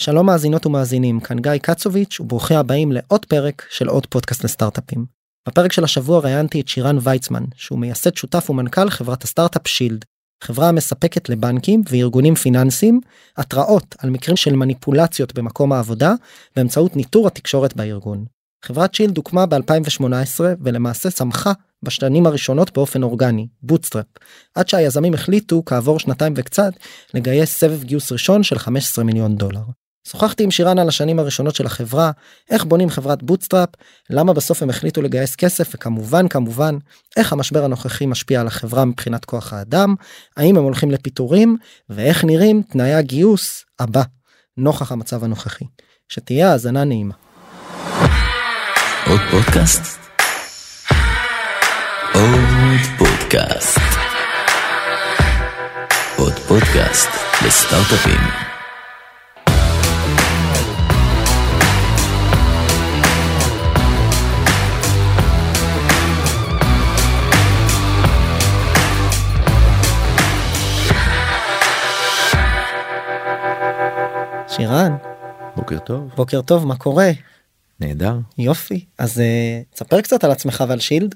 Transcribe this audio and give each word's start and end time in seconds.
שלום 0.00 0.26
מאזינות 0.26 0.66
ומאזינים, 0.66 1.20
כאן 1.20 1.38
גיא 1.38 1.58
קצוביץ' 1.62 2.20
וברוכים 2.20 2.56
הבאים 2.56 2.92
לעוד 2.92 3.24
פרק 3.24 3.66
של 3.70 3.88
עוד 3.88 4.06
פודקאסט 4.06 4.44
לסטארט-אפים. 4.44 5.06
בפרק 5.48 5.72
של 5.72 5.84
השבוע 5.84 6.20
ראיינתי 6.20 6.60
את 6.60 6.68
שירן 6.68 6.98
ויצמן, 7.02 7.44
שהוא 7.54 7.78
מייסד 7.78 8.16
שותף 8.16 8.50
ומנכ"ל 8.50 8.90
חברת 8.90 9.24
הסטארט-אפ 9.24 9.68
Shield, 9.68 10.04
חברה 10.44 10.68
המספקת 10.68 11.28
לבנקים 11.28 11.82
וארגונים 11.90 12.34
פיננסיים 12.34 13.00
התראות 13.36 13.94
על 13.98 14.10
מקרים 14.10 14.36
של 14.36 14.56
מניפולציות 14.56 15.34
במקום 15.34 15.72
העבודה 15.72 16.14
באמצעות 16.56 16.96
ניטור 16.96 17.26
התקשורת 17.26 17.76
בארגון. 17.76 18.24
חברת 18.64 18.94
Shield 18.94 19.16
הוקמה 19.16 19.46
ב-2018 19.46 20.40
ולמעשה 20.60 21.10
צמחה 21.10 21.52
בשנים 21.82 22.26
הראשונות 22.26 22.74
באופן 22.74 23.02
אורגני, 23.02 23.46
bootstrap, 23.62 24.06
עד 24.54 24.68
שהיזמים 24.68 25.14
החליטו 25.14 25.62
כעבור 25.66 25.98
שנתיים 25.98 26.32
וקצת 26.36 26.72
לגייס 27.14 27.58
סבב 27.58 27.84
גיוס 27.84 28.12
ראשון 28.12 28.42
של 28.42 28.58
15 28.58 29.04
מיליון 29.04 29.36
דולר. 29.36 29.62
שוחחתי 30.10 30.44
עם 30.44 30.50
שירן 30.50 30.78
על 30.78 30.88
השנים 30.88 31.18
הראשונות 31.18 31.54
של 31.54 31.66
החברה, 31.66 32.10
איך 32.50 32.64
בונים 32.64 32.90
חברת 32.90 33.22
bootstrap, 33.22 33.68
למה 34.10 34.32
בסוף 34.32 34.62
הם 34.62 34.70
החליטו 34.70 35.02
לגייס 35.02 35.36
כסף 35.36 35.74
וכמובן 35.74 36.28
כמובן 36.28 36.78
איך 37.16 37.32
המשבר 37.32 37.64
הנוכחי 37.64 38.06
משפיע 38.06 38.40
על 38.40 38.46
החברה 38.46 38.84
מבחינת 38.84 39.24
כוח 39.24 39.52
האדם, 39.52 39.94
האם 40.36 40.56
הם 40.56 40.64
הולכים 40.64 40.90
לפיטורים 40.90 41.56
ואיך 41.90 42.24
נראים 42.24 42.62
תנאי 42.62 42.94
הגיוס 42.94 43.64
הבא 43.78 44.02
נוכח 44.56 44.92
המצב 44.92 45.24
הנוכחי. 45.24 45.64
שתהיה 46.08 46.52
האזנה 46.52 46.84
נעימה. 46.84 47.14
עוד 49.06 49.20
פודקאסט? 49.30 49.98
עוד 52.14 52.80
פודקאסט. 52.98 53.78
עוד 56.16 56.32
פודקאסט 56.32 57.08
לסטארט-אפים. 57.46 58.57
שירן, 74.58 74.96
בוקר 75.56 75.78
טוב. 75.78 76.10
בוקר 76.16 76.42
טוב, 76.42 76.66
מה 76.66 76.76
קורה? 76.76 77.10
נהדר. 77.80 78.18
יופי, 78.38 78.84
אז 78.98 79.18
uh, 79.18 79.74
תספר 79.74 80.00
קצת 80.00 80.24
על 80.24 80.30
עצמך 80.30 80.64
ועל 80.68 80.80
שילד. 80.80 81.14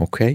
אוקיי. 0.00 0.34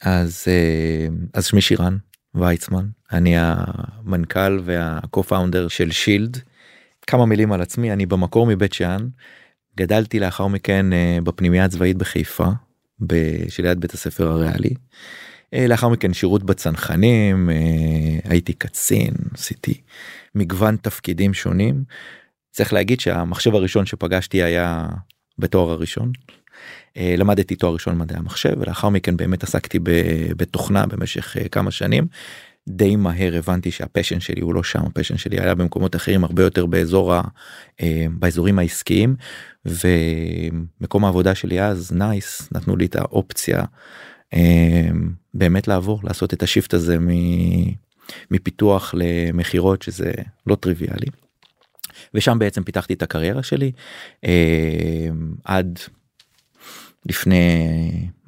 אז 0.00 0.44
אה, 0.48 1.06
אז 1.34 1.46
שמי 1.46 1.60
שירן 1.60 1.96
ויצמן 2.34 2.86
אני 3.12 3.34
המנכ"ל 3.36 4.60
והקו-פאונדר 4.64 5.68
של 5.68 5.90
שילד. 5.90 6.38
כמה 7.06 7.26
מילים 7.26 7.52
על 7.52 7.62
עצמי 7.62 7.92
אני 7.92 8.06
במקור 8.06 8.46
מבית 8.46 8.72
שאן. 8.72 9.08
גדלתי 9.76 10.20
לאחר 10.20 10.46
מכן 10.46 10.92
אה, 10.92 11.18
בפנימייה 11.24 11.64
הצבאית 11.64 11.96
בחיפה 11.96 12.46
שליד 13.48 13.80
בית 13.80 13.94
הספר 13.94 14.28
הריאלי. 14.28 14.74
אה, 15.54 15.66
לאחר 15.66 15.88
מכן 15.88 16.12
שירות 16.12 16.42
בצנחנים 16.42 17.50
הייתי 18.24 18.52
קצין 18.52 19.14
עשיתי 19.34 19.80
מגוון 20.34 20.76
תפקידים 20.76 21.34
שונים. 21.34 21.84
צריך 22.50 22.72
להגיד 22.72 23.00
שהמחשב 23.00 23.54
הראשון 23.54 23.86
שפגשתי 23.86 24.42
היה 24.42 24.88
בתואר 25.38 25.70
הראשון. 25.70 26.12
אה, 26.96 27.14
למדתי 27.18 27.56
תואר 27.56 27.72
ראשון 27.72 27.98
מדעי 27.98 28.18
המחשב 28.18 28.52
ולאחר 28.58 28.88
מכן 28.88 29.16
באמת 29.16 29.42
עסקתי 29.42 29.78
בתוכנה 30.36 30.86
במשך 30.86 31.36
אה, 31.36 31.48
כמה 31.48 31.70
שנים. 31.70 32.06
די 32.68 32.96
מהר 32.96 33.36
הבנתי 33.36 33.70
שה 33.70 33.85
passion 33.85 34.20
שלי 34.20 34.40
הוא 34.40 34.54
לא 34.54 34.62
שם 34.62 34.82
ה 34.86 34.90
passion 34.90 35.16
שלי 35.16 35.40
היה 35.40 35.54
במקומות 35.54 35.96
אחרים 35.96 36.24
הרבה 36.24 36.42
יותר 36.42 36.66
באזור 36.66 37.14
ה, 37.14 37.22
אה, 37.80 38.06
באזורים 38.10 38.58
העסקיים 38.58 39.16
ומקום 39.64 41.04
העבודה 41.04 41.34
שלי 41.34 41.62
אז 41.62 41.92
NICE 41.92 42.48
נתנו 42.52 42.76
לי 42.76 42.86
את 42.86 42.96
האופציה 42.96 43.64
באמת 45.34 45.68
לעבור 45.68 46.00
לעשות 46.04 46.34
את 46.34 46.42
ה 46.42 46.47
shift 46.47 46.74
הזה 46.74 46.98
מפיתוח 48.30 48.94
למכירות 48.96 49.82
שזה 49.82 50.12
לא 50.46 50.54
טריוויאלי. 50.54 51.06
ושם 52.14 52.38
בעצם 52.38 52.64
פיתחתי 52.64 52.94
את 52.94 53.02
הקריירה 53.02 53.42
שלי 53.42 53.72
עד 55.44 55.78
לפני 57.06 57.68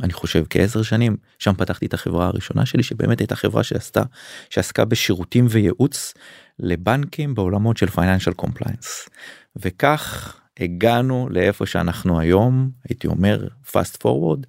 אני 0.03 0.12
חושב 0.12 0.45
כעשר 0.50 0.83
שנים 0.83 1.17
שם 1.39 1.55
פתחתי 1.55 1.87
את 1.87 1.95
החברה 1.95 2.27
הראשונה 2.27 2.67
שלי 2.67 2.83
שבאמת 2.83 3.21
הייתה 3.21 3.37
חברה 3.37 3.62
שעשתה 3.62 4.03
שעסקה 4.50 4.84
בשירותים 4.84 5.47
וייעוץ 5.50 6.15
לבנקים 6.59 7.34
בעולמות 7.34 7.77
של 7.77 7.87
financial 7.87 8.33
compliance 8.33 9.09
וכך 9.56 10.37
הגענו 10.61 11.28
לאיפה 11.31 11.66
שאנחנו 11.66 12.21
היום 12.21 12.71
הייתי 12.89 13.06
אומר 13.06 13.49
fast 13.66 13.97
forward 14.05 14.47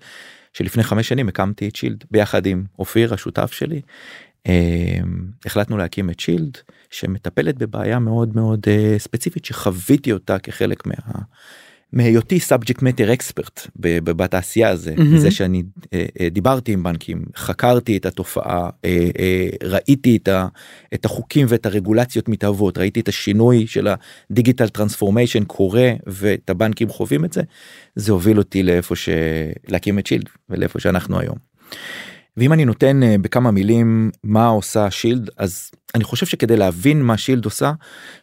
שלפני 0.53 0.84
חמש 0.84 1.07
שנים 1.07 1.28
הקמתי 1.28 1.67
את 1.67 1.75
Shield 1.75 2.03
ביחד 2.12 2.46
עם 2.46 2.63
אופיר 2.79 3.13
השותף 3.13 3.52
שלי. 3.52 3.81
החלטנו 5.45 5.78
להקים 5.78 6.09
את 6.09 6.19
Shield 6.19 6.57
שמטפלת 6.89 7.57
בבעיה 7.57 8.00
מאוד 8.00 8.35
מאוד 8.35 8.59
אה, 8.59 9.00
ספציפית 9.00 9.45
שחוויתי 9.45 10.11
אותה 10.11 10.39
כחלק 10.39 10.85
מה... 10.85 10.94
מהיותי 11.95 12.39
subject 12.40 12.81
matter 12.81 13.13
expert 13.13 13.68
בתעשייה 14.03 14.69
הזה 14.69 14.94
mm-hmm. 14.97 15.17
זה 15.17 15.31
שאני 15.31 15.63
אה, 15.94 16.05
אה, 16.19 16.29
דיברתי 16.29 16.73
עם 16.73 16.84
בנקים 16.84 17.25
חקרתי 17.35 17.97
את 17.97 18.05
התופעה 18.05 18.69
אה, 18.85 19.09
אה, 19.19 19.50
ראיתי 19.63 20.17
את, 20.17 20.28
ה, 20.28 20.47
את 20.94 21.05
החוקים 21.05 21.45
ואת 21.50 21.66
הרגולציות 21.66 22.29
מתהוות 22.29 22.78
ראיתי 22.78 23.00
את 23.00 23.07
השינוי 23.07 23.67
של 23.67 23.88
ה 24.31 24.36
digital 24.36 24.68
transformation 24.68 25.44
קורה 25.44 25.91
ואת 26.07 26.50
הבנקים 26.50 26.89
חווים 26.89 27.25
את 27.25 27.34
זה 27.34 27.41
זה 27.95 28.11
הוביל 28.11 28.38
אותי 28.38 28.63
לאיפה 28.63 28.95
שלהקים 28.95 30.00
את 30.00 30.07
שילד 30.07 30.29
ולאיפה 30.50 30.79
שאנחנו 30.79 31.19
היום. 31.19 31.38
ואם 32.38 32.53
אני 32.53 32.66
נותן 32.66 33.03
אה, 33.03 33.16
בכמה 33.22 33.51
מילים 33.51 34.12
מה 34.23 34.47
עושה 34.47 34.91
שילד 34.91 35.29
אז 35.38 35.72
אני 35.96 36.03
חושב 36.03 36.25
שכדי 36.25 36.57
להבין 36.57 37.01
מה 37.01 37.18
שילד 37.18 37.46
עושה 37.46 37.72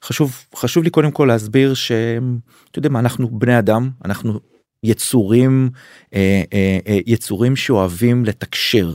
חשוב 0.05 0.45
חשוב 0.57 0.85
לי 0.85 0.91
קודם 0.91 1.11
כל 1.11 1.25
להסביר 1.25 1.75
שאתה 1.75 2.79
יודע 2.79 2.89
מה 2.89 2.99
אנחנו 2.99 3.39
בני 3.39 3.59
אדם 3.59 3.91
אנחנו 4.05 4.52
יצורים 4.85 5.71
אה, 6.15 6.43
אה, 6.53 6.79
אה, 6.89 6.99
יצורים 7.07 7.57
שאוהבים 7.57 8.25
לתקשר 8.25 8.93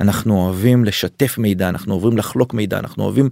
אנחנו 0.00 0.44
אוהבים 0.44 0.84
לשתף 0.84 1.38
מידע 1.38 1.68
אנחנו 1.68 1.94
אוהבים 1.94 2.18
לחלוק 2.18 2.54
מידע 2.54 2.78
אנחנו 2.78 3.04
אוהבים 3.04 3.28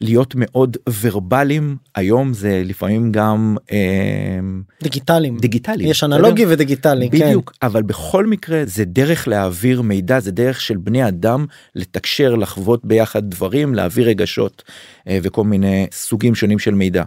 להיות 0.00 0.34
מאוד 0.36 0.76
ורבליים 1.00 1.76
היום 1.94 2.34
זה 2.34 2.62
לפעמים 2.64 3.12
גם 3.12 3.56
דיגיטליים 4.82 5.38
דיגיטליים 5.38 5.90
יש 5.90 6.04
אנלוגי 6.04 6.42
בסדר? 6.42 6.54
ודיגיטלי 6.54 7.10
כן. 7.10 7.26
בדיוק 7.26 7.52
כן. 7.60 7.66
אבל 7.66 7.82
בכל 7.82 8.26
מקרה 8.26 8.62
זה 8.64 8.84
דרך 8.84 9.28
להעביר 9.28 9.82
מידע 9.82 10.20
זה 10.20 10.30
דרך 10.30 10.60
של 10.60 10.76
בני 10.76 11.08
אדם 11.08 11.46
לתקשר 11.74 12.34
לחוות 12.34 12.84
ביחד 12.84 13.30
דברים 13.30 13.74
להעביר 13.74 14.08
רגשות 14.08 14.62
וכל 15.10 15.44
מיני 15.44 15.86
סוגים 15.92 16.34
שונים 16.34 16.58
של 16.58 16.74
מידע. 16.74 17.04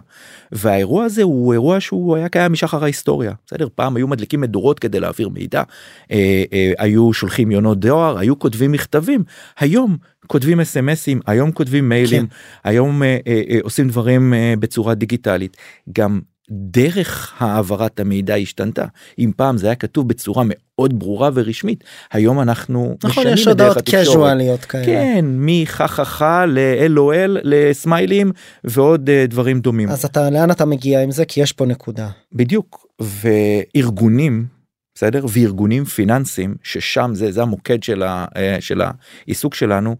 והאירוע 0.52 1.04
הזה 1.04 1.22
הוא 1.22 1.52
אירוע 1.52 1.80
שהוא 1.80 2.16
היה 2.16 2.28
קיים 2.28 2.52
משחר 2.52 2.82
ההיסטוריה 2.84 3.09
בסדר? 3.46 3.68
פעם 3.74 3.96
היו 3.96 4.08
מדליקים 4.08 4.40
מדורות 4.40 4.78
כדי 4.78 5.00
להעביר 5.00 5.28
מידע 5.28 5.62
אה, 6.10 6.44
אה, 6.52 6.72
היו 6.78 7.12
שולחים 7.12 7.50
יונות 7.50 7.80
דואר 7.80 8.18
היו 8.18 8.38
כותבים 8.38 8.72
מכתבים. 8.72 9.24
היום 9.58 9.96
כותבים 10.26 10.60
אסמסים 10.60 11.20
היום 11.26 11.52
כותבים 11.52 11.88
מיילים 11.88 12.26
כן. 12.26 12.34
היום 12.70 13.02
אה, 13.02 13.18
אה, 13.26 13.42
אה, 13.50 13.58
עושים 13.62 13.88
דברים 13.88 14.34
אה, 14.34 14.54
בצורה 14.58 14.94
דיגיטלית. 14.94 15.56
גם 15.92 16.20
דרך 16.50 17.34
העברת 17.38 18.00
המידע 18.00 18.34
השתנתה. 18.34 18.84
אם 19.18 19.30
פעם 19.36 19.58
זה 19.58 19.66
היה 19.66 19.74
כתוב 19.74 20.08
בצורה 20.08 20.42
מאוד 20.46 20.98
ברורה 20.98 21.30
ורשמית 21.34 21.84
היום 22.12 22.40
אנחנו 22.40 22.96
נכון 23.04 23.26
יש 23.26 23.46
הודעות 23.46 23.76
קזואליות 23.90 24.64
כאלה. 24.64 24.84
כן 24.84 25.24
מחככה 25.28 26.46
ל-LOL 26.46 27.38
לסמיילים 27.42 28.32
ועוד 28.64 29.08
uh, 29.08 29.30
דברים 29.30 29.60
דומים. 29.60 29.88
אז 29.88 30.04
אתה 30.04 30.30
לאן 30.30 30.50
אתה 30.50 30.64
מגיע 30.64 31.02
עם 31.02 31.10
זה? 31.10 31.24
כי 31.24 31.40
יש 31.40 31.52
פה 31.52 31.66
נקודה. 31.66 32.08
בדיוק 32.32 32.86
וארגונים 33.00 34.46
בסדר? 34.94 35.26
וארגונים 35.32 35.84
פיננסים 35.84 36.54
ששם 36.62 37.10
זה 37.14 37.32
זה 37.32 37.42
המוקד 37.42 37.82
של, 37.82 38.02
ה, 38.02 38.24
אה, 38.36 38.56
של 38.60 38.80
העיסוק 38.80 39.54
שלנו 39.54 39.96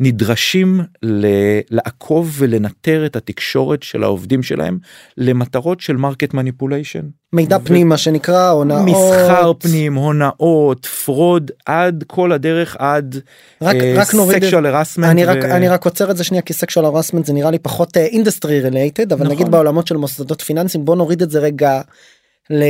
נדרשים 0.00 0.80
ל- 1.02 1.60
לעקוב 1.70 2.34
ולנטר 2.38 3.06
את 3.06 3.16
התקשורת 3.16 3.82
של 3.82 4.02
העובדים 4.02 4.42
שלהם 4.42 4.78
למטרות 5.16 5.80
של 5.80 5.96
market 5.96 6.34
manipulation. 6.34 7.00
מידע 7.32 7.56
ו- 7.56 7.64
פנים 7.64 7.88
מה 7.88 7.96
שנקרא 7.96 8.50
הונאות. 8.50 8.84
מסחר 8.84 9.52
פנים 9.58 9.94
הונאות 9.94 10.86
fraud 10.86 11.50
עד 11.66 12.04
כל 12.06 12.32
הדרך 12.32 12.76
עד 12.78 13.20
רק, 13.62 13.76
uh, 13.76 13.78
רק 13.96 14.14
נוריד 14.14 14.44
sexual 14.44 14.66
harassment. 14.66 15.10
אני, 15.10 15.26
ו... 15.26 15.28
רק, 15.28 15.36
אני 15.36 15.68
רק 15.68 15.84
עוצר 15.84 16.10
את 16.10 16.16
זה 16.16 16.24
שנייה 16.24 16.42
כי 16.42 16.52
sexual 16.52 16.84
harassment 16.84 17.26
זה 17.26 17.32
נראה 17.32 17.50
לי 17.50 17.58
פחות 17.58 17.96
industry 17.96 18.60
uh, 18.60 18.64
related 18.64 19.12
אבל 19.12 19.24
נכון. 19.24 19.36
נגיד 19.36 19.48
בעולמות 19.48 19.86
של 19.86 19.96
מוסדות 19.96 20.42
פיננסים 20.42 20.84
בוא 20.84 20.96
נוריד 20.96 21.22
את 21.22 21.30
זה 21.30 21.38
רגע. 21.38 21.80
ל... 22.50 22.62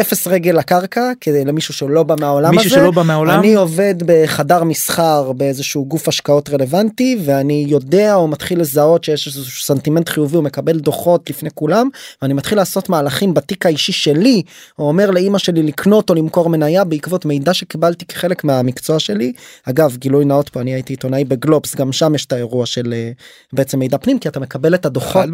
אפס 0.00 0.26
רגל 0.26 0.58
לקרקע 0.58 1.12
כדי 1.20 1.44
למישהו 1.44 1.74
שלא 1.74 2.02
בא 2.02 2.14
מהעולם 2.20 2.50
מישהו 2.50 2.66
הזה. 2.66 2.80
שלא 2.80 2.90
בא 2.90 3.02
מהעולם 3.02 3.38
אני 3.38 3.54
עובד 3.54 3.94
בחדר 4.06 4.64
מסחר 4.64 5.32
באיזשהו 5.32 5.84
גוף 5.84 6.08
השקעות 6.08 6.50
רלוונטי 6.50 7.18
ואני 7.24 7.64
יודע 7.68 8.14
או 8.14 8.28
מתחיל 8.28 8.60
לזהות 8.60 9.04
שיש 9.04 9.26
איזשהו 9.26 9.62
סנטימנט 9.64 10.08
חיובי 10.08 10.36
הוא 10.36 10.44
מקבל 10.44 10.78
דוחות 10.78 11.30
לפני 11.30 11.50
כולם 11.54 11.88
ואני 12.22 12.34
מתחיל 12.34 12.58
לעשות 12.58 12.88
מהלכים 12.88 13.34
בתיק 13.34 13.66
האישי 13.66 13.92
שלי 13.92 14.42
או 14.78 14.88
אומר 14.88 15.10
לאימא 15.10 15.38
שלי 15.38 15.62
לקנות 15.62 16.10
או 16.10 16.14
למכור 16.14 16.48
מניה 16.48 16.84
בעקבות 16.84 17.24
מידע 17.24 17.54
שקיבלתי 17.54 18.04
כחלק 18.04 18.44
מהמקצוע 18.44 18.98
שלי 18.98 19.32
אגב 19.64 19.96
גילוי 19.96 20.24
נאות 20.24 20.48
פה 20.48 20.60
אני 20.60 20.74
הייתי 20.74 20.92
עיתונאי 20.92 21.24
בגלובס 21.24 21.74
גם 21.74 21.92
שם 21.92 22.14
יש 22.14 22.26
את 22.26 22.32
האירוע 22.32 22.66
של 22.66 22.92
אה, 22.92 23.10
בעצם 23.52 23.78
מידע 23.78 23.98
פנים 23.98 24.18
כי 24.18 24.28
אתה 24.28 24.40
מקבל 24.40 24.74
את 24.74 24.86
הדוחות 24.86 25.24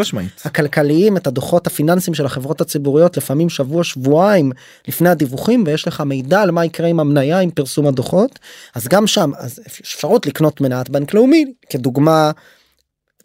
הכלכליים 0.45 1.17
את 1.17 1.27
הדוחות 1.27 1.67
הפיננסיים 1.67 2.15
של 2.15 2.27
החברות 2.27 2.61
הציבוריות 2.61 3.17
לפעמים 3.17 3.49
שבוע 3.49 3.85
שבועיים 3.85 4.48
לפני 4.89 5.09
הדיווחים 5.09 5.65
ויש 5.67 5.89
לך 5.89 6.01
מידע 6.01 6.43
על 6.43 6.51
מה 6.51 6.65
יקרה 6.65 6.89
עם 6.89 7.01
המניה 7.01 7.41
עם 7.41 7.51
פרסום 7.51 7.87
הדוחות 7.87 8.39
אז 8.75 8.89
גם 8.89 9.07
שם 9.07 9.31
אז 9.39 9.61
אפשרות 9.67 10.27
לקנות 10.27 10.61
מניית 10.61 10.91
בנק 10.91 11.15
לאומי 11.15 11.45
כדוגמה 11.71 12.31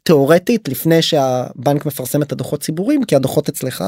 תאורטית 0.04 0.68
לפני 0.68 1.02
שהבנק 1.02 1.86
מפרסם 1.86 2.22
את 2.22 2.32
הדוחות 2.32 2.62
ציבוריים 2.62 3.04
כי 3.04 3.16
הדוחות 3.16 3.50
אצלך 3.50 3.84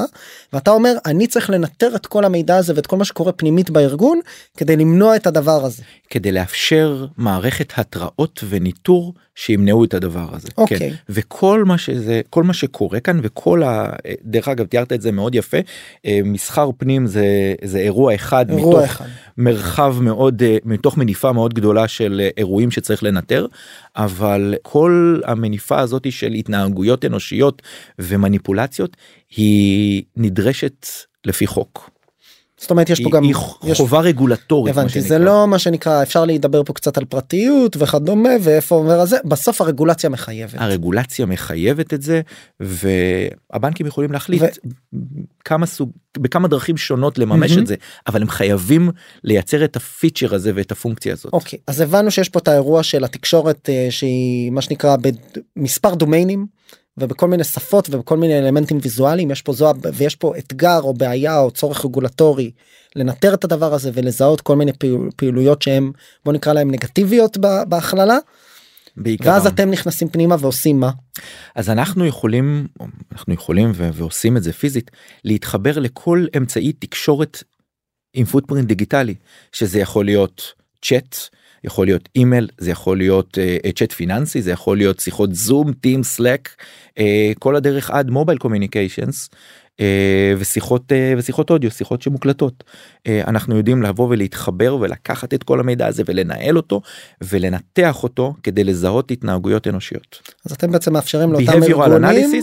ואתה 0.52 0.70
אומר 0.70 0.94
אני 1.06 1.26
צריך 1.26 1.50
לנטר 1.50 1.96
את 1.96 2.06
כל 2.06 2.24
המידע 2.24 2.56
הזה 2.56 2.72
ואת 2.76 2.86
כל 2.86 2.96
מה 2.96 3.04
שקורה 3.04 3.32
פנימית 3.32 3.70
בארגון 3.70 4.20
כדי 4.56 4.76
למנוע 4.76 5.16
את 5.16 5.26
הדבר 5.26 5.64
הזה. 5.64 5.82
כדי 6.10 6.32
לאפשר 6.32 7.06
מערכת 7.16 7.72
התראות 7.76 8.44
וניטור 8.48 9.14
שימנעו 9.36 9.84
את 9.84 9.94
הדבר 9.94 10.28
הזה. 10.32 10.48
אוקיי. 10.58 10.78
כן. 10.78 10.92
וכל 11.08 11.64
מה 11.64 11.78
שזה 11.78 12.20
כל 12.30 12.42
מה 12.42 12.52
שקורה 12.52 13.00
כאן 13.00 13.20
וכל 13.22 13.62
ה... 13.62 13.92
דרך 14.24 14.48
אגב 14.48 14.66
תיארת 14.66 14.92
את 14.92 15.02
זה 15.02 15.12
מאוד 15.12 15.34
יפה 15.34 15.56
אה, 16.06 16.20
מסחר 16.24 16.70
פנים 16.78 17.06
זה 17.06 17.54
זה 17.64 17.78
אירוע 17.78 18.14
אחד 18.14 18.50
אירוע 18.50 18.80
מתוך 18.80 18.90
אחד. 18.90 19.04
מרחב 19.38 19.96
מאוד 20.00 20.42
אה, 20.42 20.56
מתוך 20.64 20.96
מניפה 20.96 21.32
מאוד 21.32 21.54
גדולה 21.54 21.88
של 21.88 22.20
אה, 22.24 22.28
אירועים 22.36 22.70
שצריך 22.70 23.02
לנטר 23.02 23.46
אבל 23.96 24.54
כל 24.62 25.20
המניפה 25.24 25.80
הזאת 25.80 26.12
של 26.12 26.32
התנהגויות 26.32 27.04
אנושיות 27.04 27.62
ומניפולציות 27.98 28.96
היא 29.36 30.02
נדרשת 30.16 30.86
לפי 31.24 31.46
חוק. 31.46 31.95
זאת 32.60 32.70
אומרת 32.70 32.90
יש 32.90 33.00
פה 33.02 33.10
גם 33.10 33.24
יש- 33.24 33.76
חובה 33.76 34.00
רגולטורית. 34.00 34.76
הבנתי 34.76 35.00
זה. 35.00 35.18
לא 35.18 35.46
מה 35.48 35.58
שנקרא 35.58 36.02
אפשר 36.02 36.24
להידבר 36.24 36.62
פה 36.64 36.72
קצת 36.72 36.98
על 36.98 37.04
פרטיות 37.04 37.76
וכדומה 37.78 38.28
ואיפה 38.42 38.74
אומר 38.74 39.00
הזה 39.00 39.16
בסוף 39.24 39.60
הרגולציה 39.60 40.10
מחייבת. 40.10 40.54
הרגולציה 40.56 41.26
מחייבת 41.26 41.94
את 41.94 42.02
זה 42.02 42.20
והבנקים 42.60 43.86
יכולים 43.86 44.12
להחליט 44.12 44.42
כמה 45.44 45.66
סוג 45.66 45.90
בכמה 46.18 46.48
דרכים 46.48 46.76
שונות 46.76 47.18
לממש 47.18 47.50
מהמם. 47.50 47.62
את 47.62 47.66
זה 47.66 47.74
אבל 48.06 48.22
הם 48.22 48.28
חייבים 48.28 48.90
לייצר 49.24 49.64
את 49.64 49.76
הפיצ'ר 49.76 50.34
הזה 50.34 50.52
ואת 50.54 50.72
הפונקציה 50.72 51.12
הזאת. 51.12 51.32
אוקיי 51.32 51.58
אז 51.66 51.80
הבנו 51.80 52.10
שיש 52.10 52.28
פה 52.28 52.38
את 52.38 52.48
האירוע 52.48 52.82
של 52.82 53.04
התקשורת 53.04 53.68
אה, 53.68 53.86
שהיא 53.90 54.50
מה 54.50 54.62
שנקרא 54.62 54.96
במספר 55.56 55.94
דומיינים 55.94 56.46
ובכל 56.98 57.28
מיני 57.28 57.44
שפות 57.44 57.88
ובכל 57.90 58.16
מיני 58.16 58.38
אלמנטים 58.38 58.78
ויזואליים 58.82 59.30
יש 59.30 59.42
פה 59.42 59.52
זו 59.52 59.72
ויש 59.94 60.16
פה 60.16 60.32
אתגר 60.38 60.80
או 60.82 60.94
בעיה 60.94 61.38
או 61.38 61.50
צורך 61.50 61.84
רגולטורי 61.84 62.50
לנטר 62.96 63.34
את 63.34 63.44
הדבר 63.44 63.74
הזה 63.74 63.90
ולזהות 63.94 64.40
כל 64.40 64.56
מיני 64.56 64.72
פעול, 64.72 65.10
פעילויות 65.16 65.62
שהם 65.62 65.92
בוא 66.24 66.32
נקרא 66.32 66.52
להם 66.52 66.70
נגטיביות 66.70 67.36
בהכללה. 67.68 68.18
בעיקר 68.96 69.28
ואז 69.28 69.46
אתם 69.46 69.70
נכנסים 69.70 70.08
פנימה 70.08 70.36
ועושים 70.40 70.80
מה? 70.80 70.90
אז 71.54 71.70
אנחנו 71.70 72.06
יכולים 72.06 72.66
אנחנו 73.12 73.34
יכולים 73.34 73.72
ו- 73.74 73.90
ועושים 73.92 74.36
את 74.36 74.42
זה 74.42 74.52
פיזית 74.52 74.90
להתחבר 75.24 75.78
לכל 75.78 76.26
אמצעי 76.36 76.72
תקשורת 76.72 77.42
עם 78.14 78.24
footprint 78.24 78.68
דיגיטלי 78.68 79.14
שזה 79.52 79.80
יכול 79.80 80.04
להיות 80.04 80.52
צ'אט 80.82 81.16
יכול 81.64 81.86
להיות 81.86 82.08
אימייל 82.16 82.48
זה 82.58 82.70
יכול 82.70 82.96
להיות 82.96 83.38
uh, 83.38 83.72
צ'אט 83.72 83.92
פיננסי 83.92 84.42
זה 84.42 84.50
יכול 84.50 84.76
להיות 84.76 85.00
שיחות 85.00 85.34
Zoom 85.34 85.72
Teams 85.72 86.02
Slack 86.02 86.56
uh, 86.98 87.02
כל 87.38 87.56
הדרך 87.56 87.90
עד 87.90 88.10
mobile 88.10 88.38
communications 88.38 89.30
ושיחות 90.38 90.92
uh, 90.92 91.18
ושיחות 91.18 91.50
אודיו 91.50 91.70
שיחות 91.70 92.02
שמוקלטות 92.02 92.64
uh, 92.98 93.10
אנחנו 93.26 93.56
יודעים 93.56 93.82
לבוא 93.82 94.08
ולהתחבר 94.08 94.76
ולקחת 94.80 95.34
את 95.34 95.42
כל 95.42 95.60
המידע 95.60 95.86
הזה 95.86 96.02
ולנהל 96.06 96.56
אותו 96.56 96.80
ולנתח 97.20 98.02
אותו 98.02 98.34
כדי 98.42 98.64
לזהות 98.64 99.10
התנהגויות 99.10 99.68
אנושיות. 99.68 100.35
אז 100.46 100.52
אתם 100.52 100.72
בעצם 100.72 100.92
מאפשרים 100.92 101.32
לאותם 101.32 101.62
ארגונים. 101.62 102.42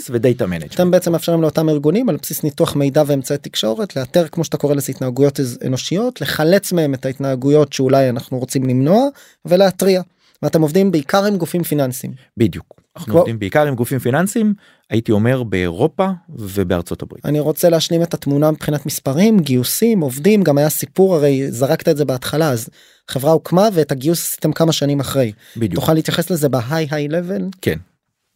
אתם 0.76 0.92
בעצם 0.92 1.12
מאפשרים 1.12 1.42
לאותם 1.42 1.70
ארגונים 1.70 2.10
על 2.10 2.18
בסיס 2.22 2.44
ניתוח 2.44 2.76
מידע 2.76 3.04
ואמצעי 3.08 3.38
תקשורת 3.38 3.96
לאתר 3.96 4.28
כמו 4.28 4.44
שאתה 4.44 4.58
קורא 4.58 4.76
לזה 4.76 4.92
התנהגויות 4.92 5.40
אנושיות 5.66 6.22
לחלץ 6.22 6.74
מהם 6.74 6.94
את 6.94 7.06
ההתנהגויות 7.06 7.74
שאולי 7.74 8.10
אנחנו 8.10 8.40
רוצים 8.40 8.64
למנוע 8.64 9.08
ולהתריע. 9.46 10.02
ואתם 10.44 10.62
עובדים 10.62 10.92
בעיקר 10.92 11.26
עם 11.26 11.38
גופים 11.38 11.64
פיננסיים. 11.64 12.14
בדיוק. 12.38 12.84
אנחנו 12.98 13.18
עובדים 13.18 13.40
בעיקר 13.40 13.68
עם 13.68 13.76
גופים 13.76 14.00
פיננסיים 14.00 14.54
הייתי 14.90 15.12
אומר 15.12 15.44
באירופה 15.44 16.08
ובארצות 16.30 17.02
הברית. 17.02 17.26
אני 17.26 17.40
רוצה 17.40 17.70
להשלים 17.70 18.04
את 18.04 18.14
התמונה 18.14 18.52
מבחינת 18.52 18.86
מספרים 18.86 19.40
גיוסים 19.40 20.02
עובדים 20.02 20.44
גם 20.44 20.58
היה 20.58 20.70
סיפור 20.70 21.16
הרי 21.16 21.52
זרקת 21.52 21.90
את 21.90 21.98
זה 21.98 22.06
בהתחלה 22.06 22.50
אז 22.50 22.70
חברה 23.08 23.32
הוקמה 23.32 23.70
ואת 23.74 23.92
הגיוס 23.92 24.30
עשיתם 24.30 24.52
כמה 24.52 24.72
שנים 24.72 25.00
אחרי 25.00 25.32
בדיוק. 25.58 25.76
תוכל 25.76 25.94
להתייחס 25.94 26.30
לזה 26.30 26.50
ב-high 26.50 26.88
high 26.92 27.08
level 27.08 27.42
כן. 27.62 27.78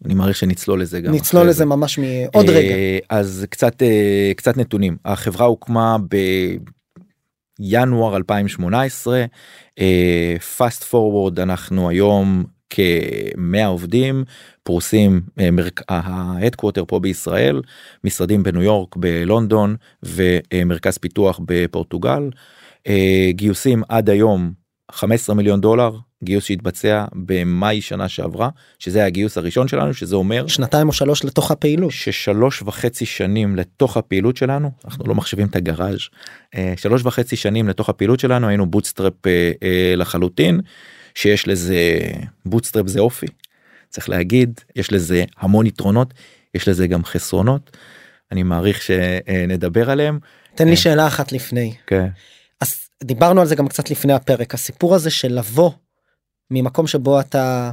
אני 0.05 0.13
מעריך 0.13 0.37
שנצלול 0.37 0.81
לזה 0.81 1.01
גם. 1.01 1.13
נצלול 1.13 1.43
לזה 1.43 1.53
זה. 1.53 1.65
ממש 1.65 1.99
מעוד 1.99 2.49
אה, 2.49 2.55
רגע 2.55 2.75
אז 3.09 3.45
קצת 3.49 3.83
אה, 3.83 4.31
קצת 4.35 4.57
נתונים 4.57 4.97
החברה 5.05 5.45
הוקמה 5.45 5.97
בינואר 7.59 8.17
2018 8.17 9.25
fast 10.57 10.83
forward 10.83 11.39
אנחנו 11.39 11.89
היום 11.89 12.43
כ-100 12.69 13.65
עובדים 13.65 14.23
פרוסים 14.63 15.21
אה, 15.39 15.49
ה-headquarter 15.89 16.83
פה 16.87 16.99
בישראל 16.99 17.61
משרדים 18.03 18.43
בניו 18.43 18.61
יורק 18.61 18.95
בלונדון 18.95 19.75
ומרכז 20.03 20.97
פיתוח 20.97 21.39
בפורטוגל 21.45 22.29
אה, 22.87 23.29
גיוסים 23.31 23.83
עד 23.89 24.09
היום 24.09 24.51
15 24.91 25.35
מיליון 25.35 25.61
דולר 25.61 25.97
גיוס 26.23 26.43
שהתבצע 26.43 27.05
במאי 27.13 27.81
שנה 27.81 28.09
שעברה 28.09 28.49
שזה 28.79 29.05
הגיוס 29.05 29.37
הראשון 29.37 29.67
שלנו 29.67 29.93
שזה 29.93 30.15
אומר 30.15 30.47
שנתיים 30.47 30.87
או 30.87 30.93
שלוש 30.93 31.25
לתוך 31.25 31.51
הפעילות 31.51 31.91
ששלוש 31.91 32.61
וחצי 32.61 33.05
שנים 33.05 33.55
לתוך 33.55 33.97
הפעילות 33.97 34.37
שלנו 34.37 34.71
אנחנו 34.85 35.05
לא 35.07 35.15
מחשבים 35.15 35.47
את 35.47 35.55
הגראז' 35.55 35.97
אה, 36.55 36.73
שלוש 36.77 37.01
וחצי 37.05 37.35
שנים 37.35 37.67
לתוך 37.67 37.89
הפעילות 37.89 38.19
שלנו 38.19 38.47
היינו 38.47 38.65
bootstrap 38.65 39.27
אה, 39.27 39.51
אה, 39.63 39.93
לחלוטין 39.95 40.59
שיש 41.15 41.47
לזה 41.47 41.99
bootstrap 42.45 42.87
זה 42.87 42.99
אופי 42.99 43.27
צריך 43.89 44.09
להגיד 44.09 44.61
יש 44.75 44.91
לזה 44.91 45.23
המון 45.37 45.65
יתרונות 45.65 46.13
יש 46.55 46.67
לזה 46.67 46.87
גם 46.87 47.05
חסרונות 47.05 47.77
אני 48.31 48.43
מעריך 48.43 48.81
שנדבר 48.81 49.89
עליהם. 49.89 50.19
תן. 50.55 50.67
לי 50.67 50.75
שאלה 50.75 51.07
אחת 51.07 51.31
לפני 51.31 51.73
כן. 51.87 52.07
אז 52.61 52.89
דיברנו 53.03 53.41
על 53.41 53.47
זה 53.47 53.55
גם 53.55 53.67
קצת 53.67 53.89
לפני 53.89 54.13
הפרק 54.13 54.53
הסיפור 54.53 54.95
הזה 54.95 55.09
של 55.09 55.33
לבוא 55.33 55.71
ממקום 56.51 56.87
שבו 56.87 57.19
אתה 57.19 57.71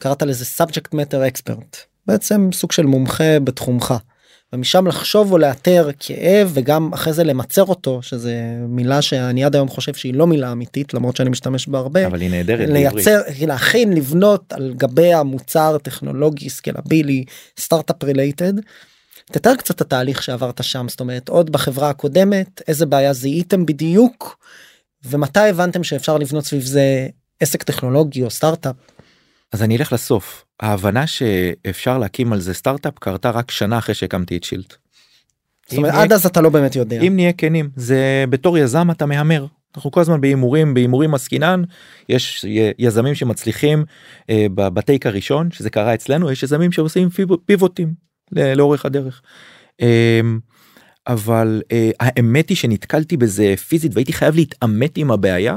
קראת 0.00 0.22
לזה 0.22 0.44
subject 0.58 0.94
matter 0.94 1.32
expert 1.32 1.76
בעצם 2.06 2.48
סוג 2.52 2.72
של 2.72 2.86
מומחה 2.86 3.40
בתחומך 3.44 3.94
ומשם 4.52 4.86
לחשוב 4.86 5.32
או 5.32 5.38
לאתר 5.38 5.90
כאב 5.98 6.50
וגם 6.54 6.92
אחרי 6.92 7.12
זה 7.12 7.24
למצר 7.24 7.62
אותו 7.62 8.02
שזה 8.02 8.34
מילה 8.68 9.02
שאני 9.02 9.44
עד 9.44 9.54
היום 9.54 9.68
חושב 9.68 9.94
שהיא 9.94 10.14
לא 10.14 10.26
מילה 10.26 10.52
אמיתית 10.52 10.94
למרות 10.94 11.16
שאני 11.16 11.30
משתמש 11.30 11.68
בה 11.68 11.78
הרבה 11.78 12.06
אבל 12.06 12.20
היא 12.20 12.30
נהדרת. 12.30 12.58
בעברית. 12.58 12.94
לייצר 12.94 13.20
להכין 13.46 13.92
לבנות 13.92 14.52
על 14.52 14.74
גבי 14.76 15.12
המוצר 15.12 15.78
טכנולוגי 15.82 16.50
scalable 16.50 17.24
סטארט-אפ 17.58 18.04
related. 18.04 18.52
תתאר 19.32 19.54
קצת 19.54 19.74
את 19.74 19.80
התהליך 19.80 20.22
שעברת 20.22 20.64
שם 20.64 20.86
זאת 20.88 21.00
אומרת 21.00 21.28
עוד 21.28 21.50
בחברה 21.50 21.90
הקודמת 21.90 22.62
איזה 22.68 22.86
בעיה 22.86 23.12
זיהיתם 23.12 23.66
בדיוק 23.66 24.44
ומתי 25.04 25.40
הבנתם 25.40 25.84
שאפשר 25.84 26.18
לבנות 26.18 26.44
סביב 26.44 26.62
זה 26.62 27.08
עסק 27.40 27.62
טכנולוגי 27.62 28.22
או 28.24 28.30
סטארט-אפ. 28.30 28.76
אז 29.52 29.62
אני 29.62 29.76
אלך 29.76 29.92
לסוף 29.92 30.44
ההבנה 30.60 31.06
שאפשר 31.06 31.98
להקים 31.98 32.32
על 32.32 32.40
זה 32.40 32.54
סטארט-אפ 32.54 32.98
קרתה 32.98 33.30
רק 33.30 33.50
שנה 33.50 33.78
אחרי 33.78 33.94
שהקמתי 33.94 34.36
את 34.36 34.44
שילד. 34.44 34.74
זאת 35.68 35.76
אומרת 35.78 35.92
נהיה- 35.92 36.02
עד 36.04 36.12
אז 36.12 36.26
אתה 36.26 36.40
לא 36.40 36.48
באמת 36.50 36.76
יודע. 36.76 37.00
אם 37.00 37.12
נהיה 37.16 37.32
כנים 37.32 37.70
זה 37.76 38.24
בתור 38.30 38.58
יזם 38.58 38.90
אתה 38.90 39.06
מהמר 39.06 39.46
אנחנו 39.76 39.90
כל 39.90 40.00
הזמן 40.00 40.20
בהימורים 40.20 40.74
בהימורים 40.74 41.14
עסקינן 41.14 41.62
יש 42.08 42.44
יזמים 42.78 43.14
שמצליחים 43.14 43.84
אה, 44.30 44.46
ב-take 44.54 45.06
הראשון 45.06 45.50
שזה 45.50 45.70
קרה 45.70 45.94
אצלנו 45.94 46.30
יש 46.30 46.42
יזמים 46.42 46.72
שעושים 46.72 47.08
פיבו- 47.10 47.38
פיבוטים 47.46 47.94
לאורך 48.32 48.86
הדרך. 48.86 49.22
אה, 49.80 50.20
אבל 51.06 51.62
אה, 51.72 51.90
האמת 52.00 52.48
היא 52.48 52.56
שנתקלתי 52.56 53.16
בזה 53.16 53.54
פיזית 53.68 53.92
והייתי 53.94 54.12
חייב 54.12 54.34
להתעמת 54.34 54.96
עם 54.96 55.10
הבעיה 55.10 55.56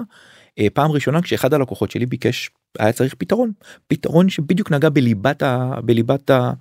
פעם 0.73 0.91
ראשונה 0.91 1.21
כשאחד 1.21 1.53
הלקוחות 1.53 1.91
שלי 1.91 2.05
ביקש 2.05 2.49
היה 2.79 2.91
צריך 2.91 3.13
פתרון. 3.17 3.51
פתרון 3.87 4.29
שבדיוק 4.29 4.71
נגע 4.71 4.89
בליבת 4.89 5.43
ה, 5.43 5.71
בליבת 5.83 6.29
ה, 6.29 6.51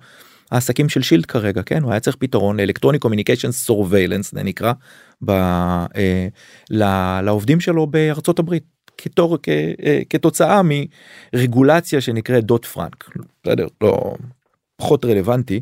העסקים 0.51 0.89
של 0.89 1.01
שילד 1.01 1.25
כרגע 1.25 1.61
כן? 1.61 1.83
הוא 1.83 1.91
היה 1.91 1.99
צריך 1.99 2.15
פתרון 2.15 2.59
אלקטרוני 2.59 2.99
communication 2.99 3.51
surveillance 3.51 4.31
זה 4.31 4.43
נקרא 4.43 4.73
ב, 5.25 5.31
אה, 5.31 6.27
ל, 6.69 6.83
לעובדים 7.21 7.59
שלו 7.59 7.87
בארצות 7.87 8.39
הברית 8.39 8.63
כתור, 8.97 9.37
כ, 9.43 9.49
אה, 9.85 9.99
כתוצאה 10.09 10.61
מרגולציה 11.33 12.01
שנקראת 12.01 12.43
דוט 12.43 12.65
פרנק. 12.65 13.09
בסדר 13.43 13.67
לא 13.81 14.13
פחות 14.77 15.05
רלוונטי. 15.05 15.61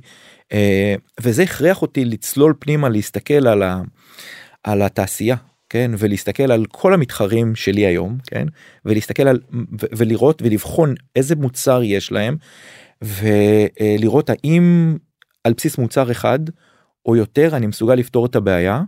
אה, 0.54 0.96
וזה 1.22 1.44
הכריח 1.44 1.82
אותי 1.82 2.06
לצלול 2.06 2.54
פנימה 2.60 2.90
להסתכל 2.90 3.48
על, 3.48 3.64
ה, 3.64 3.82
על 4.64 4.82
התעשייה 4.82 5.36
כן 5.72 5.92
ולהסתכל 5.98 6.52
על 6.52 6.66
כל 6.66 6.94
המתחרים 6.94 7.56
שלי 7.56 7.86
היום 7.86 8.18
כן 8.28 8.48
ולהסתכל 8.86 9.28
על 9.28 9.40
ולראות 9.98 10.42
ולבחון 10.42 10.96
איזה 11.16 11.36
מוצר 11.36 11.84
יש 11.84 12.12
להם 12.12 12.38
ולראות 13.02 14.30
האם 14.30 14.98
על 15.44 15.54
בסיס 15.54 15.78
מוצר 15.78 16.12
אחד 16.12 16.40
או 17.06 17.16
יותר 17.16 17.50
אני 17.54 17.68
מסוגל 17.68 17.96
לפתור 17.96 18.26
את 18.26 18.36
הבעיה. 18.36 18.82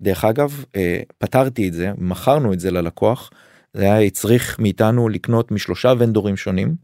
דרך 0.00 0.24
אגב 0.24 0.64
אה, 0.76 1.00
פתרתי 1.18 1.68
את 1.68 1.72
זה 1.72 1.92
מכרנו 1.98 2.52
את 2.52 2.60
זה 2.60 2.70
ללקוח 2.70 3.30
זה 3.74 3.82
היה 3.82 4.00
הצריך 4.00 4.58
מאיתנו 4.58 5.08
לקנות 5.08 5.50
משלושה 5.50 5.92
vendorים 5.98 6.36
שונים 6.36 6.74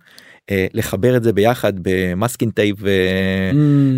לחבר 0.75 1.17
את 1.17 1.23
זה 1.23 1.33
ביחד 1.33 1.73
במאסקין 1.83 2.51
טייפ 2.51 2.77
ו... 2.81 2.91
Mm. 3.53 3.55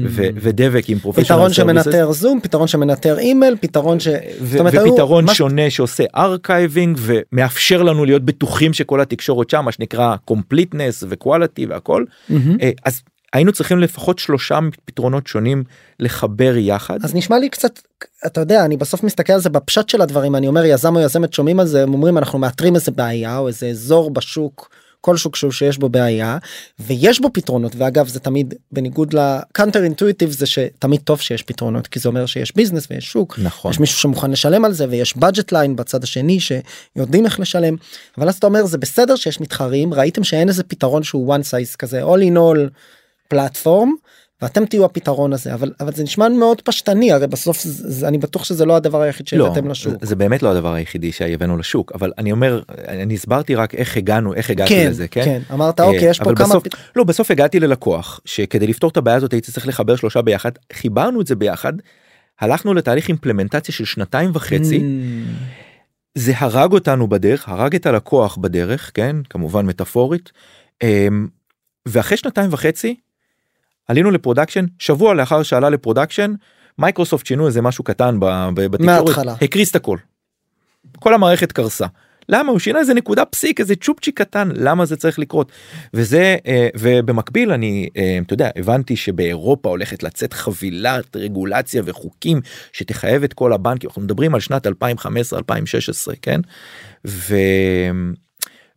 ו... 0.09 0.23
ודבק 0.35 0.85
עם 0.89 0.99
professional 0.99 1.27
פתרון 1.27 1.53
שמנטר 1.53 2.13
Zoom 2.13 2.41
פתרון 2.43 2.69
שמנטר 2.69 3.19
אימייל 3.19 3.57
פתרון 3.61 4.01
ש... 4.01 4.09
ופתרון 4.43 5.35
שונה 5.35 5.71
שעושה 5.71 6.05
archiving 6.17 6.99
ומאפשר 7.01 7.83
לנו 7.83 8.05
להיות 8.05 8.25
בטוחים 8.25 8.73
שכל 8.73 9.01
התקשורת 9.01 9.51
שם 9.51 9.65
מה 9.65 9.73
שנקרא 9.73 10.17
completeness 10.31 11.05
ו-quality 11.09 11.67
והכל 11.69 12.05
מהמם. 12.29 12.57
אה, 12.63 12.71
אז 12.85 13.03
היינו 13.33 13.53
צריכים 13.53 13.79
לפחות 13.79 14.19
שלושה 14.19 14.59
פתרונות 14.85 15.27
שונים 15.27 15.65
לחבר 16.01 16.57
יחד 16.57 16.99
אז 17.05 17.15
נשמע 17.15 17.39
לי 17.39 17.49
קצת 17.49 17.81
אתה 18.27 18.41
יודע 18.41 18.65
אני 18.65 18.77
בסוף 18.77 19.03
מסתכל 19.03 19.33
על 19.33 19.41
זה 19.41 19.51
בפשט 19.51 19.89
של 19.89 20.03
הדברים 20.03 20.37
אני 20.37 20.49
אומר 20.49 20.65
יזם 20.65 20.97
או 20.97 21.01
יזמת 21.01 21.33
שומעים 21.33 21.61
על 21.61 21.67
זה 21.67 21.83
הם 21.83 21.95
אומרים 21.95 22.19
אנחנו 22.19 22.39
מאתרים 22.39 22.75
איזה 22.75 22.91
בעיה 22.91 23.39
או 23.39 23.49
איזה 23.49 23.67
אזור 23.67 24.11
בשוק 24.11 24.69
כל 25.03 25.17
שוק 25.17 25.37
שהוא 25.37 25.53
שיש 25.53 25.79
בו 25.79 25.89
בעיה 25.89 26.39
ויש 26.79 27.21
בו 27.21 27.31
פתרונות 27.33 27.73
ואגב 27.77 28.09
זה 28.09 28.21
תמיד 28.21 28.55
בניגוד 28.73 29.15
לקאנטר 29.15 29.85
אינטואיטיב 29.85 30.31
זה 30.31 30.47
שתמיד 30.47 31.01
טוב 31.01 31.21
שיש 31.21 31.43
פתרונות 31.43 31.87
כי 31.87 31.99
זה 31.99 32.09
אומר 32.09 32.27
שיש 32.27 32.57
ביזנס 32.57 32.87
ויש 32.91 33.05
שוק. 33.05 33.39
נכון. 33.39 33.71
יש 33.71 33.81
מישהו 33.81 33.99
שמוכן 33.99 34.31
לשלם 34.31 34.65
על 34.65 34.73
זה 34.73 34.87
ויש 34.91 35.13
budget 35.13 35.53
line 35.53 35.75
בצד 35.75 36.03
השני 36.03 36.39
שיודעים 36.41 37.25
איך 37.25 37.41
לשלם. 37.41 37.77
אבל 38.19 38.29
אז 38.29 38.35
אתה 38.35 38.47
אומר 38.47 38.67
זה 38.67 38.79
בסדר 38.79 39.17
שיש 39.17 39.41
מתחרים 39.41 39.95
ראיתם 39.95 40.25
שאין 40.25 40.49
איזה 40.49 40.63
פתרון 40.63 41.03
שהוא 41.03 41.35
one 41.37 41.41
size 41.41 41.77
כזה 41.77 42.03
all 42.03 42.21
in 42.21 42.37
all 42.37 42.71
פלטפורם 43.29 43.93
ואתם 44.43 44.65
תהיו 44.67 44.85
הפתרון 44.85 45.33
הזה 45.33 45.55
אבל 45.55 45.73
אבל 45.81 45.93
זה 45.93 46.03
נשמע 46.03 46.29
מאוד 46.29 46.61
פשטני 46.63 47.13
הרי 47.13 47.27
בסוף 47.27 47.63
זה, 47.63 47.91
זה, 47.91 48.09
אני 48.09 48.19
בטוח 48.19 48.45
שזה 48.45 48.65
לא 48.65 48.77
הדבר 48.77 49.01
היחיד 49.01 49.27
לא, 49.33 49.45
שהבאתם 49.47 49.69
לשוק. 49.69 49.95
זה 50.03 50.17
באמת 50.17 50.43
לא 50.43 50.51
הדבר 50.51 50.75
היחידי 50.75 51.13
שהבאנו 51.13 51.57
לשוק 51.57 51.93
אבל 51.95 52.13
אני 52.19 52.33
אומר 52.33 52.63
אני 52.89 53.15
הסברתי 53.15 53.55
רק 53.55 53.75
איך 53.75 53.97
הגענו 53.97 54.35
איך 54.35 54.51
הגעתי 54.51 54.75
כן, 54.75 54.87
לזה 54.91 55.09
כן. 55.09 55.25
כן 55.25 55.43
אמרת 55.53 55.81
אוקיי 55.81 56.11
יש 56.11 56.19
פה 56.19 56.35
כמה 56.35 56.47
בסוף, 56.47 56.65
פת- 56.65 56.75
לא 56.97 57.05
בסוף 57.05 57.31
הגעתי 57.31 57.61
ללקוח 57.61 58.21
שכדי 58.25 58.67
לפתור 58.67 58.91
את 58.91 58.97
הבעיה 58.97 59.17
הזאת 59.17 59.33
הייתי 59.33 59.53
צריך 59.53 59.69
לחבר 59.69 59.97
שלושה 59.97 60.23
ביחד 60.23 60.51
חיברנו 60.73 61.21
את 61.21 61.27
זה 61.27 61.37
ביחד. 61.37 61.73
הלכנו 62.41 62.75
לתהליך 62.75 63.09
אימפלמנטציה 63.09 63.75
של 63.75 63.85
שנתיים 63.85 64.31
וחצי 64.35 64.79
Mm, 64.79 64.83
זה 66.19 66.33
הרג 66.37 66.73
אותנו 66.73 67.07
בדרך 67.09 67.49
הרג 67.49 67.75
את 67.75 67.87
הלקוח 67.87 68.37
בדרך 68.37 68.91
כן 68.95 69.17
כמובן 69.31 69.67
מטאפורית 69.67 70.33
אמ, 70.83 71.29
ואחרי 71.89 72.17
שנתיים 72.17 72.49
וחצי 72.53 72.95
עלינו 73.93 74.11
ל-production 74.11 74.65
שבוע 74.79 75.15
לאחר 75.15 75.43
שעלה 75.43 75.71
לפרודקשן 75.71 76.35
מייקרוסופט 76.79 77.27
שינו 77.27 77.47
איזה 77.47 77.63
משהו 77.63 77.85
קטן 77.85 78.17
בתקשורת. 78.55 79.43
הקריס 79.43 79.71
את 79.71 79.77
הכל. 79.77 79.99
כל 80.99 81.15
המערכת 81.15 81.53
קרסה. 81.53 81.87
למה 82.29 82.51
הוא 82.51 82.59
שינה 82.59 82.79
איזה 82.79 82.95
נקודה 82.95 83.25
פסיק 83.25 83.61
איזה 83.61 83.77
צ'ופצ'יק 83.77 84.19
קטן 84.19 84.49
למה 84.55 84.85
זה 84.85 84.97
צריך 84.97 85.19
לקרות 85.19 85.53
וזה 85.95 86.37
אה, 86.47 86.69
ובמקביל 86.77 87.53
אני 87.53 87.89
אה, 87.97 88.19
אתה 88.27 88.35
יודע 88.35 88.51
הבנתי 88.57 88.97
שבאירופה 88.97 89.69
הולכת 89.69 90.03
לצאת 90.03 90.33
חבילת 90.33 91.17
רגולציה 91.17 91.83
וחוקים 91.85 92.41
שתחייב 92.73 93.23
את 93.23 93.33
כל 93.33 93.53
הבנקים 93.53 93.91
אנחנו 93.91 94.03
מדברים 94.03 94.35
על 94.35 94.41
שנת 94.41 94.67
2015 94.67 95.39
2016 95.39 96.15
כן 96.23 96.41
ו, 97.07 97.35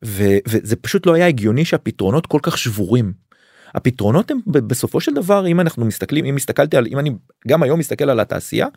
ו, 0.06 0.24
וזה 0.48 0.76
פשוט 0.76 1.06
לא 1.06 1.14
היה 1.14 1.28
הגיוני 1.28 1.66
שהפתרונות 1.66 2.28
כל 2.28 2.40
כך 2.42 2.58
שבורים. 2.58 3.25
הפתרונות 3.76 4.32
הם 4.32 4.40
בסופו 4.46 5.00
של 5.00 5.14
דבר 5.14 5.48
אם 5.48 5.60
אנחנו 5.60 5.86
מסתכלים 5.86 6.26
אם 6.26 6.36
הסתכלתי 6.36 6.78
על 6.78 6.88
אם 6.88 7.00
אני 7.00 7.10
גם 7.48 7.64
היום 7.64 7.80
מסתכל 7.80 8.10
על 8.10 8.20
התעשייה 8.20 8.68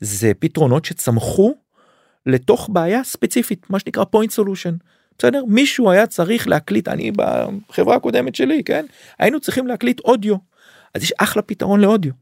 זה 0.00 0.32
פתרונות 0.38 0.84
שצמחו 0.84 1.54
לתוך 2.26 2.68
בעיה 2.72 3.04
ספציפית 3.04 3.70
מה 3.70 3.78
שנקרא 3.78 4.04
point 4.16 4.30
solution. 4.30 4.72
בסדר 5.18 5.44
מישהו 5.48 5.90
היה 5.90 6.06
צריך 6.06 6.48
להקליט 6.48 6.88
אני 6.88 7.12
בחברה 7.16 7.96
הקודמת 7.96 8.34
שלי 8.34 8.64
כן 8.64 8.86
היינו 9.18 9.40
צריכים 9.40 9.66
להקליט 9.66 10.00
אודיו 10.00 10.36
אז 10.94 11.02
יש 11.02 11.12
אחלה 11.18 11.42
פתרון 11.42 11.80
לאודיו. 11.80 12.12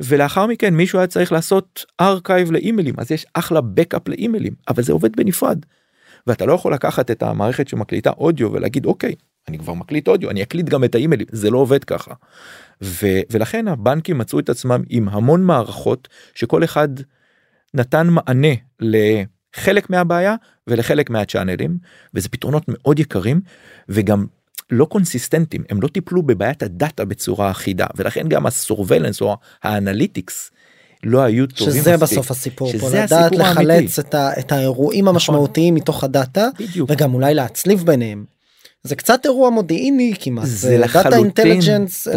ולאחר 0.00 0.46
מכן 0.46 0.74
מישהו 0.74 0.98
היה 0.98 1.06
צריך 1.06 1.32
לעשות 1.32 1.84
archive 2.00 2.52
לאימיילים 2.52 2.94
אז 2.98 3.12
יש 3.12 3.26
אחלה 3.34 3.60
backup 3.60 4.08
לאימיילים 4.08 4.52
אבל 4.68 4.82
זה 4.82 4.92
עובד 4.92 5.16
בנפרד. 5.16 5.58
ואתה 6.26 6.46
לא 6.46 6.52
יכול 6.52 6.74
לקחת 6.74 7.10
את 7.10 7.22
המערכת 7.22 7.68
שמקליטה 7.68 8.10
אודיו 8.10 8.52
ולהגיד 8.52 8.86
אוקיי 8.86 9.14
אני 9.48 9.58
כבר 9.58 9.74
מקליט 9.74 10.08
אודיו 10.08 10.30
אני 10.30 10.42
אקליט 10.42 10.66
גם 10.66 10.84
את 10.84 10.94
האימיילים 10.94 11.26
זה 11.32 11.50
לא 11.50 11.58
עובד 11.58 11.84
ככה. 11.84 12.14
ו- 12.82 13.20
ולכן 13.30 13.68
הבנקים 13.68 14.18
מצאו 14.18 14.38
את 14.38 14.48
עצמם 14.48 14.82
עם 14.88 15.08
המון 15.08 15.44
מערכות 15.44 16.08
שכל 16.34 16.64
אחד 16.64 16.88
נתן 17.74 18.06
מענה 18.10 18.54
לחלק 18.80 19.90
מהבעיה 19.90 20.34
ולחלק 20.66 21.10
מה-channelים 21.10 21.78
וזה 22.14 22.28
פתרונות 22.28 22.64
מאוד 22.68 22.98
יקרים 22.98 23.40
וגם 23.88 24.26
לא 24.70 24.84
consistentים 24.84 25.64
הם 25.70 25.82
לא 25.82 25.88
טיפלו 25.88 26.22
בבעיית 26.22 26.62
ה-data 26.62 27.04
בצורה 27.04 27.50
אחידה 27.50 27.86
ולכן 27.96 28.28
גם 28.28 28.46
ה-surveillance 28.46 29.20
או 29.20 29.36
ה-analytics 29.62 30.50
לא 31.04 31.22
היו 31.22 31.46
טובים 31.46 31.82
שזה 31.82 31.96
מספיק. 31.96 32.02
בסוף 32.18 32.30
הסיפור 32.30 32.72
פה 32.72 32.78
שזה 32.78 33.02
לדעת 33.04 33.32
הסיפור 33.32 33.46
האמיתי. 33.46 33.62
לחלץ 33.62 33.98
את, 33.98 34.14
ה, 34.14 34.38
את 34.38 34.52
האירועים 34.52 35.08
המשמעותיים 35.08 35.74
מתוך 35.74 36.04
ה-data 36.04 36.48
בדיוק. 36.58 36.90
וגם 36.92 37.14
אולי 37.14 37.34
להצליב 37.34 37.82
ביניהם. 37.86 38.24
זה 38.82 38.96
קצת 38.96 39.20
אירוע 39.24 39.50
מודיעיני 39.50 40.14
כמעט 40.20 40.46
זה 40.46 40.78
data 40.78 40.84
לחלוטין, 40.84 41.24
intelligence. 41.24 42.08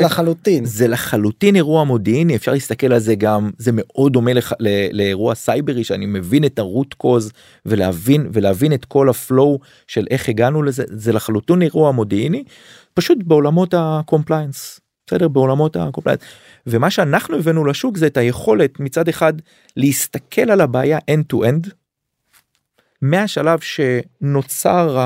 לחלוטין 0.00 0.64
זה 0.64 0.88
לחלוטין 0.88 1.56
אירוע 1.56 1.84
מודיעיני 1.84 2.36
אפשר 2.36 2.52
להסתכל 2.52 2.92
על 2.92 2.98
זה 2.98 3.14
גם 3.14 3.50
זה 3.58 3.70
מאוד 3.74 4.12
דומה 4.12 4.32
לח, 4.32 4.52
ל, 4.60 4.68
לאירוע 4.92 5.34
סייברי 5.34 5.84
שאני 5.84 6.06
מבין 6.06 6.44
את 6.44 6.58
ה-root 6.58 6.94
cause 6.94 7.32
ולהבין 7.66 8.28
ולהבין 8.32 8.72
את 8.72 8.84
כל 8.84 9.08
ה-flow 9.08 9.58
של 9.86 10.06
איך 10.10 10.28
הגענו 10.28 10.62
לזה 10.62 10.84
זה 10.86 11.12
לחלוטין 11.12 11.62
אירוע 11.62 11.92
מודיעיני 11.92 12.44
פשוט 12.94 13.18
בעולמות 13.24 13.74
ה-compliance 13.76 14.80
בסדר 15.06 15.28
בעולמות 15.28 15.76
ה-compliance 15.76 16.20
ומה 16.66 16.90
שאנחנו 16.90 17.36
הבאנו 17.36 17.64
לשוק 17.64 17.96
זה 17.96 18.06
את 18.06 18.16
היכולת 18.16 18.80
מצד 18.80 19.08
אחד 19.08 19.32
להסתכל 19.76 20.50
על 20.50 20.60
הבעיה 20.60 20.98
end 20.98 21.34
to 21.34 21.36
end. 21.36 21.79
מהשלב 23.02 23.58
שנוצר 23.60 24.98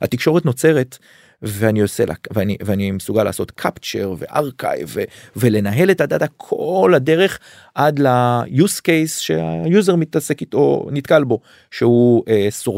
התקשורת 0.00 0.44
נוצרת 0.44 0.98
ואני 1.42 1.80
עושה 1.80 2.04
לה 2.04 2.14
ואני 2.32 2.56
ואני 2.64 2.90
מסוגל 2.90 3.24
לעשות 3.24 3.50
capture 3.50 4.14
ו-archive 4.18 4.96
ולנהל 5.36 5.90
את 5.90 6.00
ה-data 6.00 6.26
כל 6.36 6.92
הדרך 6.96 7.38
עד 7.74 7.98
ל-use 7.98 8.80
case 8.80 9.18
שה-user 9.18 9.96
מתעסק 9.96 10.40
איתו 10.40 10.88
נתקל 10.90 11.24
בו 11.24 11.40
שהוא 11.70 12.24
uh, 12.24 12.68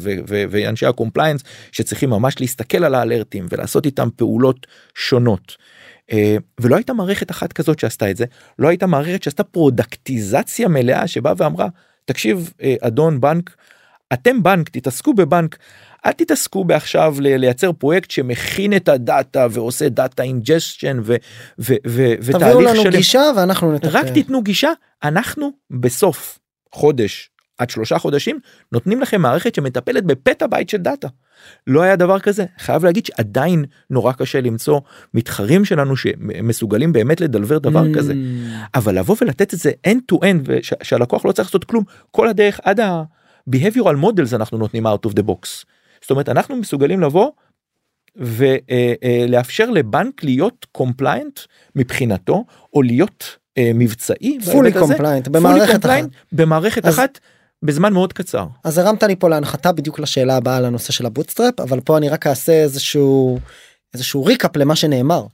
ו- 0.00 0.10
ו- 0.28 0.44
ואנשי 0.50 0.86
ה-compliance 0.86 1.42
שצריכים 1.72 2.10
ממש 2.10 2.40
להסתכל 2.40 2.84
על 2.84 2.94
ה-alertים 2.94 3.46
ולעשות 3.50 3.86
איתם 3.86 4.08
פעולות 4.16 4.66
שונות. 4.94 5.56
Uh, 6.10 6.14
ולא 6.60 6.76
הייתה 6.76 6.92
מערכת 6.92 7.30
אחת 7.30 7.52
כזאת 7.52 7.78
שעשתה 7.78 8.10
את 8.10 8.16
זה 8.16 8.24
לא 8.58 8.68
הייתה 8.68 8.86
מערכת 8.86 9.22
שעשתה 9.22 9.44
פרודקטיזציה 9.44 10.68
מלאה 10.68 11.06
שבאה 11.06 11.32
ואמרה 11.36 11.68
תקשיב 12.04 12.52
uh, 12.58 12.64
אדון 12.80 13.20
בנק 13.20 13.56
אתם 14.12 14.42
בנק 14.42 14.68
תתעסקו 14.68 15.14
בבנק 15.14 15.56
אל 16.06 16.12
תתעסקו 16.12 16.64
בעכשיו 16.64 17.16
לייצר 17.20 17.72
פרויקט 17.72 18.10
שמכין 18.10 18.76
את 18.76 18.88
הדאטה 18.88 19.46
ועושה 19.50 19.88
data 19.88 20.22
ingestion 20.22 20.98
ו- 21.02 21.16
ו- 21.58 21.74
ו- 21.86 22.14
תביאו 22.16 22.36
ותהליך 22.36 22.80
לנו. 22.80 22.90
גישה 22.90 23.22
ואנחנו 23.36 23.72
נטפל. 23.72 23.88
רק 23.88 24.06
תיתנו 24.08 24.42
גישה 24.42 24.70
אנחנו 25.04 25.50
בסוף 25.70 26.38
חודש 26.72 27.31
עד 27.58 27.70
שלושה 27.70 27.98
חודשים 27.98 28.38
נותנים 28.72 29.00
לכם 29.00 29.20
מערכת 29.22 29.54
שמטפלת 29.54 30.04
בפטה 30.04 30.46
בייט 30.46 30.68
של 30.68 30.78
דאטה. 30.78 31.08
לא 31.66 31.82
היה 31.82 31.96
דבר 31.96 32.18
כזה 32.20 32.44
חייב 32.58 32.84
להגיד 32.84 33.06
שעדיין 33.06 33.64
נורא 33.90 34.12
קשה 34.12 34.40
למצוא 34.40 34.80
מתחרים 35.14 35.64
שלנו 35.64 35.96
שמסוגלים 35.96 36.92
באמת 36.92 37.20
לדלבר 37.20 37.58
דבר 37.58 37.84
Mm. 37.84 37.96
כזה 37.98 38.14
אבל 38.74 38.98
לבוא 38.98 39.16
ולתת 39.20 39.54
את 39.54 39.58
זה 39.58 39.70
end 39.88 40.14
to 40.14 40.18
end 40.18 40.36
וש- 40.44 40.72
שהלקוח 40.82 41.24
לא 41.24 41.32
צריך 41.32 41.48
לעשות 41.48 41.64
כלום 41.64 41.84
כל 42.10 42.28
הדרך 42.28 42.60
עד 42.62 42.80
ה-behavioral 42.80 43.96
models 44.04 44.36
אנחנו 44.36 44.58
נותנים 44.58 44.86
out 44.86 45.08
of 45.08 45.12
the 45.12 45.22
box. 45.22 45.64
זאת 46.02 46.10
אומרת 46.10 46.28
אנחנו 46.28 46.56
מסוגלים 46.56 47.00
לבוא 47.00 47.30
ולאפשר 48.16 49.70
לבנק 49.70 50.24
להיות 50.24 50.66
compliant 50.72 51.40
מבחינתו 51.76 52.44
או 52.74 52.82
להיות 52.82 53.36
אה, 53.58 53.70
מבצעי 53.74 54.38
fully 54.52 54.72
compliant 54.72 55.28
במערכת 55.28 55.86
אחת. 55.86 56.04
במערכת 56.32 56.86
אז- 56.86 56.94
אחת 56.94 57.18
בזמן 57.62 57.92
מאוד 57.92 58.12
קצר. 58.12 58.46
אז 58.64 58.78
הרמת 58.78 59.02
לי 59.02 59.16
פה 59.16 59.28
להנחתה 59.28 59.72
בדיוק 59.72 59.98
לשאלה 59.98 60.36
הבאה 60.36 60.56
על 60.56 60.64
הנושא 60.64 60.92
של 60.92 61.06
ה 61.06 61.11
bootstrap 61.11 61.60
אבל 61.60 61.80
פה 61.80 61.96
אני 61.98 62.08
רק 62.08 62.26
אעשה 62.26 62.52
איזשהו 62.52 63.38
איזשהו 63.94 64.24
recap 64.24 64.56
למה 64.56 64.76
שנאמר. 64.76 65.24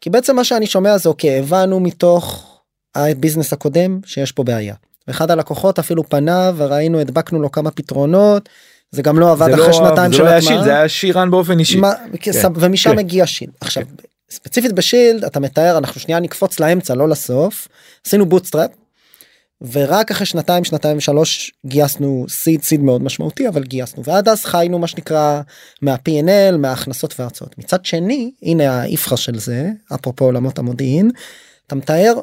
כי 0.00 0.10
בעצם 0.10 0.36
מה 0.36 0.44
שאני 0.44 0.66
שומע 0.66 0.98
זה 0.98 1.08
אוקיי 1.08 1.38
הבנו 1.38 1.80
מתוך 1.80 2.46
הביזנס 2.94 3.52
הקודם 3.52 4.00
שיש 4.06 4.32
פה 4.32 4.44
בעיה. 4.44 4.74
אחד 5.10 5.30
הלקוחות 5.30 5.78
אפילו 5.78 6.08
פנה 6.08 6.50
וראינו 6.56 7.00
הדבקנו 7.00 7.40
לו 7.42 7.50
כמה 7.50 7.70
פתרונות 7.70 8.48
זה 8.90 9.02
גם 9.02 9.18
לא 9.18 9.32
עבד 9.32 9.46
זה 9.46 9.54
אחרי 9.54 9.66
לא- 9.66 9.72
שנתיים 9.72 10.10
זה 10.12 10.16
של 10.16 10.22
לא 10.22 10.28
היה 10.28 10.36
הטמעה. 10.38 10.52
Shield, 10.52 10.64
זה 10.64 10.70
היה 10.76 10.88
שירן 10.88 11.30
באופן 11.30 11.58
אישי. 11.58 11.76
מה, 11.76 11.92
כסב- 12.20 12.50
ומשם 12.54 12.90
כן. 12.90 12.96
מגיע 12.96 13.26
Shield 13.26 13.52
עכשיו 13.60 13.82
ספציפית 14.30 14.72
ב 14.72 14.79
Shield 14.79 15.24
אתה 15.24 15.40
מתאר 15.40 15.78
אנחנו 15.78 16.00
שנייה 16.00 16.20
נקפוץ 16.20 16.60
לאמצע 16.60 16.94
לא 16.94 17.08
לסוף 17.08 17.68
עשינו 18.06 18.26
bootstrap. 18.26 18.70
ורק 19.72 20.10
אחרי 20.10 20.26
שנתיים 20.26 20.64
שנתיים 20.64 21.00
שלוש 21.00 21.52
גייסנו 21.66 22.26
seed 22.28 22.62
seed 22.62 22.80
מאוד 22.80 23.02
משמעותי 23.02 23.48
אבל 23.48 23.64
גייסנו. 23.64 24.04
ועד 24.04 24.28
אז 24.28 24.44
חיינו 24.44 24.78
מה 24.78 24.86
שנקרא 24.86 25.40
מה-P&L 25.82 26.56
מההכנסות 26.56 27.14
וההוצאות 27.18 27.58
מצד 27.58 27.84
שני 27.84 28.30
הנה 28.42 28.80
האיפכא 28.80 29.16
של 29.16 29.38
זה 29.38 29.70
אפרופו 29.94 30.24
עולמות 30.24 30.58
המודיעין 30.58 31.10
אתה 31.66 31.74
מתאר 31.74 32.14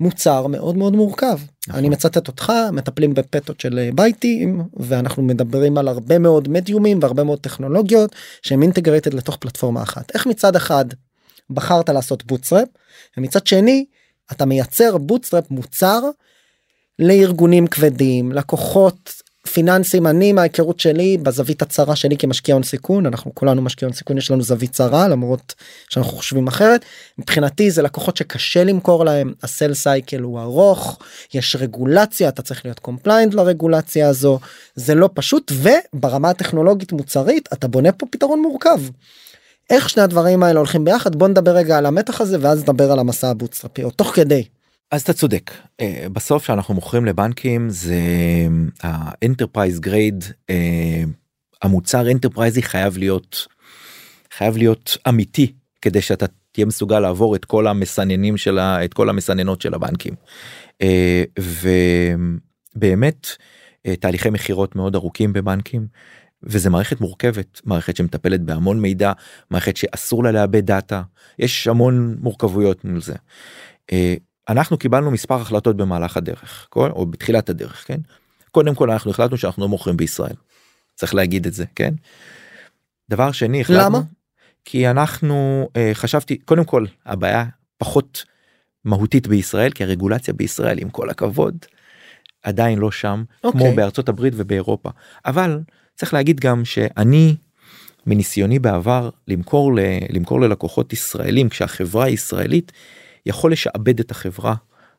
מוצר 0.00 0.46
מאוד 0.46 0.76
מאוד 0.76 0.92
מורכב. 0.92 1.38
נכון. 1.68 1.78
אני 1.78 1.88
מצטט 1.88 2.28
אותך 2.28 2.52
מטפלים 2.72 3.14
בפטות 3.14 3.60
של 3.60 3.78
אה, 3.78 3.90
בייטים 3.94 4.62
ואנחנו 4.76 5.22
מדברים 5.22 5.78
על 5.78 5.88
הרבה 5.88 6.18
מאוד 6.18 6.48
מדיומים 6.48 6.98
והרבה 7.02 7.24
מאוד 7.24 7.38
טכנולוגיות 7.38 8.14
שהם 8.42 8.62
integrated 8.62 9.14
לתוך 9.14 9.36
פלטפורמה 9.36 9.82
אחת. 9.82 10.10
איך 10.14 10.26
מצד 10.26 10.56
אחד 10.56 10.84
בחרת 11.50 11.88
לעשות 11.88 12.26
bootstrap 12.26 12.68
ומצד 13.16 13.46
שני 13.46 13.84
אתה 14.32 14.44
מייצר 14.44 14.98
bootstrap 14.98 15.50
מוצר 15.50 16.00
לארגונים 17.00 17.66
כבדים 17.66 18.32
לקוחות 18.32 19.22
פיננסים 19.52 20.06
אני 20.06 20.32
מההיכרות 20.32 20.80
שלי 20.80 21.18
בזווית 21.18 21.62
הצרה 21.62 21.96
שלי 21.96 22.16
כמשקיע 22.16 22.54
הון 22.54 22.62
סיכון 22.62 23.06
אנחנו 23.06 23.34
כולנו 23.34 23.62
משקיעי 23.62 23.86
הון 23.86 23.96
סיכון 23.96 24.18
יש 24.18 24.30
לנו 24.30 24.42
זווית 24.42 24.72
צרה 24.72 25.08
למרות 25.08 25.54
שאנחנו 25.88 26.12
חושבים 26.12 26.46
אחרת. 26.46 26.84
מבחינתי 27.18 27.70
זה 27.70 27.82
לקוחות 27.82 28.16
שקשה 28.16 28.64
למכור 28.64 29.04
להם. 29.04 29.32
ה 29.42 29.47
sales 29.47 29.74
cycle 29.74 30.20
הוא 30.20 30.40
ארוך 30.40 30.98
יש 31.34 31.56
רגולציה 31.56 32.28
אתה 32.28 32.42
צריך 32.42 32.64
להיות 32.64 32.78
compliant 32.78 33.34
לרגולציה 33.34 34.08
הזו. 34.08 34.38
זה 34.74 34.94
לא 34.94 35.08
פשוט 35.14 35.52
וברמה 35.54 36.30
הטכנולוגית 36.30 36.92
מוצרית 36.92 37.48
אתה 37.52 37.68
בונה 37.68 37.92
פה 37.92 38.06
פתרון 38.10 38.42
מורכב. 38.42 38.80
איך 39.70 39.88
שני 39.88 40.02
הדברים 40.02 40.42
האלה 40.42 40.58
הולכים 40.58 40.84
ביחד? 40.84 41.16
בוא 41.16 41.28
נדבר 41.28 41.56
רגע 41.56 41.78
על 41.78 41.86
המתח 41.86 42.20
הזה 42.20 42.36
ואז 42.40 42.62
נדבר 42.62 42.92
על 42.92 42.98
המסע 42.98 43.28
הבוטסטראפי 43.28 43.84
או 43.84 43.90
תוך 43.90 44.08
כדי. 44.14 44.44
אז 44.90 45.02
אתה 45.02 45.12
צודק 45.12 45.50
אה, 45.80 46.06
בסוף 46.12 46.44
שאנחנו 46.44 46.74
מוכרים 46.74 47.04
לבנקים 47.04 47.70
זה 47.70 47.98
ה 48.82 48.91
enterprise 48.91 49.80
grade 49.80 50.24
המוצר 51.62 52.10
אנטרפרייזי 52.10 52.62
חייב 52.62 52.98
להיות 52.98 53.46
חייב 54.32 54.56
להיות 54.56 54.96
אמיתי 55.08 55.52
כדי 55.82 56.00
שאתה 56.02 56.26
תהיה 56.52 56.66
מסוגל 56.66 57.00
לעבור 57.00 57.36
את 57.36 57.44
כל 57.44 57.66
המסננים 57.66 58.36
של 58.36 58.58
ה- 58.58 58.84
את 58.84 58.94
כל 58.94 59.08
המסננות 59.08 59.60
של 59.62 59.74
הבנקים. 59.74 60.14
אה, 60.82 61.24
ובאמת 62.76 63.26
אה, 63.86 63.96
תהליכי 63.96 64.30
מכירות 64.30 64.76
מאוד 64.76 64.94
ארוכים 64.94 65.32
בבנקים. 65.32 65.86
וזה 66.42 66.70
מערכת 66.70 67.00
מורכבת 67.00 67.60
מערכת 67.64 67.96
שמטפלת 67.96 68.40
בהמון 68.40 68.80
מידע 68.80 69.12
מערכת 69.50 69.76
שאסור 69.76 70.24
לה 70.24 70.32
לאבד 70.32 70.66
דאטה 70.66 71.02
יש 71.38 71.66
המון 71.66 72.16
מורכבויות 72.20 72.84
מול 72.84 73.00
זה. 73.00 73.14
אנחנו 74.50 74.78
קיבלנו 74.78 75.10
מספר 75.10 75.40
החלטות 75.40 75.76
במהלך 75.76 76.16
הדרך 76.16 76.66
כל- 76.70 76.90
או 76.90 77.06
בתחילת 77.06 77.50
הדרך 77.50 77.84
כן 77.86 78.00
קודם 78.50 78.74
כל 78.74 78.90
אנחנו 78.90 79.10
החלטנו 79.10 79.36
שאנחנו 79.36 79.62
לא 79.62 79.68
מוכרים 79.68 79.96
בישראל. 79.96 80.34
צריך 80.94 81.14
להגיד 81.14 81.46
את 81.46 81.52
זה 81.52 81.64
כן. 81.74 81.94
דבר 83.10 83.32
שני 83.32 83.60
החלטנו 83.60 83.84
למה? 83.84 84.00
כי 84.64 84.88
אנחנו 84.88 85.68
אה, 85.76 85.90
חשבתי 85.94 86.36
קודם 86.38 86.64
כל 86.64 86.84
הבעיה 87.06 87.44
פחות 87.78 88.24
מהותית 88.84 89.26
בישראל 89.26 89.70
כי 89.70 89.84
הרגולציה 89.84 90.34
בישראל 90.34 90.78
עם 90.78 90.90
כל 90.90 91.10
הכבוד 91.10 91.56
עדיין 92.42 92.78
לא 92.78 92.90
שם 92.90 93.24
אוקיי. 93.44 93.60
כמו 93.60 93.76
בארצות 93.76 94.08
הברית 94.08 94.32
ובאירופה 94.36 94.90
אבל 95.26 95.60
צריך 95.94 96.14
להגיד 96.14 96.40
גם 96.40 96.64
שאני 96.64 97.36
מניסיוני 98.06 98.58
בעבר 98.58 99.10
למכור 99.28 99.74
ל, 99.74 99.80
למכור 100.10 100.40
ללקוחות 100.40 100.92
ישראלים 100.92 101.48
כשהחברה 101.48 102.04
הישראלית 102.04 102.72
יכול 103.26 103.52
לשעבד 103.52 104.00
את 104.00 104.10
החברה. 104.10 104.54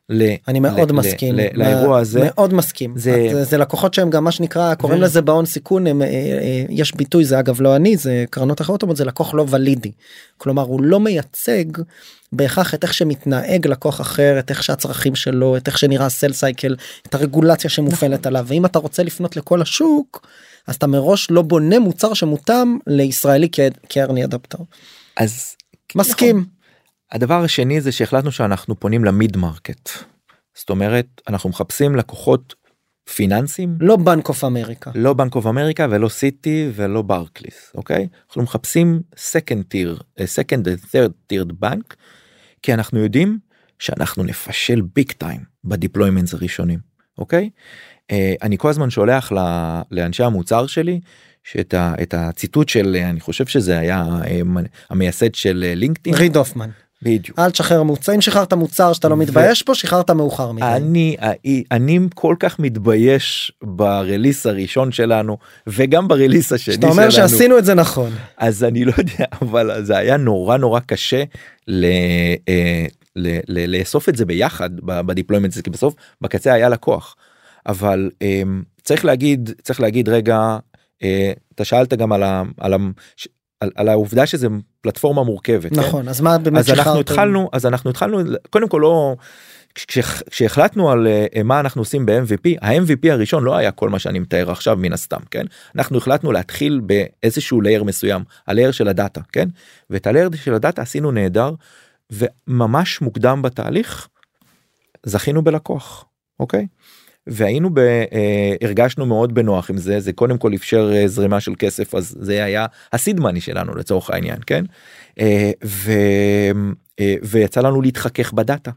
ל, 0.08 0.22
אני 0.48 0.60
מאוד 0.60 0.90
ל, 0.90 0.94
מסכים. 0.94 1.34
ל, 1.34 1.40
ל, 1.40 1.48
לאירוע 1.54 1.98
הזה. 1.98 2.20
מאוד 2.24 2.54
מסכים. 2.54 2.94
זה- 2.96 3.28
זה, 3.32 3.44
זה 3.44 3.58
לקוחות 3.58 3.94
שהם 3.94 4.10
גם 4.10 4.24
מה 4.24 4.32
שנקרא 4.32 4.74
קוראים 4.74 4.98
ו- 4.98 5.02
לזה 5.02 5.22
בהון 5.22 5.46
סיכון 5.46 5.86
הם, 5.86 6.02
אה, 6.02 6.06
אה, 6.06 6.64
יש 6.68 6.96
ביטוי 6.96 7.24
זה 7.24 7.38
אגב 7.38 7.60
לא 7.60 7.76
אני 7.76 7.96
זה 7.96 8.24
קרנות 8.30 8.60
אחרות 8.60 8.82
אומרות 8.82 8.96
זה 8.96 9.04
לקוח 9.04 9.34
לא 9.34 9.44
ולידי. 9.48 9.92
כלומר 10.38 10.62
הוא 10.62 10.82
לא 10.82 11.00
מייצג 11.00 11.64
בהכרח 12.32 12.74
את 12.74 12.82
איך 12.84 12.94
שמתנהג 12.94 13.66
לקוח 13.66 14.00
אחר 14.00 14.38
את 14.38 14.50
איך 14.50 14.62
שהצרכים 14.62 15.14
שלו 15.14 15.56
את 15.56 15.66
איך 15.68 15.78
שנראה 15.78 16.06
הסל 16.06 16.32
סייקל 16.32 16.76
את 17.06 17.14
הרגולציה 17.14 17.70
שמופעלת 17.70 18.26
עליו. 18.26 18.44
ואם 18.48 18.64
אתה 18.66 18.78
רוצה 18.78 19.02
לפנות 19.02 19.36
לכל 19.36 19.62
השוק 19.62 20.26
אז 20.66 20.74
אתה 20.74 20.86
מראש 20.86 21.30
לא 21.30 21.42
בונה 21.42 21.78
מוצר 21.78 22.14
שמותאם 22.14 22.78
לישראלי 22.86 23.48
כ 23.88 23.98
early 23.98 24.24
adopter 24.24 24.58
אז 25.16 25.54
מסכים. 25.94 26.36
נכון. 26.36 26.51
הדבר 27.12 27.44
השני 27.44 27.80
זה 27.80 27.92
שהחלטנו 27.92 28.32
שאנחנו 28.32 28.80
פונים 28.80 29.04
ל 29.04 29.12
mid 29.12 29.36
market. 29.36 29.88
זאת 30.54 30.70
אומרת 30.70 31.06
אנחנו 31.28 31.50
מחפשים 31.50 31.96
לקוחות 31.96 32.54
פיננסים 33.14 33.76
לא 33.80 33.96
Bank 33.96 34.28
of 34.28 34.44
America 34.44 34.90
לא 34.94 35.12
Bank 35.12 35.34
of 35.34 35.46
America 35.46 35.86
ולא 35.90 36.08
Citi 36.08 36.70
ולא 36.74 37.02
Barclays 37.02 37.72
אוקיי? 37.74 38.08
אנחנו 38.28 38.42
מחפשים 38.42 39.00
second 39.16 39.74
tier 39.74 40.02
אה, 40.20 40.24
second 40.24 40.64
and 40.64 40.84
third 40.86 41.32
tiered 41.32 41.52
בנק 41.60 41.96
כי 42.62 42.74
אנחנו 42.74 42.98
יודעים 42.98 43.38
שאנחנו 43.78 44.22
נפשל 44.22 44.80
big 44.94 45.12
time 45.12 45.40
ב 45.64 45.70
deployments 45.70 46.34
הראשונים 46.34 46.78
אוקיי? 47.18 47.50
אה, 48.10 48.34
אני 48.42 48.58
כל 48.58 48.68
הזמן 48.68 48.90
שולח 48.90 49.32
לאנשי 49.90 50.22
המוצר 50.22 50.66
שלי 50.66 51.00
שאת 51.44 51.74
ה, 51.74 51.94
את 52.02 52.14
הציטוט 52.14 52.68
של 52.68 52.96
אה, 52.98 53.10
אני 53.10 53.20
חושב 53.20 53.46
שזה 53.46 53.78
היה 53.78 54.06
אה, 54.26 54.40
המייסד 54.90 55.34
של 55.34 55.72
LinkedIn 55.76 56.16
ריד 56.16 56.36
הופמן 56.36 56.70
בדיוק. 57.02 57.38
אל 57.38 57.50
תשחרר 57.50 57.82
מוצר 57.82 58.14
אם 58.14 58.20
שחררת 58.20 58.52
מוצר 58.52 58.92
שאתה 58.92 59.08
לא 59.08 59.16
מתבייש 59.16 59.64
בו 59.66 59.74
שחררת 59.74 60.10
מאוחר 60.10 60.52
מדי. 60.52 60.64
אני 60.66 61.16
אני 61.70 61.98
כל 62.14 62.36
כך 62.38 62.58
מתבייש 62.58 63.52
ב 63.62 63.72
release 63.72 64.46
הראשון 64.46 64.92
שלנו 64.92 65.38
וגם 65.66 66.08
ב 66.08 66.13
release 66.13 66.52
השני 66.52 66.74
שאתה 66.74 66.86
שלנו. 66.86 66.92
אומר 66.92 67.10
שעשינו 67.10 67.58
את 67.58 67.64
זה 67.64 67.74
נכון. 67.74 68.10
אז 68.36 68.64
אני 68.64 68.84
לא 68.84 68.92
יודע 68.98 69.24
אבל 69.42 69.84
זה 69.84 69.96
היה 69.96 70.16
נורא 70.16 70.56
נורא 70.56 70.80
קשה 70.80 71.24
ל, 71.68 71.84
אה, 72.48 72.86
ל, 73.16 73.38
ל, 73.48 73.78
לאסוף 73.78 74.08
את 74.08 74.16
זה 74.16 74.24
ביחד 74.24 74.70
בדיפלוימנט 74.80 75.58
כי 75.64 75.70
בסוף 75.70 75.94
בקצה 76.20 76.52
היה 76.52 76.68
לקוח 76.68 77.16
אבל 77.66 78.10
אה, 78.22 78.42
צריך 78.82 79.04
להגיד 79.04 79.50
צריך 79.62 79.80
להגיד 79.80 80.08
רגע 80.08 80.56
אה, 81.02 81.32
אתה 81.54 81.64
שאלת 81.64 81.94
גם 81.94 82.12
על, 82.12 82.22
ה, 82.22 82.42
על, 82.60 82.74
ה, 82.74 82.76
על, 83.62 83.70
על 83.74 83.88
העובדה 83.88 84.26
שזה 84.26 84.46
פלטפורמה 84.80 85.22
מורכבת 85.22 85.74
כן? 85.74 85.80
נכון 85.80 86.08
אז 86.08 86.20
מה 86.20 86.38
באמת 86.38 86.58
אז 86.58 86.70
אנחנו? 86.70 87.00
התחלנו 87.00 87.50
אז 87.52 87.66
אנחנו 87.66 87.90
התחלנו 87.90 88.18
קודם 88.50 88.68
כל 88.68 88.78
לא 88.82 89.16
כש- 89.74 89.98
כשהחלטנו 90.30 90.90
על 90.90 91.06
אה, 91.06 91.42
מה 91.42 91.60
אנחנו 91.60 91.80
עושים 91.80 92.06
ב-MVP 92.06 92.58
ה-MVP 92.62 93.10
הראשון 93.10 93.44
לא 93.44 93.56
היה 93.56 93.70
כל 93.70 93.88
מה 93.88 93.98
שאני 93.98 94.18
מתאר 94.18 94.50
עכשיו 94.50 94.76
מן 94.76 94.92
הסתם 94.92 95.20
כן 95.30 95.46
אנחנו 95.76 95.98
החלטנו 95.98 96.32
להתחיל 96.32 96.80
באיזשהו 96.86 97.60
layer 97.60 97.84
מסוים 97.84 98.24
ה 98.46 98.50
layer 98.50 98.70
של 98.70 98.88
הדאטה 98.88 99.20
כן 99.32 99.48
ואת 99.90 100.06
ה 100.06 100.10
layer 100.10 100.28
של 100.34 100.54
הדאטה 100.54 100.82
עשינו 100.82 101.10
נהדר 101.10 101.54
וממש 102.10 103.00
מוקדם 103.00 103.42
בתהליך 103.42 104.08
זכינו 105.06 105.44
בלקוח 105.44 106.04
אוקיי. 106.40 106.66
והיינו 107.26 107.74
ב... 107.74 107.78
אה, 107.78 108.54
הרגשנו 108.62 109.06
מאוד 109.06 109.34
בנוח 109.34 109.70
עם 109.70 109.76
זה 109.76 110.00
זה 110.00 110.12
קודם 110.12 110.38
כל 110.38 110.54
אפשר 110.54 110.92
אה, 110.94 111.08
זרימה 111.08 111.40
של 111.40 111.54
כסף 111.58 111.94
אז 111.94 112.16
זה 112.20 112.44
היה 112.44 112.66
ה 112.92 112.98
seed 112.98 113.20
money 113.20 113.40
שלנו 113.40 113.74
לצורך 113.74 114.10
העניין 114.10 114.38
כן 114.46 114.64
אה, 115.20 115.50
ו... 115.64 115.92
ויצא 117.22 117.60
לנו 117.60 117.82
להתחכך 117.82 118.32
בדאטה 118.32 118.70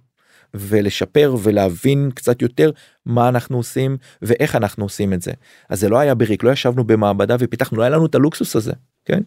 ולשפר 0.54 1.36
ולהבין 1.44 2.12
קצת 2.16 2.42
יותר 2.42 2.72
מה 3.06 3.30
אנחנו 3.30 3.58
עושים 3.58 3.98
ואיך 4.22 4.56
אנחנו 4.56 4.86
עושים 4.86 5.14
את 5.14 5.22
זה 5.22 5.32
אז 5.70 5.80
זה 5.80 5.90
לא 5.90 6.00
היה 6.00 6.16
בריק 6.16 6.44
לא 6.44 6.52
ישבנו 6.52 6.84
במעבדה 6.84 7.36
ופיתחנו 7.40 7.78
לא 7.78 7.84
היה 7.84 7.90
לנו 7.90 8.06
את 8.06 8.16
הלוקסוס 8.16 8.56
הזה 8.56 8.74
כן. 9.06 9.22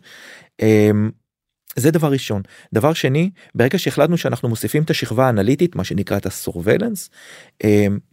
זה 1.78 1.90
דבר 1.90 2.12
ראשון 2.12 2.42
דבר 2.72 2.92
שני 2.92 3.30
ברגע 3.54 3.78
שהחלטנו 3.78 4.16
שאנחנו 4.16 4.48
מוסיפים 4.48 4.82
את 4.82 4.90
השכבה 4.90 5.26
האנליטית 5.26 5.76
מה 5.76 5.84
שנקרא 5.84 6.16
את 6.16 6.26
ה 6.26 6.33
surveillance 6.33 7.10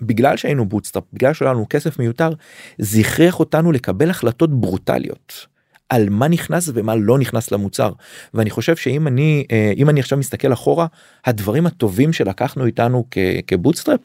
בגלל 0.02 0.38
שהיינו 0.38 0.66
bootstrap 0.66 1.04
בגלל 1.14 1.34
שהיה 1.34 1.52
לנו 1.52 1.66
כסף 1.70 2.00
מיותר 2.00 2.30
זה 2.78 3.00
הכריח 3.00 3.40
אותנו 3.40 3.72
לקבל 3.72 4.10
החלטות 4.10 4.62
ברוטליות 4.62 5.48
על 5.90 6.10
מה 6.10 6.28
נכנס 6.28 6.70
ומה 6.74 6.96
לא 6.96 7.20
נכנס 7.20 7.52
למוצר 7.52 7.92
ואני 8.34 8.50
חושב 8.50 8.76
שאם 8.76 9.08
אני 9.08 9.46
אה, 9.52 9.74
אם 9.78 9.90
אני 9.90 10.00
עכשיו 10.00 10.18
מסתכל 10.18 10.54
אחורה 10.54 10.88
הדברים 11.26 11.68
הטובים 11.68 12.14
שלקחנו 12.14 12.66
איתנו 12.66 13.06
כבוטסטראפ 13.48 14.00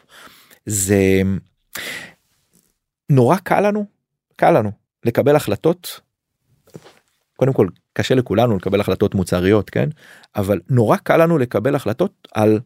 זה 0.67 1.23
נורא 3.11 3.37
קל 3.37 3.61
לנו 3.61 3.85
קל 4.37 4.51
לנו 4.51 4.71
לקבל 5.05 5.37
החלטות. 5.37 6.01
קודם 7.37 7.53
כל 7.53 7.69
קשה 7.93 8.15
לכולנו 8.15 8.57
לקבל 8.57 8.81
החלטות 8.81 9.15
מוצריות 9.15 9.71
כן? 9.71 9.89
אבל 10.37 10.61
נורא 10.71 10.97
קל 10.97 11.17
לנו 11.17 11.39
לקבל 11.39 11.75
החלטות 11.75 12.29
על 12.35 12.61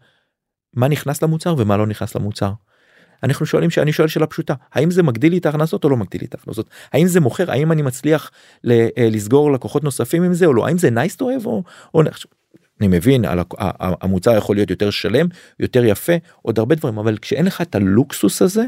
מה 0.76 0.88
נכנס 0.88 1.22
למוצר 1.22 1.54
ומה 1.58 1.76
לא 1.76 1.86
נכנס 1.86 2.16
למוצר. 2.16 2.52
אנחנו 3.22 3.46
שואלים 3.46 3.70
שאני 3.70 3.92
שואל 3.92 4.08
שאלה 4.08 4.26
פשוטה 4.26 4.54
האם 4.72 4.90
זה 4.90 5.02
מגדיל 5.02 5.32
לי 5.32 5.38
את 5.38 5.46
ההכנסות 5.46 5.84
או 5.84 5.88
לא 5.88 5.96
מגדיל 5.96 6.20
לי 6.20 6.26
את 6.26 6.34
ההכנסות? 6.34 6.70
האם 6.92 7.06
זה 7.06 7.20
מוכר? 7.20 7.50
האם 7.50 7.72
אני 7.72 7.82
מצליח 7.82 8.30
אה, 8.70 8.88
לסגור 8.96 9.52
לקוחות 9.52 9.84
נוספים 9.84 10.22
עם 10.22 10.34
זה 10.34 10.46
או 10.46 10.54
לא? 10.54 10.66
האם 10.66 10.78
זה 10.78 10.88
nice 10.88 11.16
to 11.16 11.22
have 11.22 11.46
או, 11.46 11.62
או 11.94 12.02
אני 12.80 12.88
מבין 12.88 13.24
על 13.24 13.38
המוצר 13.78 14.36
יכול 14.36 14.56
להיות 14.56 14.70
יותר 14.70 14.90
שלם 14.90 15.26
יותר 15.60 15.84
יפה 15.84 16.12
עוד 16.42 16.58
הרבה 16.58 16.74
דברים 16.74 16.98
אבל 16.98 17.18
כשאין 17.18 17.46
לך 17.46 17.60
את 17.60 17.74
הלוקסוס 17.74 18.42
הזה 18.42 18.64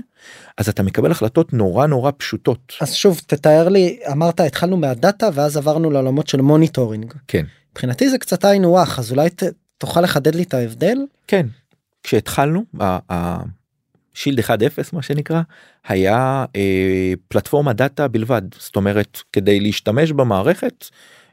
אז 0.58 0.68
אתה 0.68 0.82
מקבל 0.82 1.10
החלטות 1.10 1.52
נורא 1.52 1.86
נורא 1.86 2.10
פשוטות. 2.16 2.72
אז 2.80 2.94
שוב 2.94 3.20
תתאר 3.26 3.68
לי 3.68 3.98
אמרת 4.12 4.40
התחלנו 4.40 4.76
מהדאטה 4.76 5.28
ואז 5.34 5.56
עברנו 5.56 5.90
לעולמות 5.90 6.28
של 6.28 6.40
monitoring. 6.40 7.14
כן. 7.28 7.44
מבחינתי 7.72 8.10
זה 8.10 8.18
קצת 8.18 8.44
היינו 8.44 8.80
הך 8.80 8.98
אז 8.98 9.12
אולי 9.12 9.30
ת, 9.30 9.42
תוכל 9.78 10.00
לחדד 10.00 10.34
לי 10.34 10.42
את 10.42 10.54
ההבדל? 10.54 10.98
כן. 11.26 11.46
כשהתחלנו 12.02 12.64
Shield 14.14 14.40
1.0 14.40 14.44
מה 14.92 15.02
שנקרא 15.02 15.42
היה 15.88 16.44
אה, 16.56 17.12
פלטפורמה 17.28 17.72
דאטה 17.72 18.08
בלבד. 18.08 18.42
זאת 18.58 18.76
אומרת 18.76 19.18
כדי 19.32 19.60
להשתמש 19.60 20.12
במערכת 20.12 20.84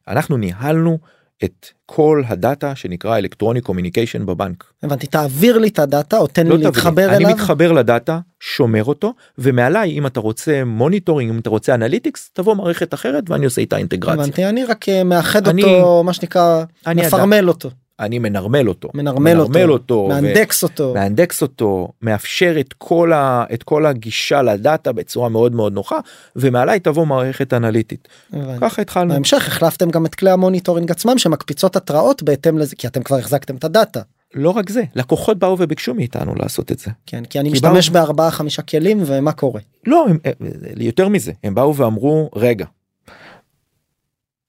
אנחנו 0.07 0.37
ניהלנו 0.37 0.99
את 1.43 1.65
כל 1.85 2.23
הדאטה 2.27 2.75
שנקרא 2.75 3.17
electronic 3.17 3.61
communication 3.61 4.25
בבנק. 4.25 4.63
הבנתי 4.83 5.07
תעביר 5.07 5.57
לי 5.57 5.67
את 5.67 5.79
הדאטה 5.79 6.17
או 6.17 6.27
תן 6.27 6.47
לא 6.47 6.57
לי 6.57 6.63
להתחבר 6.63 7.07
אני 7.09 7.15
אליו. 7.17 7.29
מתחבר 7.29 7.71
לדאטה 7.71 8.19
שומר 8.39 8.83
אותו 8.83 9.13
ומעליי 9.37 9.91
אם 9.91 10.05
אתה 10.07 10.19
רוצה 10.19 10.63
monitoring 10.65 11.31
אם 11.31 11.39
אתה 11.39 11.49
רוצה 11.49 11.75
analytics 11.75 12.29
תבוא 12.33 12.55
מערכת 12.55 12.93
אחרת 12.93 13.29
ואני 13.29 13.45
עושה 13.45 13.61
איתה 13.61 13.77
אינטגרציה. 13.77 14.13
הבנתי 14.23 14.45
אני 14.45 14.63
רק 14.65 14.89
אה, 14.89 15.03
מאחד 15.03 15.47
אני- 15.47 15.63
אותו 15.63 16.03
מה 16.03 16.13
שנקרא 16.13 16.63
אני 16.87 17.01
מפרמל 17.07 17.47
אותו 17.47 17.69
אני 18.05 18.19
מנרמל 18.19 18.67
אותו 18.69 18.89
מנרמל 18.93 19.39
אותו 19.39 19.59
אותו 19.69 19.93
ו- 19.93 20.07
מאנדקס 20.21 20.63
אותו 20.63 20.93
מאנדקס 20.93 21.41
אותו 21.41 21.91
מאפשר 22.01 22.55
את 22.59 22.73
כל 22.77 23.13
ה, 23.13 23.45
את 23.53 23.63
כל 23.63 23.85
הגישה 23.85 24.41
לדאטה 24.41 24.91
בצורה 24.91 25.29
מאוד 25.29 25.55
מאוד 25.55 25.73
נוחה 25.73 25.99
ומעליי 26.35 26.79
תבוא 26.79 27.05
מערכת 27.05 27.53
אנליטית 27.53 28.07
הבנתי. 28.33 28.59
ככה 28.61 28.81
התחלנו 28.81 29.13
בהמשך 29.13 29.47
החלפתם 29.47 29.89
גם 29.89 30.05
את 30.05 30.15
כלי 30.15 30.29
ה 30.31 30.37
monitoring 30.37 30.91
עצמם 30.91 31.17
שמקפיצות 31.17 31.75
התראות 31.75 32.23
בהתאם 32.23 32.57
לזה 32.57 32.75
כי 32.75 32.87
אתם 32.87 33.03
כבר 33.03 33.17
החזקתם 33.17 33.55
את 33.55 33.63
הדאטה 33.63 34.01
לא 34.33 34.49
רק 34.49 34.69
זה 34.69 34.83
לקוחות 34.95 35.39
באו 35.39 35.55
וביקשו 35.59 35.93
מאיתנו 35.93 36.35
לעשות 36.35 36.71
את 36.71 36.79
זה 36.79 36.91
כן 37.05 37.25
כי 37.25 37.39
אני 37.39 37.49
כי 37.49 37.53
משתמש 37.53 37.89
באו- 37.89 37.93
בארבעה 37.93 38.31
חמישה 38.31 38.61
כלים 38.61 39.03
ומה 39.05 39.31
קורה. 39.31 39.61
לא 39.87 40.05
הם- 40.09 40.17
יותר 40.77 41.07
מזה 41.07 41.31
הם 41.43 41.55
באו 41.55 41.75
ואמרו 41.75 42.29
רגע. 42.35 42.65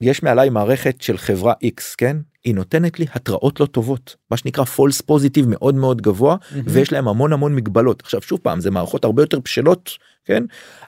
יש 0.00 0.22
מעליי 0.22 0.48
מערכת 0.50 1.00
של 1.00 1.18
חברה 1.18 1.52
x 1.64 1.80
כן 1.98 2.16
היא 2.44 2.54
נותנת 2.54 2.98
לי 2.98 3.06
התראות 3.12 3.60
לא 3.60 3.66
טובות 3.66 4.16
מה 4.30 4.36
שנקרא 4.36 4.64
false 4.64 5.02
positive 5.10 5.46
מאוד 5.46 5.74
מאוד 5.74 6.02
גבוה 6.02 6.36
ויש 6.64 6.92
להם 6.92 7.08
המון 7.08 7.32
המון 7.32 7.54
מגבלות. 7.54 8.02
עכשיו 8.02 8.22
שוב 8.22 8.40
פעם 8.42 8.60
זה 8.60 8.70
מערכות 8.70 9.04
הרבה 9.04 9.22
יותר 9.22 9.38
בשלות 9.44 9.98
כן? 10.24 10.44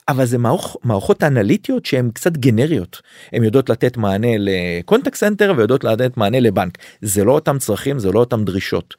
אבל 0.07 0.25
זה 0.25 0.37
מערכ, 0.37 0.75
מערכות 0.83 1.23
אנליטיות 1.23 1.85
שהן 1.85 2.11
קצת 2.13 2.37
גנריות. 2.37 3.01
הן 3.33 3.43
יודעות 3.43 3.69
לתת 3.69 3.97
מענה 3.97 4.27
ל 4.37 4.47
contact 4.47 5.15
center 5.15 5.53
ויודעות 5.57 5.83
לתת 5.83 6.17
מענה 6.17 6.39
לבנק. 6.39 6.77
זה 7.01 7.23
לא 7.23 7.31
אותם 7.31 7.57
צרכים 7.57 7.99
זה 7.99 8.11
לא 8.11 8.19
אותם 8.19 8.43
דרישות. 8.43 8.95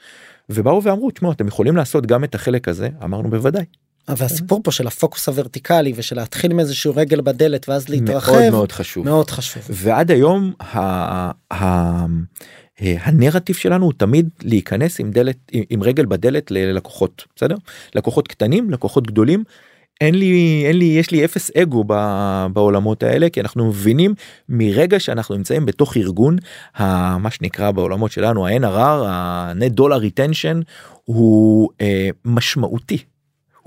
ובאו 0.51 0.83
ואמרו 0.83 1.11
תשמעו 1.11 1.33
אתם 1.33 1.49
יכולים 1.49 1.77
לעשות 1.77 2.07
גם 2.07 2.25
את 2.25 2.35
החלק 2.35 2.68
הזה? 2.68 2.88
אמרנו 3.05 3.31
בוודאי 3.31 3.64
אבל 4.09 4.27
הסיפור 4.27 4.61
פה 4.64 4.73
של 4.73 4.87
הפוקוס 4.87 5.29
הוורטיקלי 5.29 5.92
ושל 5.97 6.16
להתחיל 6.16 6.53
מאיזשהו 6.55 6.92
רגל 6.97 7.21
בדלת 7.21 7.68
ואז 7.68 7.88
להתרחב 7.88 8.33
מאוד 8.33 8.51
מאוד 8.51 8.73
חשוב 8.73 9.05
מאוד 9.05 9.31
חשוב. 9.31 9.62
ועד 9.71 10.11
היום 10.11 10.53
ה- 10.61 11.31
ה- 11.55 12.07
הנרטיב 12.81 13.57
שלנו 13.57 13.85
הוא 13.85 13.92
תמיד 13.97 14.29
להיכנס 14.42 15.01
עם 15.01 15.11
דלת 15.11 15.37
עם- 15.53 15.64
עם 15.71 15.83
רגל 15.83 16.07
בדלת 16.07 16.51
ללקוחות 16.51 17.25
בסדר 17.37 17.57
לקוחות 17.94 18.29
קטנים 18.29 18.71
לקוחות 18.71 19.07
גדולים. 19.07 19.44
אין 20.01 20.14
לי 20.14 20.62
אין 20.66 20.77
לי 20.79 20.85
יש 20.85 21.11
לי 21.11 21.25
אפס 21.25 21.51
אגו 21.57 21.85
ב- 21.87 22.47
בעולמות 22.53 23.03
האלה 23.03 23.31
כי 23.31 23.40
אנחנו 23.40 23.66
מבינים 23.68 24.14
מרגע 24.49 25.01
שאנחנו 25.01 25.35
נמצאים 25.37 25.66
בתוך 25.66 25.97
ארגון 25.97 26.37
ה- 26.77 27.18
מה 27.18 27.31
שנקרא 27.31 27.71
בעולמות 27.71 28.12
שלנו 28.12 28.47
ה-NRR 28.47 28.66
ה-net 29.07 29.81
dollar 29.81 30.01
retention 30.03 30.62
הוא 31.05 31.68
אה, 31.81 32.09
משמעותי. 32.25 32.99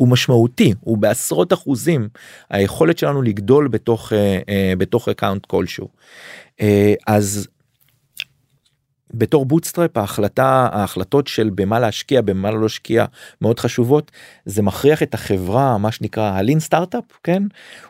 הוא 0.01 0.07
משמעותי 0.07 0.73
הוא 0.79 0.97
בעשרות 0.97 1.53
אחוזים 1.53 2.09
היכולת 2.49 2.97
שלנו 2.97 3.21
לגדול 3.21 3.67
בתוך 3.67 4.13
אה, 4.13 4.39
אה, 4.49 4.73
בתוך 4.77 5.09
account 5.09 5.45
כלשהו. 5.45 5.87
אה, 6.61 6.93
אז 7.07 7.47
בתור 9.13 9.45
bootstrap 9.45 9.97
ההחלטה 9.97 10.69
ההחלטות 10.71 11.27
של 11.27 11.49
במה 11.55 11.79
להשקיע 11.79 12.21
במה 12.21 12.51
לא 12.51 12.61
להשקיע 12.61 13.05
מאוד 13.41 13.59
חשובות. 13.59 14.11
זה 14.45 14.61
מכריח 14.61 15.03
את 15.03 15.13
החברה 15.13 15.77
מה 15.77 15.91
שנקרא 15.91 16.31
ה 16.31 16.37
lean 16.37 16.59
startup 16.59 17.03
כן? 17.23 17.43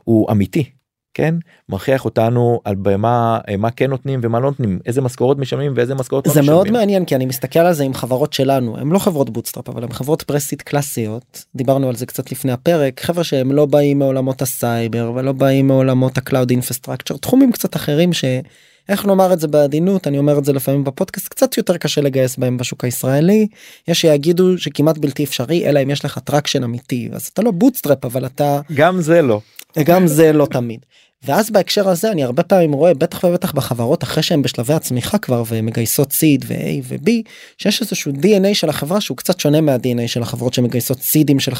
הוא 0.04 0.32
אמיתי 0.32 0.71
כן 1.13 1.36
מכריח 1.69 2.06
אותנו 2.06 2.62
על 2.65 2.76
במה 2.76 3.39
מה 3.58 3.71
כן 3.71 3.89
נותנים 3.89 4.19
ומה 4.24 4.39
לא 4.39 4.45
נותנים 4.45 4.80
איזה 4.86 5.02
משכורות 5.02 5.38
משלמים 5.38 5.74
ואיזה 5.76 5.95
משכורות 5.95 6.28
לא 6.28 6.34
זה 6.34 6.41
משלמים. 6.41 6.56
מאוד 6.56 6.71
מעניין 6.71 7.06
כי 7.06 7.15
אני 7.15 7.26
מסתכל 7.26 7.60
על 7.60 7.74
זה 7.74 7.84
עם 7.84 7.93
חברות 7.93 8.34
שלנו 8.34 8.78
הם 8.78 8.93
לא 8.93 9.00
חברות 9.00 9.30
bootstrap 9.29 9.69
אבל 9.69 9.84
הם 9.84 9.91
חברות 9.91 10.21
pre-seed 10.21 10.62
קלאסיות 10.62 11.45
דיברנו 11.56 11.89
על 11.89 11.95
זה 11.95 12.06
קצת 12.06 12.32
לפני 12.32 12.52
הפרק 12.52 13.02
חבר'ה 13.02 13.24
שהם 13.24 13.52
לא 13.52 13.65
באים 13.65 14.00
מעולמות 14.00 14.41
הסייבר 14.41 15.12
ולא 15.15 15.32
באים 15.32 15.67
מעולמות 15.67 16.17
ה 16.17 16.23
cloud 16.23 16.49
infrastructure 16.49 17.17
תחומים 17.17 17.52
קצת 17.52 17.76
אחרים 17.76 18.13
ש... 18.13 18.26
איך 18.89 19.06
נאמר 19.06 19.34
את 19.34 19.39
זה 19.39 19.47
בעדינות 19.47 20.08
אני 20.08 20.17
אומר 20.17 20.39
את 20.39 20.45
זה 20.45 20.54
לפעמים 20.54 20.84
בפודקאסט 20.84 21.28
קצת 21.28 21.58
יותר 21.58 21.78
קשה 21.78 22.02
לגייס 22.02 22.38
בהם 22.38 22.58
בשוק 22.58 22.84
הישראלי 22.84 23.47
יש 23.88 24.02
שיגידו 24.02 24.58
שכמעט 24.58 24.97
בלתי 24.97 25.24
אפשרי 25.24 25.69
אלא 25.69 25.84
אם 25.84 25.89
יש 25.89 26.06
לך 26.06 26.19
traction 26.19 26.63
אמיתי 26.63 27.10
אז 27.13 27.26
אתה 27.34 27.41
לא 27.41 27.52
bootstrap 27.51 28.05
אבל 28.06 28.26
אתה 28.26 28.60
גם 28.74 29.02
זה 29.02 29.21
לא 29.21 29.41
גם 29.79 30.07
זה 30.07 30.34
לא 30.34 30.45
תמיד. 30.45 30.86
ואז 31.23 31.51
בהקשר 31.51 31.89
הזה 31.89 32.12
אני 32.12 32.23
הרבה 32.23 32.43
פעמים 32.43 32.73
רואה 32.73 32.93
בטח 32.93 33.23
ובטח 33.23 33.51
בחברות 33.51 34.03
אחרי 34.03 34.23
שהם 34.23 34.41
בשלבי 34.41 34.73
הצמיחה 34.73 35.17
כבר 35.17 35.43
ומגייסות 35.47 36.12
seed 36.12 36.45
ו-A 36.47 36.81
ו-B 36.84 37.10
שיש 37.57 37.81
איזשהו 37.81 38.12
DNA 38.12 38.53
של 38.53 38.69
החברה 38.69 39.01
שהוא 39.01 39.17
קצת 39.17 39.39
שונה 39.39 39.62
מה-DNA 39.62 40.07
של 40.07 40.21
החברות 40.21 40.53
שמגייסות 40.53 41.01
סידים 41.01 41.39
של 41.39 41.51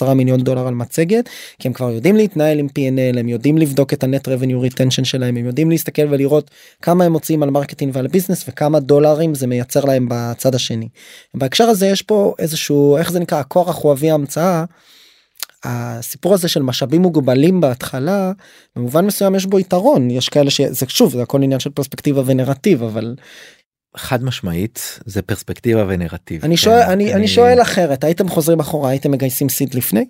5-10 0.00 0.14
מיליון 0.14 0.40
דולר 0.40 0.66
על 0.66 0.74
מצגת 0.74 1.28
כי 1.58 1.68
הם 1.68 1.74
כבר 1.74 1.90
יודעים 1.90 2.16
להתנהל 2.16 2.58
עם 2.58 2.66
P&L 2.66 3.18
הם 3.18 3.28
יודעים 3.28 3.58
לבדוק 3.58 3.92
את 3.92 4.04
ה-net 4.04 4.24
revenue 4.24 4.72
retention 4.72 5.04
שלהם 5.04 5.36
הם 5.36 5.46
יודעים 5.46 5.70
להסתכל 5.70 6.06
ולראות 6.10 6.50
כמה 6.82 7.04
הם 7.04 7.12
מוציאים 7.12 7.42
על 7.42 7.50
marketing 7.50 7.96
ועל 7.96 8.06
business 8.06 8.44
וכמה 8.48 8.80
דולרים 8.80 9.34
זה 9.34 9.46
מייצר 9.46 9.84
להם 9.84 10.06
בצד 10.10 10.54
השני. 10.54 10.88
בהקשר 11.34 11.64
הזה 11.64 11.86
יש 11.86 12.02
פה 12.02 12.34
איזשהו 12.38 12.96
איך 12.96 13.12
זה 13.12 13.20
נקרא 13.20 13.38
הכורח 13.38 13.76
הוא 13.76 13.92
אבי 13.92 14.10
ההמצאה. 14.10 14.64
הסיפור 15.64 16.34
הזה 16.34 16.48
של 16.48 16.62
משאבים 16.62 17.02
מוגבלים 17.02 17.60
בהתחלה 17.60 18.32
במובן 18.76 19.06
מסוים 19.06 19.34
יש 19.34 19.46
בו 19.46 19.58
יתרון 19.58 20.10
יש 20.10 20.28
כאלה 20.28 20.50
שזה 20.50 20.86
שוב 20.88 21.12
זה 21.12 21.22
הכל 21.22 21.42
עניין 21.42 21.60
של 21.60 21.70
פרספקטיבה 21.70 22.22
ונרטיב 22.26 22.82
אבל 22.82 23.14
חד 23.96 24.24
משמעית 24.24 24.98
זה 25.04 25.22
פרספקטיבה 25.22 25.84
ונרטיב. 25.88 26.44
אני 26.44 26.56
כן, 26.56 26.62
שואל 26.62 26.82
אני 26.82 27.14
אני 27.14 27.28
שואל 27.28 27.62
אחרת 27.62 28.04
הייתם 28.04 28.28
חוזרים 28.28 28.60
אחורה 28.60 28.90
הייתם 28.90 29.10
מגייסים 29.10 29.48
סיד 29.48 29.74
לפני 29.74 30.04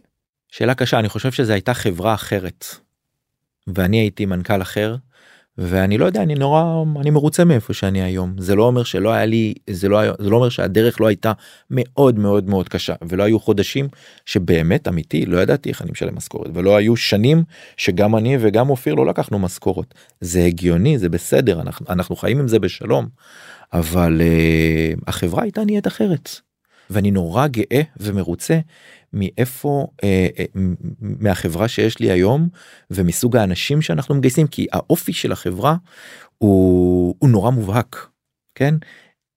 שאלה 0.49 0.75
קשה 0.75 0.99
אני 0.99 1.09
חושב 1.09 1.33
שזה 1.33 1.53
הייתה 1.53 1.75
חברה 1.75 2.15
אחרת. 2.15 2.65
ואני 3.75 4.01
הייתי 4.01 4.27
מנכ"ל 4.27 4.63
אחר 4.63 4.97
ואני 5.59 5.99
לא 5.99 6.05
יודע 6.05 6.23
אני 6.23 6.35
נורא 6.35 6.85
אני 7.01 7.11
מרוצה 7.11 7.45
מאיפה 7.45 7.73
שאני 7.73 8.03
היום. 8.03 8.35
זה 8.39 8.55
לא 8.55 8.63
אומר 8.63 8.85
שלא 8.85 9.13
היה 9.13 9.27
לי 9.27 9.55
זה 9.71 9.89
לא 9.89 9.99
היה 9.99 10.13
זה 10.19 10.31
לא 10.31 10.37
אומר 10.37 10.49
שהדרך 10.49 11.01
לא 11.01 11.07
הייתה 11.07 11.33
מאוד 11.71 12.19
מאוד 12.19 12.49
מאוד 12.49 12.69
קשה. 12.69 12.95
ולא 13.09 13.23
היו 13.23 13.41
חודשים 13.41 13.89
שבאמת 14.27 14.89
אמיתי 14.89 15.27
לא 15.27 15.39
ידעתי 15.39 15.69
איך 15.69 15.83
אני 15.83 15.91
משלם 15.91 16.17
משכורת. 16.17 16.51
ולא 16.55 16.77
היו 16.77 16.97
שנים 16.97 17.43
שגם 17.77 18.17
אני 18.17 18.37
וגם 18.41 18.71
אופיר 18.71 18.95
לא 18.95 19.07
לקחנו 19.07 19.39
משכורות. 19.39 19.95
זה 20.21 20.45
הגיוני 20.45 20.99
זה 20.99 21.09
בסדר 21.09 21.61
אנחנו 21.61 21.87
אנחנו 21.89 22.17
חיים 22.17 22.39
עם 22.39 22.49
זה 22.49 22.59
בשלום. 22.59 23.09
אבל 23.73 24.21
uh, 24.21 25.01
החברה 25.07 25.43
הייתה 25.43 25.65
נהיית 25.65 25.87
אחרת. 25.87 26.31
ואני 26.91 27.11
נורא 27.11 27.47
גאה 27.47 27.83
ומרוצה 27.97 28.59
מאיפה 29.13 29.87
אה, 30.05 30.29
אה, 30.39 30.45
מהחברה 31.01 31.69
שיש 31.69 31.99
לי 31.99 32.11
היום 32.11 32.49
ומסוג 32.91 33.37
האנשים 33.37 33.83
שאנחנו 33.83 34.15
מגייסים 34.15 34.47
כי 34.47 34.67
האופי 34.73 35.13
של 35.13 35.33
החברה 35.33 35.77
הוא, 36.39 37.15
הוא 37.19 37.31
נורא 37.31 37.51
מובהק 37.51 38.09
כן 38.55 38.75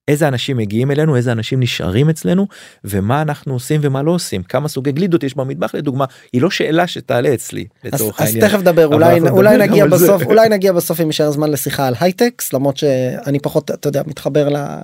איזה 0.08 0.28
אנשים 0.28 0.56
מגיעים 0.56 0.90
אלינו 0.90 1.16
איזה 1.16 1.32
אנשים 1.32 1.60
נשארים 1.60 2.10
אצלנו 2.10 2.46
ומה 2.84 3.22
אנחנו 3.22 3.52
עושים 3.52 3.80
ומה 3.84 4.02
לא 4.02 4.10
עושים. 4.10 4.42
כמה 4.42 4.68
סוגי 4.68 4.92
גלידות 4.92 5.22
יש 5.22 5.34
במטבח 5.36 5.74
לדוגמה 5.74 6.04
היא 6.32 6.42
לא 6.42 6.50
שאלה 6.50 6.86
שתעלה 6.86 7.34
אצלי 7.34 7.64
אז, 7.84 7.94
לצורך 7.94 8.20
אז 8.20 8.26
העניין. 8.28 8.48
תכף 8.48 8.58
נדבר 8.58 8.86
אולי 8.86 9.20
אולי 9.20 9.56
נגיע 9.56 9.84
על 9.84 9.98
זה. 9.98 10.04
בסוף 10.04 10.22
אולי 10.22 10.48
נגיע 10.48 10.72
בסוף 10.72 11.00
אם 11.00 11.06
יישאר 11.06 11.30
זמן 11.30 11.50
לשיחה 11.50 11.86
על 11.86 11.94
הייטק 12.00 12.52
למרות 12.52 12.76
שאני 12.76 13.38
פחות 13.38 13.70
אתה 13.70 13.88
יודע 13.88 14.02
מתחבר 14.06 14.48
ל- 14.48 14.80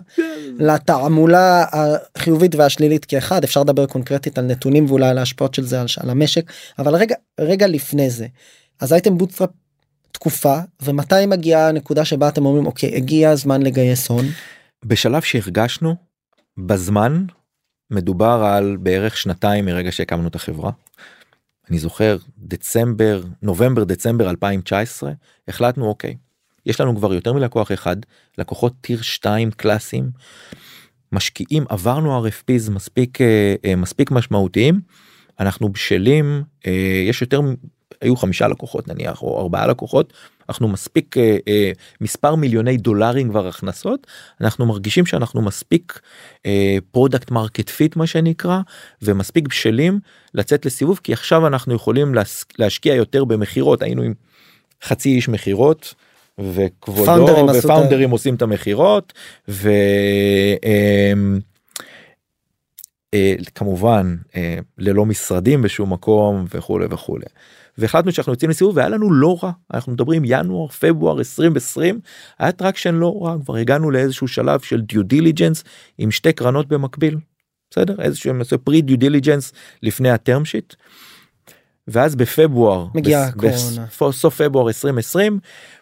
לתעמולה 0.59 1.65
החיובית 1.73 2.55
והשלילית 2.55 3.05
כאחד. 3.05 3.45
אפשר 3.45 3.61
לדבר 3.61 3.87
קונקרטית 3.87 4.39
על 4.39 4.45
נתונים 4.45 4.87
ואולי 4.89 5.09
על 5.09 5.19
ההשפעות 5.19 5.55
של 5.55 5.65
זה 5.65 5.81
על, 5.81 5.87
על 6.01 6.11
המשק 6.11 6.53
אבל 6.79 6.95
רגע 6.95 7.15
רגע 7.41 7.67
לפני 7.67 8.11
זה. 8.11 8.27
אז 8.81 8.93
הייתם 8.93 9.19
bootstrap 9.19 9.51
תקופה 10.13 10.59
ומתי 10.83 11.27
מגיעה 11.27 11.69
הנקודה 11.69 12.05
שבה 12.05 12.29
אתם 12.29 12.47
אומרים 12.47 12.67
אוקיי 12.67 12.97
הגיע 12.97 13.31
הזמן 13.31 13.63
לגייס 13.63 14.09
הון 14.09 14.25
בשלב 14.85 15.23
שהרגשנו 15.23 15.97
בזמן 16.59 17.25
מדובר 17.91 18.51
על 18.55 18.77
בערך 18.77 19.17
שנתיים 19.17 19.65
מרגע 19.65 19.93
שהקמנו 19.93 20.29
את 20.29 20.35
החברה. 20.35 20.71
אני 21.71 21.79
זוכר 21.79 22.17
דצמבר 22.39 23.23
נובמבר 23.43 23.85
דצמבר 23.85 24.31
2019 24.31 25.13
החלטנו 25.49 25.89
אוקיי 25.89 26.17
יש 26.67 26.81
לנו 26.81 26.97
כבר 26.97 27.15
יותר 27.15 27.33
מלקוח 27.33 27.73
אחד 27.73 27.97
לקוחות 28.39 28.75
טיר 28.81 29.03
2 29.03 29.51
קלאסיים 29.51 30.11
משקיעים 31.13 31.65
עברנו 31.69 32.27
RFPs 32.27 32.71
מספיק 32.71 33.21
אה, 33.21 33.55
אה, 33.65 33.77
מספיק 33.77 34.11
משמעותיים 34.11 34.81
אנחנו 35.41 35.69
בשלים 35.69 36.43
אה, 36.67 37.03
יש 37.09 37.23
יותר 37.23 37.41
היו 38.01 38.17
חמישה 38.17 38.49
לקוחות 38.49 38.89
נניח 38.89 39.23
או 39.23 39.41
ארבעה 39.41 39.67
לקוחות 39.67 40.13
אנחנו 40.49 40.69
מספיק 40.69 41.17
אה, 41.17 41.37
אה, 41.49 41.73
מספר 42.01 42.35
מיליוני 42.35 42.77
דולרים 42.77 43.31
כבר 43.31 43.47
הכנסות 43.47 44.07
אנחנו 44.41 44.67
מרגישים 44.67 45.07
שאנחנו 45.07 45.43
מספיק 45.43 46.01
product 46.91 47.31
market 47.31 47.71
fit 47.71 47.97
מה 47.97 48.07
שנקרא 48.07 48.61
ומספיק 49.03 49.49
בשלים 49.49 50.01
לצאת 50.35 50.67
לסיבוב 50.67 51.01
כי 51.03 51.13
עכשיו 51.13 51.47
אנחנו 51.47 51.75
יכולים 51.75 52.15
להס- 52.15 52.45
להשקיע 52.59 52.95
יותר 52.95 53.25
במכירות 53.25 53.83
היינו 53.83 54.03
עם 54.03 54.15
חצי 54.83 55.09
איש 55.09 55.29
מכירות 55.29 55.95
וכבודו 56.39 57.05
פאונדרים 57.07 57.47
ופאונדרים 57.59 58.11
עושים 58.11 58.35
את 58.35 58.43
המכירות 58.43 59.13
וכמובן 63.15 64.17
אה, 64.37 64.59
ללא 64.79 65.07
משרדים 65.07 65.63
בשום 65.63 65.93
מקום 65.93 66.45
וכולי 66.55 66.87
וכולי. 66.91 67.25
והחלטנו 67.79 68.13
שאנחנו 68.13 68.33
יוצאים 68.33 68.51
לסיבוב 68.51 68.77
והיה 68.77 68.89
לנו 68.89 69.13
לא 69.13 69.37
רע 69.43 69.51
אנחנו 69.75 69.93
מדברים 69.93 70.23
ינואר 70.25 70.69
פברואר 70.69 71.19
2020 71.19 72.01
היה 72.39 72.53
traction 72.53 72.95
לא 72.95 73.19
רע 73.23 73.37
כבר 73.45 73.57
הגענו 73.57 73.91
לאיזשהו 73.91 74.29
שלב 74.29 74.61
של 74.61 74.81
due 74.81 75.03
diligence 75.03 75.65
עם 75.99 76.11
שתי 76.11 76.33
קרנות 76.33 76.69
במקביל. 76.69 77.17
בסדר 77.71 78.03
איזשהו 78.03 78.33
pre 78.65 78.83
due 78.83 78.99
diligence 78.99 79.53
לפני 79.83 80.11
ה 80.11 80.17
term 80.17 80.45
sheet. 80.45 80.75
ואז 81.89 82.17
בפברואר 82.17 82.87
מגיעה 82.95 83.31
בס- 83.37 83.65
הקורונה. 83.69 83.87
בסוף 83.91 84.17
סוף 84.17 84.43
פברואר 84.43 84.69
2020 84.69 85.39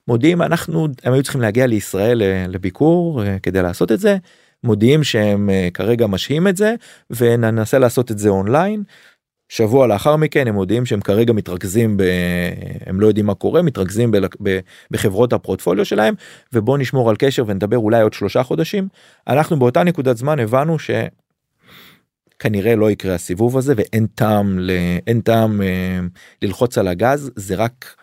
מודיעים 0.08 0.42
אנחנו 0.42 0.88
הם 1.04 1.12
היו 1.12 1.22
צריכים 1.22 1.40
להגיע 1.40 1.66
לישראל 1.66 2.22
אה, 2.22 2.44
לביקור 2.48 3.22
אה, 3.22 3.36
כדי 3.42 3.62
לעשות 3.62 3.92
את 3.92 4.00
זה 4.00 4.16
מודיעים 4.64 5.04
שהם 5.04 5.50
אה, 5.50 5.68
כרגע 5.74 6.06
משהים 6.06 6.48
את 6.48 6.56
זה 6.56 6.74
וננסה 7.10 7.78
לעשות 7.78 8.10
את 8.10 8.18
זה 8.18 8.28
אונליין. 8.28 8.82
שבוע 9.48 9.86
לאחר 9.86 10.16
מכן 10.16 10.46
הם 10.46 10.54
מודיעים 10.54 10.86
שהם 10.86 11.00
כרגע 11.00 11.32
מתרכזים 11.32 11.96
ב... 11.96 12.02
הם 12.86 13.00
לא 13.00 13.06
יודעים 13.06 13.26
מה 13.26 13.34
קורה 13.34 13.62
מתרכזים 13.62 14.10
ב... 14.10 14.16
ב... 14.42 14.58
בחברות 14.90 15.32
הפורטפוליו 15.32 15.84
שלהם 15.84 16.14
ובוא 16.52 16.78
נשמור 16.78 17.10
על 17.10 17.16
קשר 17.18 17.44
ונדבר 17.46 17.78
אולי 17.78 18.02
עוד 18.02 18.12
שלושה 18.12 18.42
חודשים. 18.42 18.88
אנחנו 19.28 19.58
באותה 19.58 19.84
נקודת 19.84 20.16
זמן 20.16 20.38
הבנו 20.38 20.78
ש... 20.78 20.90
כנראה 22.38 22.76
לא 22.76 22.90
יקרה 22.90 23.14
הסיבוב 23.14 23.56
הזה 23.56 23.74
ואין 23.76 24.06
טעם 24.06 24.58
ל... 24.58 24.70
אין 25.06 25.20
טעם 25.20 25.62
אה, 25.62 26.00
ללחוץ 26.42 26.78
על 26.78 26.88
הגז 26.88 27.30
זה 27.36 27.54
רק 27.54 27.94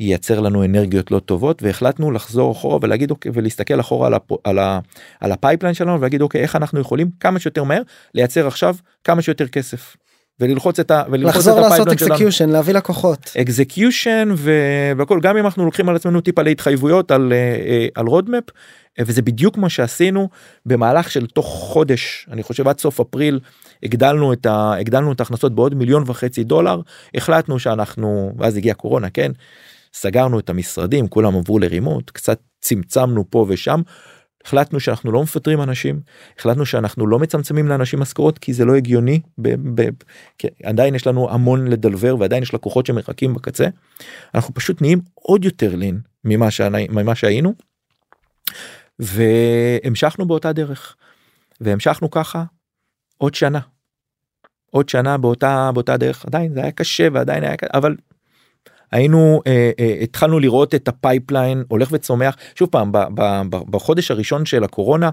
ייצר 0.00 0.40
לנו 0.40 0.64
אנרגיות 0.64 1.10
לא 1.10 1.18
טובות 1.18 1.62
והחלטנו 1.62 2.10
לחזור 2.10 2.52
אחורה 2.52 2.78
ולהגיד 2.82 3.10
אוקיי 3.10 3.30
ולהסתכל 3.34 3.80
אחורה 3.80 4.06
על, 4.06 4.14
הפ... 4.14 4.32
על, 4.44 4.58
ה... 4.58 4.80
על 5.20 5.32
ה 5.32 5.37
pipeline 5.37 5.74
שלנו 5.74 6.00
ולהגיד 6.00 6.22
אוקיי 6.22 6.42
איך 6.42 6.56
אנחנו 6.56 6.80
יכולים 6.80 7.10
כמה 7.20 7.38
שיותר 7.38 7.64
מהר 7.64 7.82
לייצר 8.14 8.46
עכשיו 8.46 8.76
כמה 9.04 9.22
שיותר 9.22 9.48
כסף. 9.48 9.96
וללחוץ 10.40 10.80
את 10.80 10.90
ה... 10.90 11.02
וללחוץ 11.10 11.36
לחזור 11.36 11.58
את 11.58 11.64
לעשות. 11.64 11.88
execution 11.88 12.48
להביא 12.48 12.74
לקוחות 12.74 13.32
execution 13.40 14.28
והכל 14.96 15.20
גם 15.20 15.36
אם 15.36 15.44
אנחנו 15.44 15.64
לוקחים 15.64 15.88
על 15.88 15.96
עצמנו 15.96 16.20
טיפה 16.20 16.42
להתחייבויות 16.42 17.10
על 17.10 17.32
אה, 17.32 17.36
אה, 17.38 17.86
על 17.94 18.06
roadmap 18.06 18.44
וזה 19.00 19.22
בדיוק 19.22 19.56
מה 19.56 19.68
שעשינו 19.68 20.28
במהלך 20.66 21.10
של 21.10 21.26
תוך 21.26 21.46
חודש 21.46 22.26
אני 22.30 22.42
חושב 22.42 22.68
עד 22.68 22.80
סוף 22.80 23.00
אפריל 23.00 23.40
הגדלנו 23.82 24.32
את 24.32 24.46
ה... 24.46 24.74
הגדלנו 24.80 25.12
את 25.12 25.20
ההכנסות 25.20 25.54
בעוד 25.54 25.74
מיליון 25.74 26.04
וחצי 26.06 26.44
דולר 26.44 26.80
החלטנו 27.14 27.58
שאנחנו 27.58 28.32
ואז 28.38 28.56
הגיעה 28.56 28.74
קורונה 28.74 29.10
כן 29.10 29.32
סגרנו 29.94 30.38
את 30.38 30.50
המשרדים 30.50 31.08
כולם 31.08 31.36
עברו 31.36 31.58
ל 31.58 31.65
remote 31.65 32.10
קצת 32.10 32.38
צמצמנו 32.60 33.24
פה 33.30 33.46
ושם. 33.48 33.80
החלטנו 34.44 34.80
שאנחנו 34.80 35.12
לא 35.12 35.22
מפטרים 35.22 35.62
אנשים 35.62 36.00
החלטנו 36.38 36.66
שאנחנו 36.66 37.06
לא 37.06 37.18
מצמצמים 37.18 37.68
לאנשים 37.68 38.00
משכורות 38.00 38.38
כי 38.38 38.52
זה 38.52 38.64
לא 38.64 38.74
הגיוני 38.74 39.20
ב- 39.38 39.80
ב- 39.80 39.90
כי 40.38 40.48
עדיין 40.62 40.94
יש 40.94 41.06
לנו 41.06 41.30
המון 41.30 41.68
לדלבר 41.68 42.16
ועדיין 42.18 42.42
יש 42.42 42.54
לקוחות 42.54 42.86
שמחכים 42.86 43.34
בקצה. 43.34 43.66
אנחנו 44.34 44.54
פשוט 44.54 44.80
נהיים 44.82 45.00
עוד 45.14 45.44
יותר 45.44 45.76
lean 45.76 46.00
ממה, 46.24 46.50
שאני, 46.50 46.88
ממה 46.90 47.14
שהיינו. 47.14 47.54
והמשכנו 48.98 50.26
באותה 50.26 50.52
דרך 50.52 50.96
והמשכנו 51.60 52.10
ככה 52.10 52.44
עוד 53.18 53.34
שנה. 53.34 53.60
עוד 54.70 54.88
שנה 54.88 55.18
באותה 55.18 55.70
באותה 55.74 55.96
דרך 55.96 56.26
עדיין 56.26 56.54
זה 56.54 56.62
היה 56.62 56.72
קשה 56.72 57.08
ועדיין 57.12 57.44
היה 57.44 57.56
קשה 57.56 57.70
אבל 57.74 57.96
היינו 58.94 59.42
אה, 59.46 59.70
אה, 59.80 59.98
התחלנו 60.02 60.38
לראות 60.38 60.74
את 60.74 60.88
ה 60.88 60.96
pipeline 60.96 61.64
הולך 61.68 61.88
וצומח 61.92 62.36
שוב 62.54 62.68
פעם 62.68 62.92
ב, 62.92 62.98
ב, 63.14 63.42
ב, 63.50 63.56
בחודש 63.70 64.10
הראשון 64.10 64.46
של 64.46 64.64
הקורונה 64.64 65.10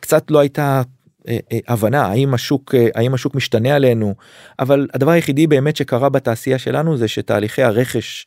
קצת 0.00 0.30
לא 0.30 0.38
הייתה 0.38 0.82
אה, 1.28 1.38
אה, 1.52 1.58
הבנה 1.68 2.06
האם 2.06 2.34
השוק 2.34 2.74
אה, 2.74 2.88
האם 2.94 3.14
השוק 3.14 3.34
משתנה 3.34 3.74
עלינו 3.74 4.14
אבל 4.58 4.88
הדבר 4.94 5.10
היחידי 5.10 5.46
באמת 5.46 5.76
שקרה 5.76 6.08
בתעשייה 6.08 6.58
שלנו 6.58 6.96
זה 6.96 7.08
שתהליכי 7.08 7.62
הרכש 7.62 8.26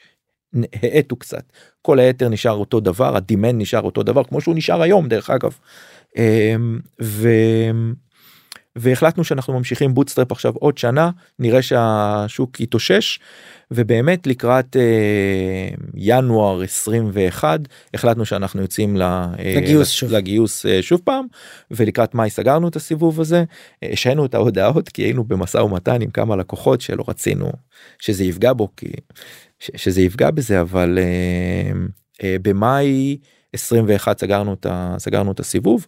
האטו 0.84 1.16
קצת 1.16 1.44
כל 1.82 2.00
היתר 2.00 2.30
נשאר 2.30 2.54
אותו 2.54 2.80
דבר 2.80 3.16
ה 3.16 3.22
demand 3.22 3.58
נשאר 3.58 3.82
אותו 3.82 4.04
דבר 4.04 4.24
כמו 4.24 4.42
שהוא 4.42 4.56
נשאר 4.56 4.82
היום 4.82 5.08
דרך 5.08 5.30
אגב. 5.30 5.58
אה, 6.18 6.56
ו... 7.02 7.30
והחלטנו 8.76 9.24
שאנחנו 9.24 9.54
ממשיכים 9.54 9.94
bootstrap 9.94 10.32
עכשיו 10.32 10.54
עוד 10.56 10.78
שנה 10.78 11.10
נראה 11.40 11.62
שהשוק 11.62 12.60
יתאושש 12.60 13.20
ובאמת 13.72 14.28
לקראת 14.28 14.76
אה, 14.76 14.82
ינואר 15.96 16.62
21 16.62 17.60
החלטנו 17.94 18.26
שאנחנו 18.26 18.62
יוצאים 18.62 18.98
ל, 18.98 19.02
אה, 19.02 19.28
לגיוס 19.58 19.88
לג- 19.90 19.94
שוב. 20.00 20.12
לגיוס 20.12 20.66
אה, 20.66 20.82
שוב 20.82 21.02
פעם 21.04 21.26
ולקראת 21.72 22.16
מאי 22.16 22.30
סגרנו 22.30 22.68
את 22.68 22.76
הסיבוב 22.76 23.22
הזה 23.22 23.44
השהינו 23.84 24.26
את 24.26 24.34
ההודעות 24.36 24.90
כי 24.90 25.02
היינו 25.02 25.24
במשא 25.24 25.58
ומתן 25.58 26.02
עם 26.02 26.10
כמה 26.10 26.36
לקוחות 26.36 26.82
שלא 26.82 27.04
רצינו 27.08 27.52
שזה 28.00 28.24
יפגע 28.24 28.54
בו 28.54 28.70
כי 28.78 28.88
ש, 29.60 29.72
שזה 29.76 30.02
יפגע 30.02 30.32
בזה 30.32 30.62
אבל 30.62 31.00
אה, 31.02 31.72
אה, 32.24 32.36
במאי 32.42 33.18
21 33.54 34.20
סגרנו 34.20 34.54
את, 34.54 34.66
ה, 34.66 34.96
סגרנו 34.98 35.32
את 35.32 35.40
הסיבוב. 35.40 35.86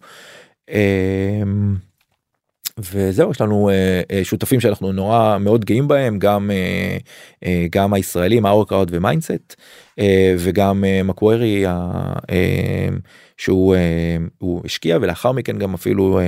אה, 0.70 1.42
וזהו 2.78 3.30
יש 3.30 3.40
לנו 3.40 3.68
אה, 3.68 4.00
אה, 4.10 4.24
שותפים 4.24 4.60
שאנחנו 4.60 4.92
נורא 4.92 5.38
מאוד 5.40 5.64
גאים 5.64 5.88
בהם 5.88 6.18
גם 6.18 6.50
אה, 6.50 7.66
גם 7.70 7.94
הישראלים 7.94 8.46
ה 8.46 8.51
OurCrowd 8.51 8.90
ו 8.94 9.02
Mindset 9.02 9.56
וגם 10.38 10.84
מקווירי 11.04 11.64
שהוא 13.36 13.76
הוא 14.38 14.62
השקיע 14.64 14.98
ולאחר 15.00 15.32
מכן 15.32 15.58
גם 15.58 15.74
אפילו 15.74 16.20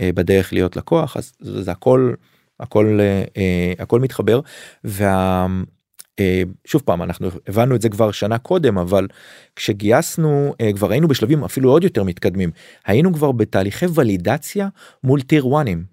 בדרך 0.00 0.52
להיות 0.52 0.76
לקוח 0.76 1.16
אז 1.16 1.32
זה, 1.40 1.72
הכל 1.72 2.14
הכל 2.60 3.00
הכל 3.78 4.00
מתחבר. 4.00 4.40
וה... 4.84 5.46
אה, 6.20 6.42
שוב 6.64 6.82
פעם 6.84 7.02
אנחנו 7.02 7.28
הבנו 7.46 7.74
את 7.74 7.82
זה 7.82 7.88
כבר 7.88 8.10
שנה 8.10 8.38
קודם 8.38 8.78
אבל 8.78 9.06
כשגייסנו 9.56 10.54
אה, 10.60 10.72
כבר 10.72 10.90
היינו 10.90 11.08
בשלבים 11.08 11.44
אפילו 11.44 11.70
עוד 11.70 11.84
יותר 11.84 12.04
מתקדמים 12.04 12.50
היינו 12.86 13.14
כבר 13.14 13.32
בתהליכי 13.32 13.86
ולידציה 13.94 14.68
מול 15.04 15.20
טיר 15.20 15.46
וואנים. 15.46 15.84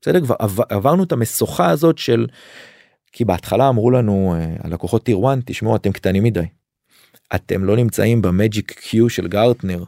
בסדר 0.00 0.20
כבר 0.20 0.34
עבר, 0.38 0.64
עברנו 0.68 1.04
את 1.04 1.12
המשוכה 1.12 1.70
הזאת 1.70 1.98
של 1.98 2.26
כי 3.12 3.24
בהתחלה 3.24 3.68
אמרו 3.68 3.90
לנו 3.90 4.34
אה, 4.38 4.56
הלקוחות 4.64 5.04
טיר 5.04 5.18
וואן 5.18 5.40
תשמעו 5.44 5.76
אתם 5.76 5.92
קטנים 5.92 6.22
מדי. 6.22 6.46
אתם 7.34 7.64
לא 7.64 7.76
נמצאים 7.76 8.22
במג'יק 8.22 8.72
קיו 8.72 9.08
של 9.08 9.28
גרטנר 9.28 9.84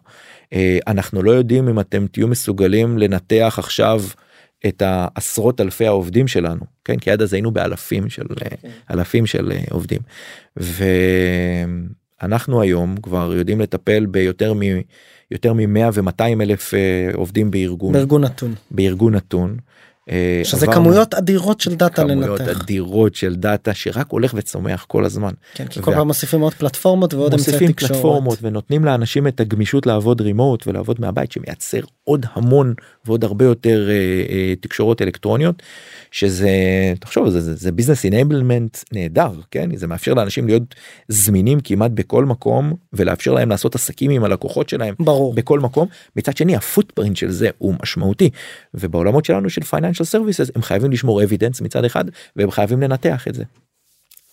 אנחנו 0.86 1.22
לא 1.22 1.30
יודעים 1.30 1.68
אם 1.68 1.80
אתם 1.80 2.06
תהיו 2.06 2.28
מסוגלים 2.28 2.98
לנתח 2.98 3.54
עכשיו 3.58 4.02
את 4.66 4.82
העשרות 4.82 5.60
אלפי 5.60 5.86
העובדים 5.86 6.28
שלנו 6.28 6.64
כן 6.84 6.98
כי 6.98 7.10
עד 7.10 7.22
אז 7.22 7.32
היינו 7.32 7.50
באלפים 7.50 8.08
של 8.08 8.26
אה, 8.42 8.70
אלפים 8.90 9.26
של 9.26 9.52
אה, 9.52 9.60
עובדים. 9.70 10.00
ו... 10.60 10.84
אנחנו 12.22 12.62
היום 12.62 12.96
כבר 13.02 13.34
יודעים 13.36 13.60
לטפל 13.60 14.06
ביותר 14.06 14.54
מ... 14.54 14.60
יותר 15.30 15.52
מ-100 15.52 15.90
ו-200 15.92 16.42
אלף 16.42 16.74
אה, 16.74 17.10
עובדים 17.14 17.50
בארגון 17.50 17.92
בארגון 17.92 18.24
נתון 18.24 18.54
בארגון 18.70 19.14
נתון. 19.14 19.56
אה, 20.10 20.40
שזה 20.44 20.66
עברנו 20.66 20.80
כמויות 20.84 21.14
אדירות 21.14 21.60
של 21.60 21.74
דאטה 21.74 22.02
כמויות 22.02 22.40
לנתח. 22.40 22.60
אדירות 22.62 23.14
של 23.14 23.34
דאטה 23.36 23.74
שרק 23.74 24.06
הולך 24.08 24.34
וצומח 24.36 24.84
כל 24.88 25.04
הזמן. 25.04 25.32
כן, 25.54 25.66
כי 25.66 25.82
כל 25.82 25.90
וה- 25.90 25.96
פעם 25.96 26.06
מוסיפים 26.06 26.40
עוד 26.40 26.54
פלטפורמות 26.54 27.14
ועוד 27.14 27.34
אמצעי 27.34 27.52
מוסיפים 27.52 27.72
תקשורת. 27.72 27.92
פלטפורמות 27.92 28.38
ונותנים 28.42 28.84
לאנשים 28.84 29.26
את 29.26 29.40
הגמישות 29.40 29.86
לעבוד 29.86 30.20
remote 30.20 30.66
ולעבוד 30.66 31.00
מהבית 31.00 31.32
שמייצר 31.32 31.80
עוד 32.04 32.26
המון 32.32 32.74
ועוד 33.04 33.24
הרבה 33.24 33.44
יותר 33.44 33.88
אה, 33.90 33.94
אה, 33.94 34.54
תקשורות 34.60 35.02
אלקטרוניות 35.02 35.62
שזה 36.10 36.50
תחשוב 37.00 37.28
זה 37.30 37.40
זה, 37.40 37.54
זה 37.54 37.72
business 37.72 38.04
enablement 38.04 38.78
נהדר 38.92 39.30
כן 39.50 39.76
זה 39.76 39.86
מאפשר 39.86 40.14
לאנשים 40.14 40.46
להיות 40.46 40.74
זמינים 41.08 41.60
כמעט 41.60 41.90
בכל 41.90 42.24
מקום 42.24 42.72
ולאפשר 42.92 43.32
להם 43.32 43.50
לעשות 43.50 43.74
עסקים 43.74 44.10
עם 44.10 44.24
הלקוחות 44.24 44.68
שלהם 44.68 44.94
ברור. 45.00 45.34
בכל 45.34 45.60
מקום 45.60 45.88
מצד 46.16 46.36
שני 46.36 46.56
ה 46.56 46.62
footprint 46.62 47.16
של 47.16 47.30
זה 47.30 47.48
הוא 47.58 47.74
משמעותי 47.82 48.30
ובעולמות 48.74 49.24
שלנו 49.24 49.50
של 49.50 49.62
financial 49.98 50.04
services 50.04 50.50
הם 50.54 50.62
חייבים 50.62 50.90
לשמור 50.90 51.24
evidence 51.24 51.60
מצד 51.60 51.84
אחד 51.84 52.04
והם 52.36 52.50
חייבים 52.50 52.80
לנתח 52.80 53.28
את 53.28 53.34
זה. 53.34 53.44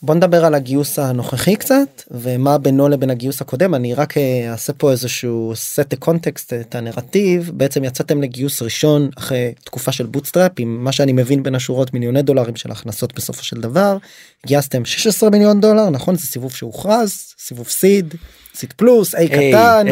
בוא 0.02 0.16
נדבר 0.16 0.46
על 0.46 0.56
הגיוס 0.56 1.00
הנוכחי 1.00 1.56
קצת 1.56 2.02
ומה 2.12 2.58
בינו 2.58 2.90
לבין 2.90 3.10
הגיוס 3.10 3.42
הקודם. 3.42 3.76
אני 3.76 3.94
רק 3.94 4.18
אה, 4.18 4.52
אעשה 4.52 4.74
פה 4.74 4.92
איזשהו 4.92 5.54
the 5.94 6.08
context 6.08 6.54
את 6.62 6.76
הנרטיב. 6.76 7.52
בעצם 7.54 7.84
יצאתם 7.84 8.22
לגיוס 8.22 8.62
ראשון 8.62 9.10
אחרי 9.18 9.54
תקופה 9.64 9.92
של 9.92 10.06
bootstrap 10.06 10.52
עם 10.60 10.84
מה 10.84 10.92
שאני 10.92 11.14
מבין 11.14 11.44
בין 11.44 11.56
השורות 11.56 11.94
מיליוני 11.94 12.22
דולרים 12.22 12.56
של 12.56 12.72
הכנסות 12.72 13.16
בסופו 13.16 13.44
של 13.44 13.62
דבר. 13.62 13.98
גייסתם 14.46 14.86
16 14.86 15.30
מיליון 15.30 15.62
דולר 15.62 15.90
נכון? 15.90 16.16
זה 16.16 16.28
סיבוב 16.28 16.54
שהוכרז 16.54 17.34
סיבוב 17.40 17.68
seed 17.68 18.16
סיד 18.56 18.74
פלוס 18.74 19.16
איי 19.16 19.28
קטן 19.30 19.86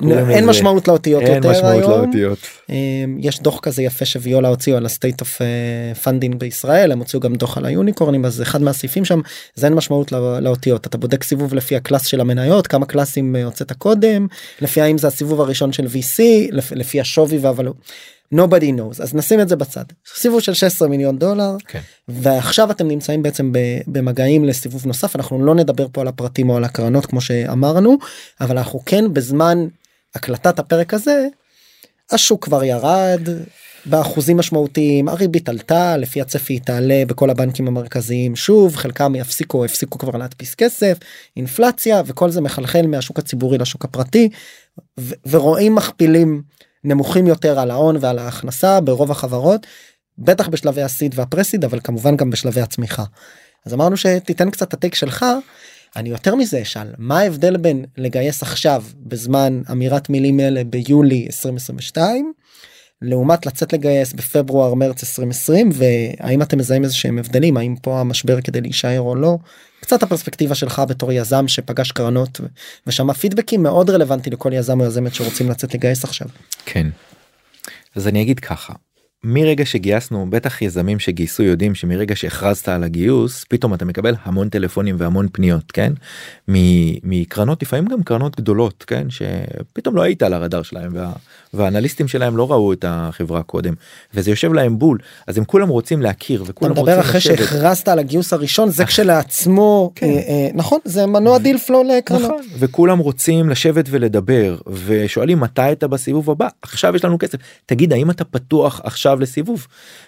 קוראים 0.00 0.30
אין 0.30 0.46
משמעות 0.46 0.88
לאותיות 0.88 1.22
אין 1.22 1.34
יותר 1.34 1.50
משמעות 1.50 1.82
היום. 1.82 1.90
לאותיות. 1.90 2.38
אמ, 2.70 2.74
יש 3.20 3.40
דוח 3.40 3.60
כזה 3.60 3.82
יפה 3.82 4.04
שוויולה 4.04 4.48
הוציאו 4.48 4.76
על 4.76 4.86
ה-state 4.86 5.22
of 5.22 5.40
אה, 5.40 5.92
funding 6.04 6.36
בישראל 6.36 6.92
הם 6.92 6.98
הוציאו 6.98 7.20
גם 7.20 7.34
דוח 7.34 7.58
על 7.58 7.66
היוניקורנים 7.66 8.24
אז 8.24 8.42
אחד 8.42 8.62
מהסעיפים 8.62 9.04
שם 9.04 9.20
זה 9.54 9.66
אין 9.66 9.74
משמעות 9.74 10.12
לא- 10.12 10.40
לאותיות 10.40 10.86
אתה 10.86 10.98
בודק 10.98 11.22
סיבוב 11.22 11.54
לפי 11.54 11.76
הקלאס 11.76 12.06
של 12.06 12.20
המניות 12.20 12.66
כמה 12.66 12.86
קלאסים 12.86 13.36
אה, 13.36 13.44
הוצאת 13.44 13.72
קודם 13.72 14.26
לפי 14.60 14.80
האם 14.80 14.98
זה 14.98 15.06
הסיבוב 15.06 15.40
הראשון 15.40 15.72
של 15.72 15.86
VC 15.86 16.22
לפי 16.72 17.00
השווי 17.00 17.38
והוולו. 17.38 17.74
Nobody 18.34 18.70
knows. 18.78 19.02
אז 19.02 19.14
נשים 19.14 19.40
את 19.40 19.48
זה 19.48 19.56
בצד. 19.56 19.84
סיבוב 20.16 20.40
של 20.40 20.54
16 20.54 20.88
מיליון 20.88 21.18
דולר 21.18 21.56
כן. 21.68 21.80
ועכשיו 22.08 22.70
אתם 22.70 22.88
נמצאים 22.88 23.22
בעצם 23.22 23.52
במגעים 23.86 24.44
לסיבוב 24.44 24.86
נוסף. 24.86 25.16
אנחנו 25.16 25.44
לא 25.44 25.54
נדבר 25.54 25.86
פה 25.92 26.00
על 26.00 26.08
הפרטים 26.08 26.50
או 26.50 26.56
על 26.56 26.64
הקרנות 26.64 27.06
כמו 27.06 27.20
שאמרנו 27.20 27.98
אבל 28.40 28.58
אנחנו 28.58 28.82
כן 28.86 29.12
בזמן 29.12 29.66
הקלטת 30.14 30.58
הפרק 30.58 30.94
הזה 30.94 31.26
השוק 32.10 32.44
כבר 32.44 32.64
ירד 32.64 33.20
באחוזים 33.86 34.36
משמעותיים 34.36 35.08
הריבית 35.08 35.48
עלתה 35.48 35.96
לפי 35.96 36.20
הצפי 36.20 36.52
היא 36.52 36.60
תעלה 36.60 37.02
בכל 37.06 37.30
הבנקים 37.30 37.68
המרכזיים 37.68 38.36
שוב 38.36 38.76
חלקם 38.76 39.14
יפסיקו 39.14 39.64
הפסיקו 39.64 39.98
כבר 39.98 40.18
להדפיס 40.18 40.54
כסף 40.54 40.98
אינפלציה 41.36 42.02
וכל 42.06 42.30
זה 42.30 42.40
מחלחל 42.40 42.86
מהשוק 42.86 43.18
הציבורי 43.18 43.58
לשוק 43.58 43.84
הפרטי 43.84 44.28
ו- 45.00 45.14
ורואים 45.26 45.74
מכפילים 45.74 46.42
נמוכים 46.84 47.26
יותר 47.26 47.58
על 47.58 47.70
ההון 47.70 47.96
ועל 48.00 48.18
ההכנסה 48.18 48.80
ברוב 48.80 49.10
החברות 49.10 49.66
בטח 50.18 50.48
בשלבי 50.48 50.82
הסיד 50.82 51.18
והפרסיד 51.18 51.64
אבל 51.64 51.80
כמובן 51.84 52.16
גם 52.16 52.30
בשלבי 52.30 52.60
הצמיחה. 52.60 53.04
אז 53.66 53.74
אמרנו 53.74 53.96
שתיתן 53.96 54.50
קצת 54.50 54.74
הטייק 54.74 54.94
שלך 54.94 55.24
אני 55.96 56.08
יותר 56.08 56.34
מזה 56.34 56.62
אשאל 56.62 56.86
מה 56.98 57.18
ההבדל 57.18 57.56
בין 57.56 57.84
לגייס 57.96 58.42
עכשיו 58.42 58.84
בזמן 58.96 59.62
אמירת 59.70 60.10
מילים 60.10 60.40
אלה 60.40 60.64
ביולי 60.64 61.26
2022 61.26 62.32
לעומת 63.02 63.46
לצאת 63.46 63.72
לגייס 63.72 64.12
בפברואר 64.12 64.74
מרץ 64.74 65.04
2020 65.04 65.70
והאם 65.72 66.42
אתם 66.42 66.58
מזהים 66.58 66.84
איזה 66.84 66.94
שהם 66.94 67.18
הבדלים 67.18 67.56
האם 67.56 67.76
פה 67.82 68.00
המשבר 68.00 68.40
כדי 68.40 68.60
להישאר 68.60 69.00
או 69.00 69.14
לא 69.14 69.38
קצת 69.84 70.02
הפרספקטיבה 70.02 70.54
שלך 70.54 70.82
בתור 70.88 71.12
יזם 71.12 71.48
שפגש 71.48 71.92
קרנות 71.92 72.40
ושמע 72.86 73.12
פידבקים 73.12 73.62
מאוד 73.62 73.90
רלוונטי 73.90 74.30
לכל 74.30 74.52
יזם 74.52 74.80
או 74.80 74.86
יזמת 74.86 75.14
שרוצים 75.14 75.50
לצאת 75.50 75.74
לגייס 75.74 76.04
עכשיו. 76.04 76.28
כן. 76.64 76.86
אז 77.94 78.08
אני 78.08 78.22
אגיד 78.22 78.40
ככה. 78.40 78.72
מרגע 79.24 79.64
שגייסנו 79.64 80.26
בטח 80.30 80.62
יזמים 80.62 80.98
שגייסו 80.98 81.42
יודעים 81.42 81.74
שמרגע 81.74 82.16
שהכרזת 82.16 82.68
על 82.68 82.84
הגיוס 82.84 83.44
פתאום 83.48 83.74
אתה 83.74 83.84
מקבל 83.84 84.14
המון 84.22 84.48
טלפונים 84.48 84.96
והמון 84.98 85.28
פניות 85.32 85.72
כן 85.72 85.92
מקרנות 86.48 87.62
לפעמים 87.62 87.84
גם 87.84 88.02
קרנות 88.02 88.36
גדולות 88.36 88.84
כן 88.86 89.06
שפתאום 89.10 89.96
לא 89.96 90.02
היית 90.02 90.22
על 90.22 90.32
הרדאר 90.32 90.62
שלהם 90.62 90.90
וה, 90.94 91.12
והאנליסטים 91.54 92.08
שלהם 92.08 92.36
לא 92.36 92.52
ראו 92.52 92.72
את 92.72 92.84
החברה 92.88 93.42
קודם 93.42 93.74
וזה 94.14 94.30
יושב 94.30 94.52
להם 94.52 94.78
בול 94.78 94.98
אז 95.26 95.38
הם 95.38 95.44
כולם 95.44 95.68
רוצים 95.68 96.02
להכיר 96.02 96.42
אתה 96.42 96.50
וכולם 96.50 96.70
מדבר 96.70 96.82
רוצים 96.82 96.98
אחרי 96.98 97.18
לשבת. 97.18 97.38
שהכרזת 97.38 97.88
על 97.88 97.98
הגיוס 97.98 98.32
הראשון 98.32 98.70
זה 98.70 98.84
כשלעצמו 98.84 99.92
כן. 99.94 100.06
אה, 100.06 100.12
אה, 100.12 100.48
נכון 100.54 100.78
זה 100.84 101.06
מנוע 101.06 101.38
דיל 101.38 101.58
פלו 101.58 101.82
לקרנות. 101.82 102.22
נכון 102.22 102.40
וכולם 102.58 102.98
רוצים 102.98 103.50
לשבת 103.50 103.84
ולדבר 103.90 104.56
ושואלים 104.84 105.40
מתי 105.40 105.72
אתה 105.72 105.88
בסיבוב 105.88 106.30
הבא 106.30 106.48
עכשיו 106.62 106.96
יש 106.96 107.04
לנו 107.04 107.18
כסף 107.18 107.38
תגיד 107.66 107.92
האם 107.92 108.10
אתה 108.10 108.24
פתוח 108.24 108.80
עכשיו 108.84 109.13
לסיבוב. 109.20 109.66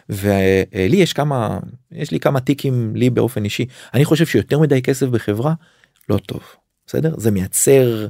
ולי 0.09 0.97
יש 0.97 1.13
כמה 1.13 1.59
יש 1.93 2.11
לי 2.11 2.21
כמה 2.21 2.41
טיקים 2.41 2.93
לי 2.97 3.11
באופן 3.11 3.45
אישי. 3.45 3.67
אני 3.95 4.05
חושב 4.05 4.27
שיותר 4.27 4.59
מדי 4.59 4.83
כסף 4.83 5.07
בחברה 5.07 5.55
לא 6.09 6.19
טוב 6.19 6.43
בסדר 6.87 7.15
זה 7.17 7.31
מייצר. 7.31 8.07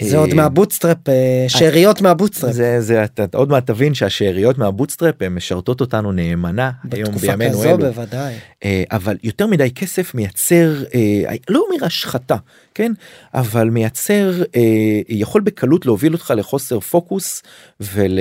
זה 0.00 0.16
אה, 0.16 0.20
עוד 0.20 0.34
מה 0.34 0.47
bootstrap 0.47 1.08
אה, 1.08 1.44
שאריות 1.48 2.00
מה 2.00 2.09
bootstrap. 2.09 2.52
זה 2.52 2.80
זה 2.80 3.04
אתה 3.04 3.24
עוד 3.34 3.48
מעט 3.48 3.66
תבין 3.66 3.94
שהשאריות 3.94 4.58
מה 4.58 4.68
bootstrap 4.68 5.14
הן 5.20 5.34
משרתות 5.34 5.80
אותנו 5.80 6.12
נאמנה 6.12 6.70
היום 6.92 7.04
בתקופה 7.04 7.26
בימינו 7.26 7.58
כזו 7.58 7.68
אלו. 7.68 7.78
בוודאי. 7.78 8.34
אה, 8.64 8.82
אבל 8.90 9.16
יותר 9.22 9.46
מדי 9.46 9.70
כסף 9.70 10.14
מייצר 10.14 10.84
אה, 10.94 11.34
לא 11.48 11.64
אומר 11.68 11.84
השחתה 11.86 12.36
כן 12.74 12.92
אבל 13.34 13.70
מייצר 13.70 14.42
אה, 14.56 15.00
יכול 15.08 15.40
בקלות 15.40 15.86
להוביל 15.86 16.12
אותך 16.12 16.32
לחוסר 16.36 16.80
פוקוס 16.80 17.42
ול, 17.80 18.18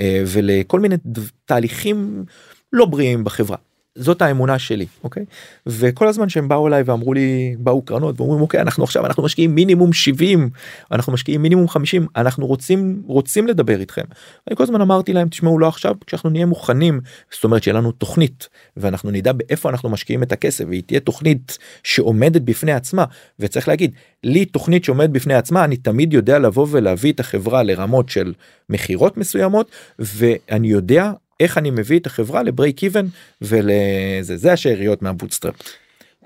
אה, 0.00 0.22
ולכל 0.26 0.80
מיני 0.80 0.96
תהליכים 1.44 2.24
לא 2.72 2.84
בריאים 2.86 3.24
בחברה. 3.24 3.56
זאת 3.98 4.22
האמונה 4.22 4.58
שלי 4.58 4.86
אוקיי 5.04 5.24
וכל 5.66 6.08
הזמן 6.08 6.28
שהם 6.28 6.48
באו 6.48 6.68
אליי 6.68 6.82
ואמרו 6.82 7.14
לי 7.14 7.56
באו 7.58 7.82
קרנות 7.82 8.20
ואומרים 8.20 8.40
אוקיי 8.40 8.60
אנחנו 8.60 8.84
עכשיו 8.84 9.06
אנחנו 9.06 9.22
משקיעים 9.22 9.54
מינימום 9.54 9.92
70 9.92 10.50
אנחנו 10.92 11.12
משקיעים 11.12 11.42
מינימום 11.42 11.68
50 11.68 12.06
אנחנו 12.16 12.46
רוצים 12.46 13.02
רוצים 13.06 13.46
לדבר 13.46 13.80
איתכם. 13.80 14.02
אני 14.48 14.56
כל 14.56 14.62
הזמן 14.62 14.80
אמרתי 14.80 15.12
להם 15.12 15.28
תשמעו 15.28 15.58
לא 15.58 15.68
עכשיו 15.68 15.94
כשאנחנו 16.06 16.30
נהיה 16.30 16.46
מוכנים 16.46 17.00
זאת 17.34 17.44
אומרת 17.44 17.62
שיהיה 17.62 17.78
לנו 17.78 17.92
תוכנית 17.92 18.48
ואנחנו 18.76 19.10
נדע 19.10 19.32
באיפה 19.32 19.70
אנחנו 19.70 19.88
משקיעים 19.88 20.22
את 20.22 20.32
הכסף 20.32 20.64
והיא 20.68 20.82
תהיה 20.86 21.00
תוכנית 21.00 21.58
שעומדת 21.82 22.42
בפני 22.42 22.72
עצמה 22.72 23.04
וצריך 23.38 23.68
להגיד 23.68 23.92
לי 24.24 24.44
תוכנית 24.44 24.84
שעומדת 24.84 25.10
בפני 25.10 25.34
עצמה 25.34 25.64
אני 25.64 25.76
תמיד 25.76 26.12
יודע 26.12 26.38
לבוא 26.38 26.66
ולהביא 26.70 27.12
את 27.12 27.20
החברה 27.20 27.62
לרמות 27.62 28.08
של 28.08 28.32
מכירות 28.68 29.16
מסוימות 29.16 29.70
ואני 29.98 30.68
יודע 30.68 31.12
איך 31.40 31.58
אני 31.58 31.70
מביא 31.70 31.98
את 31.98 32.06
החברה 32.06 32.42
ל 32.42 32.49
break 32.49 32.82
even 32.84 33.06
ולזה 33.42 34.36
זה 34.36 34.52
השאריות 34.52 35.02
מה 35.02 35.11
bootstrap. 35.11 35.54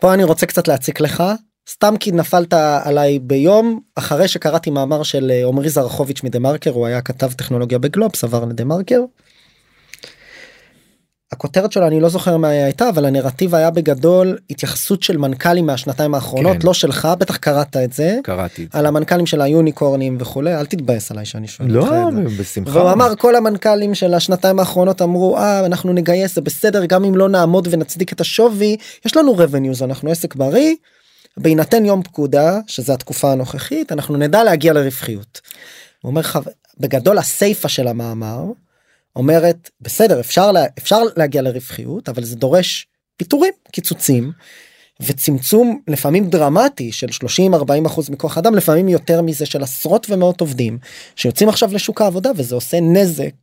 פה 0.01 0.14
אני 0.14 0.25
רוצה 0.25 0.46
קצת 0.46 0.68
להציק 0.68 1.01
לך 1.01 1.22
סתם 1.70 1.94
כי 2.01 2.12
נפלת 2.12 2.53
עליי 2.85 3.18
ביום 3.18 3.81
אחרי 3.94 4.29
שקראתי 4.29 4.70
מאמר 4.70 5.03
של 5.03 5.31
אה, 5.31 5.46
עמרי 5.46 5.68
זרחוביץ' 5.68 6.22
מדה 6.22 6.38
מרקר 6.38 6.70
הוא 6.70 6.87
היה 6.87 7.03
כתב 7.03 7.33
טכנולוגיה 7.33 7.79
בגלובס 7.79 8.25
עבר 8.25 8.44
לדה 8.44 8.64
מרקר. 8.64 9.01
הכותרת 11.33 11.73
שלו 11.73 11.87
אני 11.87 12.01
לא 12.01 12.09
זוכר 12.09 12.37
מה 12.37 12.49
היא 12.49 12.62
הייתה 12.62 12.88
אבל 12.88 13.05
הנרטיב 13.05 13.55
היה 13.55 13.71
בגדול 13.71 14.38
התייחסות 14.51 15.03
של 15.03 15.16
מנכ"לים 15.16 15.66
מהשנתיים 15.66 16.14
האחרונות 16.14 16.57
כן. 16.57 16.66
לא 16.66 16.75
שלך 16.75 17.09
בטח 17.18 17.37
קראת 17.37 17.77
את 17.77 17.92
זה 17.92 18.18
קראתי. 18.23 18.66
על 18.73 18.87
המנכ"לים 18.87 19.27
של 19.27 19.40
היוניקורנים 19.40 20.16
וכולי 20.21 20.55
אל 20.57 20.66
תתבאס 20.66 21.11
עליי 21.11 21.25
שאני 21.25 21.49
שואל 21.49 21.79
אותך 21.79 21.90
לא 21.90 22.09
את 22.09 22.14
זה. 22.29 22.42
בשמחה. 22.42 22.79
והוא 22.79 22.92
אמר 22.92 23.16
כל 23.16 23.37
המנכ"לים 23.37 23.95
של 23.95 24.14
השנתיים 24.14 24.59
האחרונות 24.59 25.03
אמרו 25.03 25.37
אה 25.37 25.66
אנחנו 25.66 25.92
נגייס 25.92 26.35
זה 26.35 26.40
בסדר 26.40 26.85
גם 26.85 27.05
אם 27.05 27.14
לא 27.14 27.29
נעמוד 27.29 27.68
ונצדיק 27.71 28.12
את 28.12 28.21
השווי 28.21 28.77
יש 29.07 29.16
לנו 29.16 29.37
revenues 29.37 29.85
אנחנו 29.85 30.11
עסק 30.11 30.35
בריא. 30.35 30.75
בהינתן 31.37 31.85
יום 31.85 32.03
פקודה 32.03 32.59
שזה 32.66 32.95
התקופה 32.95 33.33
הנוכחית 33.33 33.92
אנחנו 33.92 34.16
נדע 34.16 34.45
להגיע 34.45 34.73
לרווחיות. 34.73 35.40
הוא 36.03 36.11
אומר 36.11 36.21
לך 36.21 36.38
בגדול 36.81 37.18
הסיפה 37.18 37.68
של 37.68 37.88
המאמר 37.88 38.45
אומרת 39.16 39.70
בסדר 39.81 40.20
אפשר 40.20 40.53
לה, 40.53 40.64
אפשר 40.79 41.03
להגיע 41.16 41.42
לרווחיות 41.42 42.09
אבל 42.09 42.25
זה 42.25 42.37
דורש 42.37 42.87
פיטורים 43.16 43.53
קיצוצים 43.72 44.33
וצמצום 45.01 45.81
לפעמים 45.88 46.31
דרמטי 46.31 46.92
של 46.92 47.07
30-40 47.53 47.87
אחוז 47.87 48.11
מכוח 48.11 48.38
אדם 48.38 48.55
לפעמים 48.55 48.88
יותר 48.88 49.22
מזה 49.22 49.46
של 49.46 49.63
עשרות 49.63 50.06
ומאות 50.10 50.40
עובדים 50.40 50.79
שיוצאים 51.17 51.48
עכשיו 51.48 51.75
לשוק 51.75 52.00
העבודה 52.00 52.31
וזה 52.37 52.54
עושה 52.54 52.81
נזק 52.81 53.35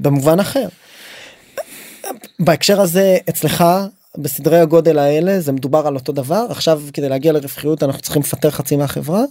במובן 0.00 0.40
אחר. 0.40 0.68
בהקשר 2.40 2.80
הזה 2.80 3.18
אצלך 3.28 3.64
בסדרי 4.18 4.58
הגודל 4.58 4.98
האלה 4.98 5.40
זה 5.40 5.52
מדובר 5.52 5.86
על 5.86 5.94
אותו 5.94 6.12
דבר? 6.12 6.46
עכשיו 6.50 6.82
כדי 6.92 7.08
להגיע 7.08 7.32
לרווחיות 7.32 7.82
אנחנו 7.82 8.02
צריכים 8.02 8.22
לפטר 8.22 8.50
חצי 8.50 8.76
מהחברה? 8.76 9.22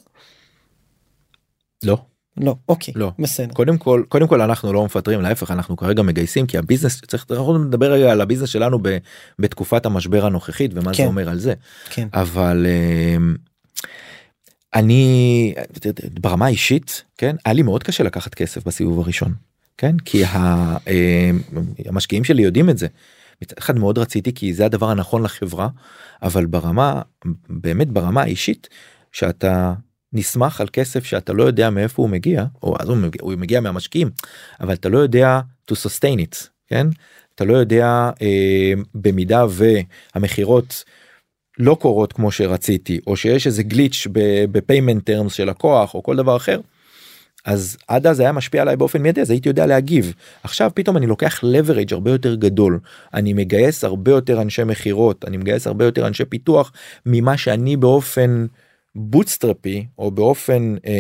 לא 1.84 1.98
לא 2.38 2.56
אוקיי 2.70 2.94
לא. 2.98 3.12
בסדר 3.20 3.54
קודם 3.54 3.78
כל 3.78 4.04
קודם 4.10 4.28
כל 4.28 4.42
אנחנו 4.42 4.74
לא 4.74 4.86
מפטרים 4.86 5.22
להפך 5.22 5.52
אנחנו 5.52 5.78
כרגע 5.78 6.02
מגייסים 6.02 6.48
כי 6.48 6.58
הביזנס 6.58 7.02
צריך 7.08 7.26
אנחנו 7.32 7.58
נדבר 7.58 7.92
רגע 7.92 8.12
על 8.12 8.22
הביזנס 8.22 8.50
שלנו 8.50 8.80
ב, 8.82 8.98
בתקופת 9.40 9.86
המשבר 9.86 10.26
הנוכחית 10.26 10.72
ומה 10.74 10.92
כן. 10.94 11.04
זה 11.04 11.10
אומר 11.10 11.30
על 11.30 11.40
זה 11.40 11.54
כן 11.90 12.08
אבל 12.14 12.66
אמ, 13.18 13.36
אני 14.76 15.54
ברמה 16.22 16.46
האישית 16.46 17.04
כן 17.18 17.36
היה 17.46 17.54
לי 17.54 17.62
מאוד 17.62 17.84
קשה 17.84 18.04
לקחת 18.04 18.36
כסף 18.36 18.68
בסיבוב 18.68 19.00
הראשון 19.00 19.34
כן 19.78 19.98
כי 20.06 20.26
ה- 20.26 20.78
אמ, 20.88 21.40
המשקיעים 21.86 22.24
שלי 22.24 22.42
יודעים 22.42 22.70
את 22.70 22.78
זה. 22.78 22.88
מצד 23.42 23.56
אחד 23.60 23.80
מאוד 23.80 23.98
רציתי 23.98 24.34
כי 24.34 24.54
זה 24.54 24.66
הדבר 24.66 24.90
הנכון 24.90 25.24
לחברה 25.24 25.68
אבל 26.24 26.46
ברמה 26.46 27.02
באמת 27.50 27.88
ברמה 27.88 28.22
האישית 28.22 28.70
שאתה 29.12 29.74
נסמך 30.14 30.62
על 30.62 30.68
כסף 30.74 31.06
שאתה 31.06 31.34
לא 31.34 31.44
יודע 31.44 31.70
מאיפה 31.70 32.02
הוא 32.02 32.10
מגיע 32.10 32.46
או 32.64 32.76
אז 32.80 32.90
הוא 32.90 32.98
מגיע, 32.98 33.22
הוא 33.22 33.34
מגיע 33.38 33.62
מהמשקיעים 33.62 34.10
אבל 34.62 34.74
אתה 34.74 34.90
לא 34.90 34.98
יודע 34.98 35.40
to 35.72 35.76
sustain 35.76 36.20
it 36.20 36.48
כן 36.68 36.88
אתה 37.36 37.46
לא 37.46 37.54
יודע 37.54 38.10
אה, 38.22 38.74
במידה 38.96 39.46
והמכירות 39.50 40.84
לא 41.60 41.78
קורות 41.82 42.14
כמו 42.14 42.32
שרציתי 42.32 43.00
או 43.08 43.16
שיש 43.16 43.48
איזה 43.48 43.64
glitch 43.64 44.08
ב 44.52 44.59
payment 44.59 45.06
terms 45.06 45.34
של 45.34 45.50
לקוח 45.50 45.94
או 45.94 46.04
כל 46.04 46.16
דבר 46.16 46.38
אחר. 46.38 46.60
אז 47.46 47.78
עד 47.88 48.08
אז 48.08 48.20
היה 48.20 48.32
משפיע 48.32 48.62
עליי 48.62 48.76
באופן 48.76 49.02
מיידי 49.02 49.22
אז 49.22 49.32
הייתי 49.32 49.50
יודע 49.50 49.66
להגיב 49.66 50.14
עכשיו 50.44 50.72
פתאום 50.74 50.98
אני 50.98 51.08
לוקח 51.08 51.44
leverage 51.44 51.92
הרבה 51.94 52.12
יותר 52.12 52.36
גדול 52.36 52.80
אני 53.14 53.34
מגייס 53.34 53.84
הרבה 53.84 54.12
יותר 54.12 54.42
אנשי 54.42 54.64
מכירות 54.64 55.26
אני 55.26 55.38
מגייס 55.38 55.68
הרבה 55.68 55.86
יותר 55.86 56.08
אנשי 56.08 56.26
פיתוח 56.26 56.72
ממה 57.06 57.38
שאני 57.38 57.78
באופן 57.78 58.46
בוטסטרפי 58.98 59.86
או 59.98 60.12
באופן 60.12 60.76
אה, 60.86 60.92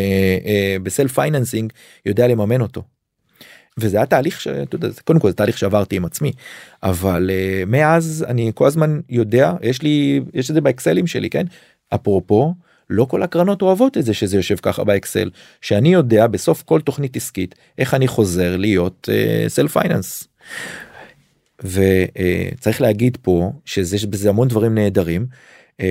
אה, 0.45 0.77
ב 0.83 0.89
self 0.89 1.13
financing 1.13 1.73
יודע 2.05 2.27
לממן 2.27 2.61
אותו. 2.61 2.83
וזה 3.77 3.97
היה 3.97 4.05
תהליך 4.05 4.41
שאתה 4.41 4.75
יודע 4.75 4.87
קודם 5.03 5.19
כל 5.19 5.29
זה 5.29 5.33
תהליך 5.33 5.57
שעברתי 5.57 5.95
עם 5.95 6.05
עצמי 6.05 6.31
אבל 6.83 7.29
אה, 7.29 7.65
מאז 7.65 8.25
אני 8.27 8.51
כל 8.55 8.67
הזמן 8.67 8.99
יודע 9.09 9.53
יש 9.61 9.81
לי 9.81 10.21
יש 10.33 10.49
את 10.49 10.55
זה 10.55 10.61
באקסלים 10.61 11.07
שלי 11.07 11.29
כן 11.29 11.45
אפרופו 11.95 12.53
לא 12.89 13.05
כל 13.05 13.23
הקרנות 13.23 13.61
אוהבות 13.61 13.97
את 13.97 14.05
זה 14.05 14.13
שזה 14.13 14.37
יושב 14.37 14.55
ככה 14.55 14.83
באקסל 14.83 15.29
שאני 15.61 15.93
יודע 15.93 16.27
בסוף 16.27 16.63
כל 16.63 16.81
תוכנית 16.81 17.15
עסקית 17.15 17.55
איך 17.77 17.93
אני 17.93 18.07
חוזר 18.07 18.57
להיות 18.57 19.09
סלף 19.47 19.77
uh, 19.77 19.79
פייננס. 19.79 20.27
וצריך 21.63 22.79
uh, 22.79 22.83
להגיד 22.83 23.17
פה 23.21 23.51
שזה 23.65 24.29
המון 24.29 24.47
דברים 24.47 24.75
נהדרים 24.75 25.25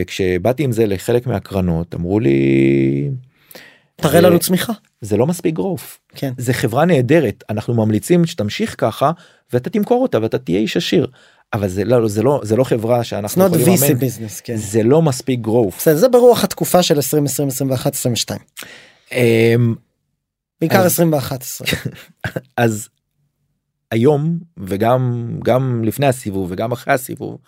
כשבאתי 0.06 0.62
עם 0.62 0.72
זה 0.72 0.86
לחלק 0.86 1.26
מהקרנות 1.26 1.94
אמרו 1.94 2.20
לי 2.20 3.10
תראה 3.96 4.12
זה- 4.12 4.20
לנו 4.20 4.38
צמיחה. 4.38 4.72
זה 5.00 5.16
לא 5.16 5.26
מספיק 5.26 5.54
גרוף 5.54 5.98
כן. 6.14 6.32
זה 6.38 6.52
חברה 6.52 6.84
נהדרת 6.84 7.44
אנחנו 7.50 7.74
ממליצים 7.74 8.26
שתמשיך 8.26 8.74
ככה 8.78 9.10
ואתה 9.52 9.70
תמכור 9.70 10.02
אותה 10.02 10.22
ואתה 10.22 10.38
תהיה 10.38 10.58
איש 10.58 10.76
עשיר. 10.76 11.06
אבל 11.52 11.68
זה 11.68 11.84
לא 11.84 12.08
זה 12.08 12.22
לא 12.22 12.40
זה 12.44 12.56
לא 12.56 12.64
חברה 12.64 13.04
שאנחנו 13.04 13.44
יכולים 13.46 13.66
לממן 13.66 14.00
business 14.06 14.40
כן. 14.44 14.56
זה 14.56 14.82
לא 14.82 15.02
מספיק 15.02 15.40
גרוף 15.40 15.76
בסדר, 15.78 15.96
זה 15.96 16.08
ברוח 16.08 16.44
התקופה 16.44 16.82
של 16.82 16.94
2020 16.96 17.48
21 17.48 17.94
22 17.94 18.40
אמ, 19.12 19.74
בעיקר 20.60 20.78
אז- 20.78 20.86
21 20.92 21.42
20 21.42 21.70
אז 22.56 22.88
היום 23.90 24.38
וגם 24.58 25.30
גם 25.44 25.82
לפני 25.84 26.06
הסיבוב 26.06 26.48
וגם 26.52 26.72
אחרי 26.72 26.94
הסיבוב 26.94 27.38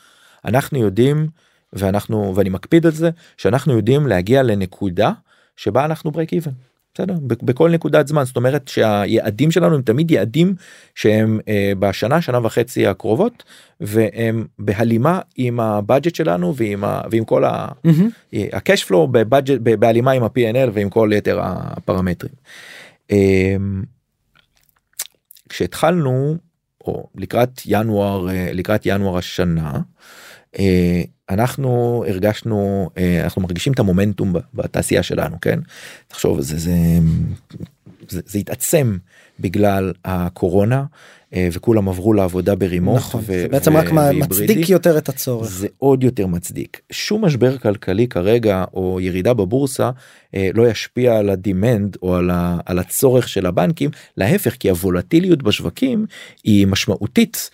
אנחנו 0.44 0.78
יודעים 0.78 1.26
ואנחנו 1.72 2.32
ואני 2.36 2.48
מקפיד 2.48 2.86
על 2.86 2.92
זה 2.92 3.10
שאנחנו 3.36 3.76
יודעים 3.76 4.06
להגיע 4.06 4.42
לנקודה 4.42 5.12
שבה 5.56 5.84
אנחנו 5.84 6.10
break 6.10 6.42
even. 6.42 6.52
בסדר 6.94 7.14
בכל 7.22 7.70
נקודת 7.70 8.08
זמן 8.08 8.24
זאת 8.24 8.36
אומרת 8.36 8.68
שהיעדים 8.68 9.50
שלנו 9.50 9.74
הם 9.74 9.82
תמיד 9.82 10.10
יעדים 10.10 10.54
שהם 10.94 11.40
אה, 11.48 11.72
בשנה 11.78 12.22
שנה 12.22 12.38
וחצי 12.42 12.86
הקרובות 12.86 13.44
והם 13.80 14.46
בהלימה 14.58 15.20
עם 15.36 15.60
הבאג'ט 15.60 16.14
שלנו 16.14 16.54
ועם, 16.56 16.84
ה, 16.84 17.00
ועם 17.10 17.24
כל 17.24 17.44
ה, 17.44 17.68
מהמם. 17.84 18.10
הקש 18.32 18.84
פלו 18.84 19.08
בבאג'ט 19.08 19.60
בהלימה 19.60 20.10
עם 20.10 20.22
ה-P&L 20.22 20.70
ועם 20.72 20.90
כל 20.90 21.10
יתר 21.12 21.40
הפרמטרים. 21.42 22.34
אמ, 23.10 23.82
כשהתחלנו 25.48 26.36
או 26.80 27.08
לקראת 27.14 27.60
ינואר 27.66 28.28
אה, 28.28 28.50
לקראת 28.52 28.82
ינואר 28.84 29.18
השנה 29.18 29.80
אה, 30.58 31.02
אנחנו 31.30 32.04
הרגשנו 32.08 32.90
אה, 32.98 33.24
אנחנו 33.24 33.42
מרגישים 33.42 33.72
את 33.72 33.78
המומנטום 33.78 34.34
בתעשייה 34.54 35.02
שלנו 35.02 35.40
כן? 35.40 35.58
תחשוב 36.08 36.40
זה 36.40 36.58
זה 36.58 36.72
זה, 38.08 38.20
זה 38.26 38.38
התעצם 38.38 38.96
בגלל 39.40 39.92
הקורונה 40.04 40.84
אה, 41.34 41.48
וכולם 41.52 41.88
עברו 41.88 42.12
לעבודה 42.12 42.54
ברימוט 42.54 42.96
נכון 42.96 43.20
ו- 43.20 43.24
זה 43.26 43.46
בעצם 43.50 43.74
ו- 43.74 43.78
רק 43.78 43.92
והיברידי. 43.92 44.52
מצדיק 44.52 44.68
יותר 44.68 44.98
את 44.98 45.08
הצורך. 45.08 45.48
זה 45.48 45.66
עוד 45.78 46.04
יותר 46.04 46.26
מצדיק. 46.26 46.80
שום 46.92 47.24
משבר 47.24 47.58
כלכלי 47.58 48.08
כרגע 48.08 48.64
או 48.74 49.00
ירידה 49.00 49.34
בבורסה 49.34 49.90
אה, 50.34 50.50
לא 50.54 50.68
ישפיע 50.68 51.16
על 51.18 51.30
הדימנד 51.30 51.96
או 52.02 52.16
על, 52.16 52.30
ה, 52.30 52.58
על 52.66 52.78
הצורך 52.78 53.28
של 53.28 53.46
הבנקים. 53.46 53.90
להפך 54.16 54.56
כי 54.60 54.70
הוולטיליות 54.70 55.42
בשווקים 55.42 56.06
היא 56.44 56.66
משמעותית 56.66 57.50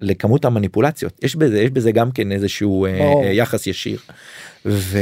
לכמות 0.00 0.44
המניפולציות 0.44 1.24
יש 1.24 1.36
בזה 1.36 1.60
יש 1.60 1.70
בזה 1.70 1.92
גם 1.92 2.10
כן 2.10 2.32
איזשהו 2.32 2.86
אה, 2.86 2.98
ברור. 2.98 3.24
אה, 3.24 3.30
יחס 3.32 3.66
ישיר. 3.66 3.98
ו... 4.66 4.98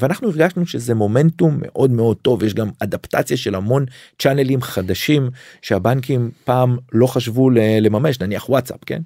ואנחנו 0.00 0.28
הרגשנו 0.28 0.66
שזה 0.66 0.94
מומנטום 0.94 1.58
מאוד 1.60 1.90
מאוד 1.90 2.16
טוב 2.16 2.42
יש 2.42 2.54
גם 2.54 2.68
אדפטציה 2.78 3.36
של 3.36 3.54
המון 3.54 3.84
צ'אנלים 4.18 4.62
חדשים 4.62 5.30
שהבנקים 5.62 6.30
פעם 6.44 6.76
לא 6.92 7.06
חשבו 7.06 7.50
לממש 7.80 8.20
נניח 8.20 8.48
וואטסאפ 8.48 8.80
כן. 8.86 9.02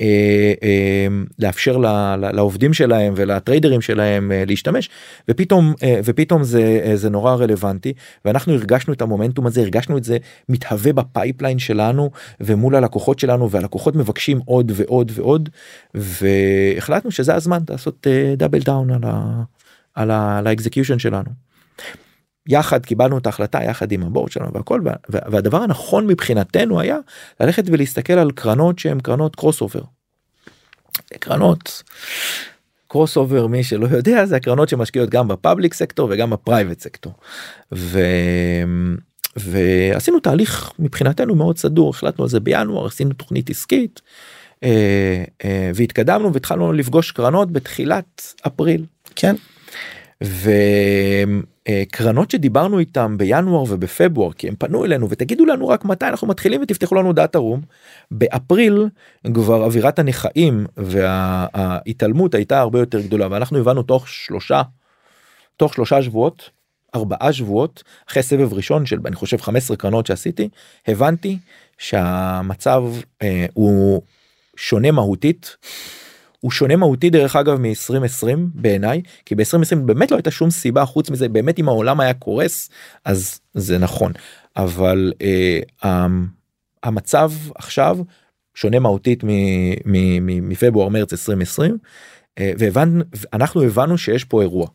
אה, 0.00 0.52
אה, 0.62 1.06
לאפשר 1.38 1.76
ל- 1.76 1.86
ל- 2.16 2.30
לעובדים 2.34 2.74
שלהם 2.74 3.14
ולטריידרים 3.16 3.80
שלהם 3.80 4.32
אה, 4.32 4.44
להשתמש 4.46 4.90
ופתאום 5.28 5.74
אה, 5.82 6.00
ופתאום 6.04 6.44
זה 6.44 6.80
אה, 6.84 6.96
זה 6.96 7.10
נורא 7.10 7.34
רלוונטי 7.34 7.92
ואנחנו 8.24 8.52
הרגשנו 8.52 8.92
את 8.92 9.02
המומנטום 9.02 9.46
הזה 9.46 9.60
הרגשנו 9.60 9.98
את 9.98 10.04
זה 10.04 10.16
מתהווה 10.48 10.92
ב 10.92 10.99
pipeline 10.99 11.58
שלנו 11.58 12.10
ומול 12.40 12.74
הלקוחות 12.74 13.18
שלנו 13.18 13.50
והלקוחות 13.50 13.96
מבקשים 13.96 14.40
עוד 14.44 14.72
ועוד 14.74 15.12
ועוד 15.14 15.48
והחלטנו 15.94 17.10
שזה 17.10 17.34
הזמן 17.34 17.58
לעשות 17.70 18.06
double 18.36 18.58
down 18.58 18.88
על 19.94 20.10
ה 20.46 20.51
execution 20.51 20.98
שלנו. 20.98 21.30
יחד 22.48 22.86
קיבלנו 22.86 23.18
את 23.18 23.26
ההחלטה 23.26 23.58
יחד 23.62 23.92
עם 23.92 24.02
ה 24.02 24.07
board 24.07 24.30
שלנו 24.30 24.52
והכל 24.52 24.80
וה- 24.84 24.92
וה- 25.08 25.20
והדבר 25.30 25.62
הנכון 25.62 26.06
מבחינתנו 26.06 26.80
היה 26.80 26.98
ללכת 27.40 27.64
ולהסתכל 27.66 28.12
על 28.12 28.30
קרנות 28.30 28.78
שהן 28.78 29.00
קרנות 29.00 29.36
crossover. 29.36 29.82
קרנות 31.18 31.82
crossover 32.88 33.46
מי 33.46 33.64
שלא 33.64 33.86
יודע 33.90 34.26
זה 34.26 34.36
הקרנות 34.36 34.68
שמשקיעות 34.68 35.10
גם 35.10 35.28
ב 35.28 35.35
public 35.35 35.74
sector 35.74 36.08
וגם 36.12 36.30
ב 36.30 36.36
private 36.36 36.80
sector. 36.80 37.12
ו... 37.72 37.98
ועשינו 39.36 40.20
תהליך 40.20 40.72
מבחינתנו 40.78 41.34
מאוד 41.34 41.58
סדור 41.58 41.90
החלטנו 41.90 42.24
על 42.24 42.30
זה 42.30 42.40
בינואר 42.40 42.86
עשינו 42.86 43.12
תוכנית 43.12 43.50
עסקית 43.50 44.00
אה, 44.64 45.24
אה, 45.44 45.70
והתקדמנו 45.74 46.32
והתחלנו 46.32 46.72
לפגוש 46.72 47.10
קרנות 47.10 47.50
בתחילת 47.50 48.34
אפריל. 48.46 48.84
כן 49.16 49.34
וקרנות 51.68 52.30
שדיברנו 52.30 52.78
איתם 52.78 53.18
בינואר 53.18 53.62
ובפברואר 53.62 54.32
כי 54.32 54.48
הם 54.48 54.54
פנו 54.56 54.84
אלינו 54.84 55.10
ותגידו 55.10 55.46
לנו 55.46 55.68
רק 55.68 55.84
מתי 55.84 56.06
אנחנו 56.06 56.26
מתחילים 56.26 56.62
ותפתחו 56.62 56.94
לנו 56.94 57.12
data 57.12 57.38
room. 57.38 57.60
באפריל 58.10 58.88
כבר 59.34 59.64
אווירת 59.64 59.98
הנכאים 59.98 60.66
וההתעלמות 60.76 62.34
הייתה 62.34 62.60
הרבה 62.60 62.78
יותר 62.78 63.00
גדולה 63.00 63.28
ואנחנו 63.30 63.58
הבנו 63.58 63.82
תוך 63.82 64.08
שלושה 64.08 64.62
תוך 65.56 65.74
שלושה 65.74 66.02
שבועות 66.02 66.50
ארבעה 66.94 67.32
שבועות 67.32 67.82
אחרי 68.08 68.22
סבב 68.22 68.54
ראשון 68.54 68.86
של 68.86 68.98
אני 69.06 69.16
חושב 69.16 69.40
15 69.40 69.76
קרנות 69.76 70.06
שעשיתי 70.06 70.48
הבנתי 70.86 71.38
שהמצב 71.78 72.84
אה, 73.22 73.46
הוא 73.54 74.02
שונה 74.56 74.90
מהותית. 74.90 75.56
הוא 76.44 76.50
שונה 76.50 76.76
מהותית 76.76 77.12
דרך 77.12 77.36
אגב 77.36 77.58
מ-2020 77.60 78.26
בעיניי 78.54 79.02
כי 79.26 79.34
ב-2020 79.34 79.76
באמת 79.84 80.10
לא 80.10 80.16
הייתה 80.16 80.30
שום 80.30 80.50
סיבה 80.50 80.84
חוץ 80.84 81.10
מזה 81.10 81.28
באמת 81.28 81.58
אם 81.58 81.68
העולם 81.68 82.00
היה 82.00 82.14
קורס 82.14 82.70
אז 83.04 83.40
זה 83.54 83.78
נכון 83.78 84.12
אבל 84.56 85.12
אה, 85.22 85.60
המ- 85.82 86.26
המצב 86.82 87.32
עכשיו 87.54 87.98
שונה 88.54 88.78
מהותית 88.78 89.24
מ- 89.24 89.28
מ- 89.84 90.26
מ- 90.26 90.48
מפברואר 90.48 90.88
מרץ 90.88 91.12
2020 91.12 91.78
אה, 92.38 92.52
והבנו 92.58 93.04
אנחנו 93.32 93.62
הבנו 93.62 93.98
שיש 93.98 94.24
פה 94.24 94.42
אירוע. 94.42 94.66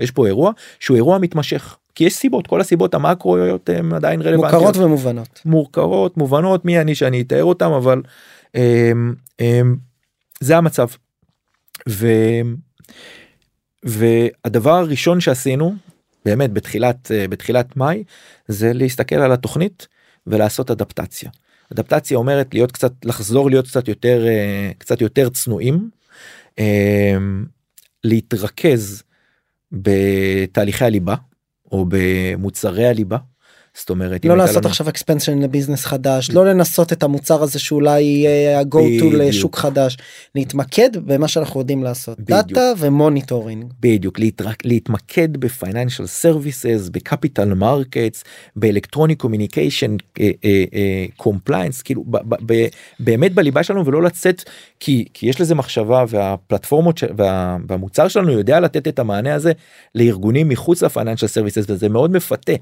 יש 0.00 0.10
פה 0.10 0.26
אירוע 0.26 0.52
שהוא 0.80 0.94
אירוע 0.96 1.18
מתמשך 1.18 1.76
כי 1.94 2.04
יש 2.04 2.14
סיבות 2.14 2.46
כל 2.46 2.60
הסיבות 2.60 2.94
המקרויות 2.94 3.68
הן 3.68 3.92
עדיין 3.92 4.22
רלוונטיות. 4.22 4.54
מוכרות 4.62 4.76
ומובנות 4.76 5.40
מורכבות 5.44 6.16
מובנות 6.16 6.64
מי 6.64 6.80
אני 6.80 6.94
שאני 6.94 7.20
אתאר 7.20 7.44
אותם 7.44 7.70
אבל 7.70 8.02
אמ, 8.54 9.14
אמ, 9.40 9.76
זה 10.42 10.56
המצב. 10.56 10.88
ו... 11.88 12.06
והדבר 13.84 14.72
הראשון 14.72 15.20
שעשינו 15.20 15.74
באמת 16.24 16.52
בתחילת 16.52 17.10
אה, 17.10 17.28
בתחילת 17.28 17.76
מאי 17.76 18.04
זה 18.48 18.72
להסתכל 18.72 19.14
על 19.14 19.32
התוכנית 19.32 19.86
ולעשות 20.26 20.70
אדפטציה. 20.70 21.30
אדפטציה 21.72 22.18
אומרת 22.18 22.54
להיות 22.54 22.72
קצת 22.72 22.92
לחזור 23.04 23.50
להיות 23.50 23.66
קצת 23.66 23.88
יותר 23.88 24.26
אה, 24.26 24.70
קצת 24.78 25.00
יותר 25.00 25.28
צנועים 25.28 25.90
אה, 26.58 27.16
להתרכז 28.04 29.02
בתהליכי 29.72 30.84
הליבה 30.84 31.14
או 31.72 31.86
במוצרי 31.88 32.86
הליבה 32.86 33.18
זאת 33.76 33.90
אומרת 33.90 34.24
לא 34.24 34.36
לעשות 34.36 34.56
לנו... 34.56 34.68
עכשיו 34.68 34.88
אקספנסיה 34.88 35.34
ל 35.34 35.40
business 35.40 35.84
חדש 35.84 36.30
לא 36.30 36.46
לנסות 36.46 36.92
את 36.92 37.02
המוצר 37.02 37.42
הזה 37.42 37.58
שאולי 37.58 38.02
יהיה 38.02 38.58
ה-go 38.58 38.78
to 39.00 39.04
לשוק 39.16 39.56
חדש. 39.56 39.96
להתמקד 40.34 40.90
במה 40.96 41.28
שאנחנו 41.28 41.60
יודעים 41.60 41.82
לעשות 41.82 42.20
דאטה 42.20 42.72
ו 42.78 42.85
monitoring. 42.85 43.64
בדיוק. 43.80 44.18
להתרק, 44.18 44.64
להתמקד 44.64 45.36
ב 45.36 45.43
financial 45.43 46.06
services 46.06 46.88
ב 46.92 47.00
capital 47.00 47.54
markets 47.54 48.24
ב 48.56 48.61
electronic 48.61 49.14
communication 49.14 49.96
compliance 51.16 51.82
כאילו 51.82 52.04
ב, 52.04 52.16
ב, 52.16 52.34
ב, 52.46 52.66
באמת 53.00 53.34
בליבה 53.34 53.62
שלנו 53.62 53.86
ולא 53.86 54.02
לצאת 54.02 54.42
כי 54.80 55.04
כי 55.14 55.26
יש 55.26 55.40
לזה 55.40 55.54
מחשבה 55.54 56.04
והפלטפורמות 56.08 56.98
ש, 56.98 57.04
וה, 57.16 57.56
והמוצר 57.68 58.08
שלנו 58.08 58.32
יודע 58.32 58.60
לתת 58.60 58.88
את 58.88 58.98
המענה 58.98 59.34
הזה 59.34 59.52
לארגונים 59.94 60.48
מחוץ 60.48 60.82
ל 60.82 60.86
financial 60.86 61.26
services 61.26 61.64
וזה 61.68 61.88
מאוד 61.88 62.12
מפתה. 62.12 62.52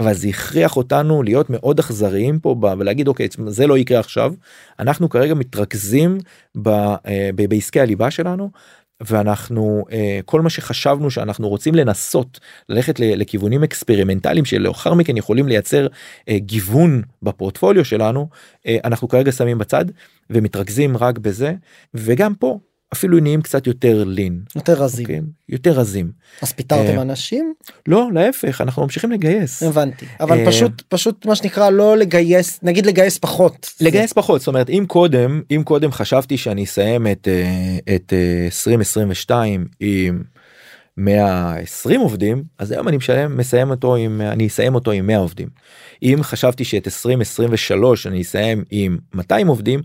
אבל 0.00 0.14
זה 0.14 0.28
הכריח 0.58 0.76
אותנו 0.76 1.22
להיות 1.22 1.50
מאוד 1.50 1.78
אכזריים 1.78 2.38
פה 2.38 2.56
ולהגיד 2.78 3.08
אוקיי 3.08 3.28
זה 3.46 3.66
לא 3.66 3.78
יקרה 3.78 3.98
עכשיו. 4.00 4.34
אנחנו 4.78 5.08
כרגע 5.08 5.34
מתרכזים 5.34 6.18
ב, 6.62 6.68
אה, 6.68 7.30
ב, 7.34 7.48
בעסקי 7.48 7.80
הליבה 7.80 8.10
שלנו 8.10 8.50
ואנחנו 9.00 9.84
אה, 9.92 10.20
כל 10.24 10.40
מה 10.40 10.50
שחשבנו 10.50 11.10
שאנחנו 11.10 11.48
רוצים 11.48 11.74
לנסות 11.74 12.40
ללכת 12.68 13.00
לכיוונים 13.00 13.64
אקספרימנטליים 13.64 14.44
שלאחר 14.44 14.94
מכן 14.94 15.16
יכולים 15.16 15.48
לייצר 15.48 15.86
אה, 16.28 16.38
גיוון 16.38 17.02
בפורטפוליו 17.22 17.84
שלנו 17.84 18.28
אנחנו 18.84 19.08
כרגע 19.08 19.32
שמים 19.32 19.58
בצד 19.58 19.84
ומתרכזים 20.30 20.96
רק 20.96 21.18
בזה 21.18 21.52
וגם 21.94 22.34
פה 22.34 22.58
אפילו 22.92 23.20
נהיים 23.20 23.42
קצת 23.42 23.66
יותר 23.66 24.04
lean 24.04 24.40
יותר 24.56 24.82
רזים. 24.82 25.06
okay? 25.06 25.08
אוקיי? 25.08 25.20
יותר 25.48 25.70
רזים. 25.70 26.10
אז 26.42 26.52
פיטרתם 26.52 26.98
אה, 26.98 27.02
אנשים? 27.02 27.54
לא 27.88 28.08
להפך 28.14 28.60
אנחנו 28.60 28.82
ממשיכים 28.82 29.10
לגייס. 29.10 29.62
הבנתי. 29.62 30.06
אבל 30.20 30.44
אה, 30.44 30.48
פשוט 30.48 30.82
פשוט 30.88 31.26
מה 31.26 31.36
שנקרא 31.36 31.70
לא 31.70 31.96
לגייס 31.96 32.60
נגיד 32.62 32.86
לגייס 32.86 33.18
פחות. 33.18 33.70
לגייס 33.80 34.10
זה... 34.10 34.14
פחות 34.14 34.40
זאת 34.40 34.48
אומרת 34.48 34.70
אם 34.70 34.84
קודם 34.86 35.42
אם 35.50 35.62
קודם 35.64 35.92
חשבתי 35.92 36.36
שאני 36.36 36.64
אסיים 36.64 37.06
את 37.06 37.28
uh, 37.28 37.94
את 37.94 38.12
uh, 38.12 38.46
2022 38.46 39.66
עם 39.80 40.22
120 40.96 42.00
עובדים 42.00 42.44
אז 42.58 42.70
היום 42.70 42.88
אני 42.88 42.96
משלם 42.96 43.36
מסיים 43.36 43.70
אותו 43.70 43.96
עם 43.96 44.20
אני 44.20 44.46
אסיים 44.46 44.74
אותו 44.74 44.90
עם 44.90 45.06
100 45.06 45.18
עובדים. 45.18 45.48
אם 46.02 46.18
חשבתי 46.22 46.64
שאת 46.64 46.86
2023 46.86 48.06
אני 48.06 48.22
אסיים 48.22 48.64
עם 48.70 48.98
200 49.14 49.46
עובדים 49.48 49.80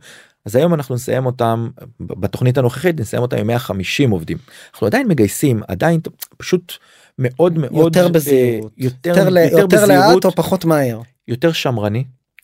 אז 0.45 0.55
היום 0.55 0.73
אנחנו 0.73 0.95
נסיים 0.95 1.25
אותם 1.25 1.69
בתוכנית 1.99 2.57
הנוכחית 2.57 2.99
נסיים 2.99 3.21
אותם 3.21 3.37
עם 3.37 3.47
150 3.47 4.11
עובדים 4.11 4.37
אנחנו 4.73 4.87
עדיין 4.87 5.07
מגייסים 5.07 5.61
עדיין 5.67 5.99
פשוט 6.37 6.73
מאוד 7.19 7.57
מאוד 7.57 7.95
יותר 7.95 8.07
בזהירות 8.07 8.71
יותר, 8.77 9.09
יותר, 9.09 9.27
יותר, 9.27 9.57
יותר 9.57 9.67
בזהירות, 9.67 10.13
לאט 10.15 10.25
או 10.25 10.31
פחות 10.31 10.65
מהר 10.65 11.01
יותר 11.27 11.51
שמרני 11.51 12.03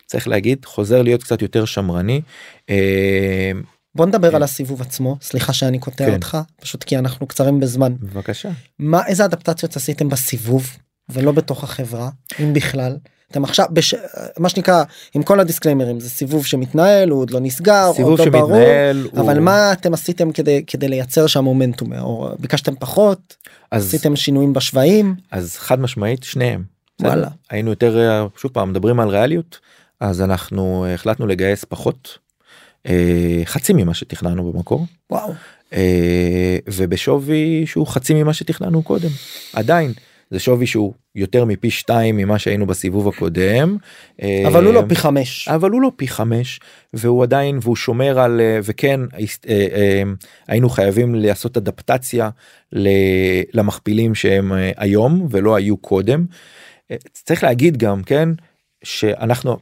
צריך 0.09 0.27
להגיד 0.27 0.65
חוזר 0.65 1.01
להיות 1.01 1.23
קצת 1.23 1.41
יותר 1.41 1.65
שמרני. 1.65 2.21
אה, 2.69 3.51
בוא 3.95 4.05
נדבר 4.05 4.35
על 4.35 4.43
הסיבוב 4.43 4.81
עצמו 4.81 5.17
סליחה 5.21 5.53
שאני 5.53 5.79
קוטע 5.79 6.05
כן. 6.05 6.13
אותך 6.13 6.37
פשוט 6.61 6.83
כי 6.83 6.97
אנחנו 6.97 7.27
קצרים 7.27 7.59
בזמן 7.59 7.95
בבקשה 7.99 8.49
מה 8.79 9.07
איזה 9.07 9.25
אדפטציות 9.25 9.75
עשיתם 9.75 10.09
בסיבוב 10.09 10.77
ולא 11.09 11.31
בתוך 11.31 11.63
החברה 11.63 12.09
אם 12.39 12.53
בכלל. 12.53 12.97
אתם 13.31 13.43
עכשיו 13.43 13.65
בש... 13.71 13.95
מה 14.37 14.49
שנקרא 14.49 14.83
עם 15.13 15.23
כל 15.23 15.39
הדיסקליימרים 15.39 15.99
זה 15.99 16.09
סיבוב 16.09 16.45
שמתנהל 16.45 17.09
הוא 17.09 17.21
עוד 17.21 17.31
לא 17.31 17.39
נסגר 17.39 17.91
סיבוב 17.95 18.19
לא 18.19 18.25
שמתנהל 18.25 19.01
ברור, 19.01 19.11
הוא... 19.11 19.21
אבל 19.21 19.39
מה 19.39 19.73
אתם 19.73 19.93
עשיתם 19.93 20.31
כדי 20.31 20.63
כדי 20.67 20.87
לייצר 20.87 21.27
שם 21.27 21.43
מומנטום 21.43 21.93
או 21.93 22.29
ביקשתם 22.39 22.75
פחות 22.75 23.35
אז 23.71 23.87
עשיתם 23.87 24.15
שינויים 24.15 24.53
בשווים 24.53 25.15
אז 25.31 25.55
חד 25.57 25.79
משמעית 25.79 26.23
שניהם. 26.23 26.63
וואלה. 27.01 27.27
היינו 27.49 27.69
יותר 27.69 28.25
שוב 28.37 28.51
פעם 28.51 28.69
מדברים 28.69 28.99
על 28.99 29.09
ריאליות 29.09 29.59
אז 29.99 30.21
אנחנו 30.21 30.85
החלטנו 30.93 31.27
לגייס 31.27 31.63
פחות 31.63 32.17
אה, 32.87 33.41
חצי 33.45 33.73
ממה 33.73 33.93
שתכננו 33.93 34.51
במקור. 34.51 34.85
וואו. 35.11 35.33
אה, 35.73 36.57
ובשווי 36.67 37.63
שהוא 37.65 37.87
חצי 37.87 38.13
ממה 38.13 38.33
שתכננו 38.33 38.83
קודם 38.83 39.09
עדיין 39.53 39.93
זה 40.31 40.39
שווי 40.39 40.67
שהוא 40.67 40.93
יותר 41.15 41.45
מפי 41.45 41.69
שתיים 41.69 42.17
ממה 42.17 42.39
שהיינו 42.39 42.65
בסיבוב 42.65 43.07
הקודם. 43.07 43.77
אבל 44.47 44.65
הוא 44.65 44.73
לא 44.73 44.83
פי 44.87 44.95
חמש. 44.95 45.47
אבל 45.47 45.71
הוא 45.71 45.81
לא 45.81 45.91
פי 45.95 46.07
חמש 46.07 46.59
והוא 46.93 47.23
עדיין 47.23 47.59
והוא 47.61 47.75
שומר 47.75 48.19
על 48.19 48.41
וכן 48.63 48.99
אה, 49.49 49.67
אה, 49.75 50.03
היינו 50.47 50.69
חייבים 50.69 51.15
לעשות 51.15 51.57
אדפטציה 51.57 52.29
למכפילים 53.53 54.15
שהם 54.15 54.53
אה, 54.53 54.71
היום 54.77 55.27
ולא 55.29 55.55
היו 55.55 55.77
קודם. 55.77 56.25
צריך 57.13 57.43
להגיד 57.43 57.77
גם 57.77 58.03
כן 58.03 58.29
שאנחנו 58.83 59.57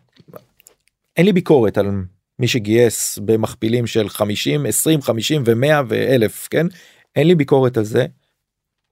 אין 1.18 1.26
לי 1.26 1.34
ביקורת 1.34 1.78
על 1.78 1.92
מי 2.40 2.48
שגייס 2.48 3.20
במכפילים 3.26 3.88
של 3.88 4.10
50 4.10 4.66
20 4.66 5.02
50 5.02 5.44
ו100 5.44 5.66
ואלף 5.88 6.48
כן 6.52 6.68
אין 7.16 7.28
לי 7.28 7.36
ביקורת 7.36 7.78
על 7.78 7.84
זה 7.84 8.06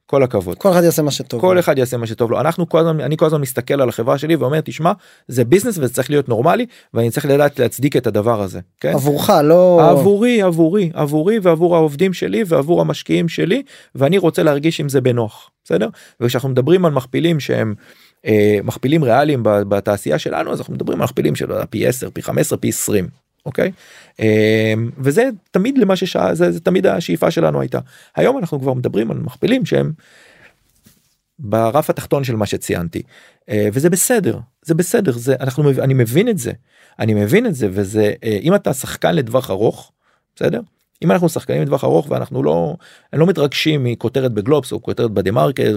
כל 0.05 0.23
הכבוד. 0.23 0.57
כל 0.57 0.71
אחד 0.71 0.83
יעשה 0.83 1.01
מה 1.01 1.11
שטוב 1.11 1.41
כל 1.41 1.59
אחד 1.59 1.77
יעשה 1.77 1.97
מה 1.97 2.07
שטוב 2.07 2.31
לו. 2.31 2.39
אנחנו 2.39 2.69
כל 2.69 2.79
הזמן 2.79 2.99
אני 3.01 3.17
כל 3.17 3.25
הזמן 3.25 3.41
מסתכל 3.41 3.81
על 3.81 3.89
החברה 3.89 4.17
שלי 4.17 4.35
ואומר 4.35 4.61
תשמע 4.61 4.91
זה 5.27 5.45
ביזנס 5.45 5.77
וזה 5.77 5.93
צריך 5.93 6.09
להיות 6.09 6.29
נורמלי 6.29 6.65
ואני 6.93 7.11
צריך 7.11 7.25
לדעת 7.25 7.59
להצדיק 7.59 7.97
את 7.97 8.07
הדבר 8.07 8.41
הזה. 8.41 8.59
כן? 8.79 8.93
עבורך 8.93 9.29
לא 9.43 9.89
עבורי 9.91 10.41
עבורי 10.41 10.89
עבורי 10.93 11.39
ועבור 11.41 11.75
העובדים 11.75 12.13
שלי 12.13 12.43
ועבור 12.47 12.81
המשקיעים 12.81 13.29
שלי 13.29 13.63
ואני 13.95 14.17
רוצה 14.17 14.43
להרגיש 14.43 14.79
עם 14.79 14.89
זה 14.89 15.01
בנוח 15.01 15.49
בסדר? 15.63 15.89
וכשאנחנו 16.19 16.49
מדברים 16.49 16.85
על 16.85 16.91
מכפילים 16.91 17.39
שהם 17.39 17.73
אה, 18.25 18.57
מכפילים 18.63 19.03
ריאליים 19.03 19.39
בתעשייה 19.43 20.19
שלנו 20.19 20.51
אז 20.51 20.59
אנחנו 20.59 20.73
מדברים 20.73 21.01
על 21.01 21.03
מכפילים 21.03 21.35
של 21.35 21.47
פי 21.69 21.87
10 21.87 22.09
פי 22.09 22.21
15 22.21 22.57
פי 22.57 22.69
20 22.69 23.24
אוקיי? 23.45 23.71
אמ, 24.19 24.91
וזה 24.97 25.29
תמיד 25.51 25.77
למה 25.77 25.95
ששעה 25.95 26.35
זה, 26.35 26.51
זה 26.51 26.59
תמיד 26.59 26.85
השאיפה 26.87 27.31
שלנו 27.31 27.61
הייתה. 27.61 27.79
היום 28.15 28.37
אנחנו 28.37 28.59
כבר 28.59 28.73
מדברים 28.73 29.11
על 29.11 29.17
מכפילים 29.17 29.65
שהם. 29.65 29.91
ברף 31.39 31.89
התחתון 31.89 32.23
של 32.23 32.35
מה 32.35 32.45
שציינתי. 32.45 33.01
אה, 33.49 33.69
וזה 33.73 33.89
בסדר 33.89 34.39
זה 34.61 34.73
בסדר 34.73 35.11
זה 35.11 35.35
אנחנו 35.39 35.71
אני 35.79 35.93
מבין 35.93 36.29
את 36.29 36.37
זה. 36.37 36.51
אני 36.99 37.13
מבין 37.13 37.45
את 37.45 37.55
זה 37.55 37.67
וזה 37.71 38.13
אה, 38.23 38.39
אם 38.41 38.55
אתה 38.55 38.73
שחקן 38.73 39.15
לטווח 39.15 39.49
ארוך 39.49 39.91
בסדר 40.35 40.61
אם 41.03 41.11
אנחנו 41.11 41.29
שחקנים 41.29 41.61
לטווח 41.61 41.83
ארוך 41.83 42.11
ואנחנו 42.11 42.43
לא 42.43 42.75
לא 43.13 43.25
מתרגשים 43.25 43.83
מכותרת 43.83 44.31
בגלובס 44.31 44.71
או 44.71 44.81
כותרת 44.81 45.11
בדה 45.11 45.31
מרקר 45.31 45.71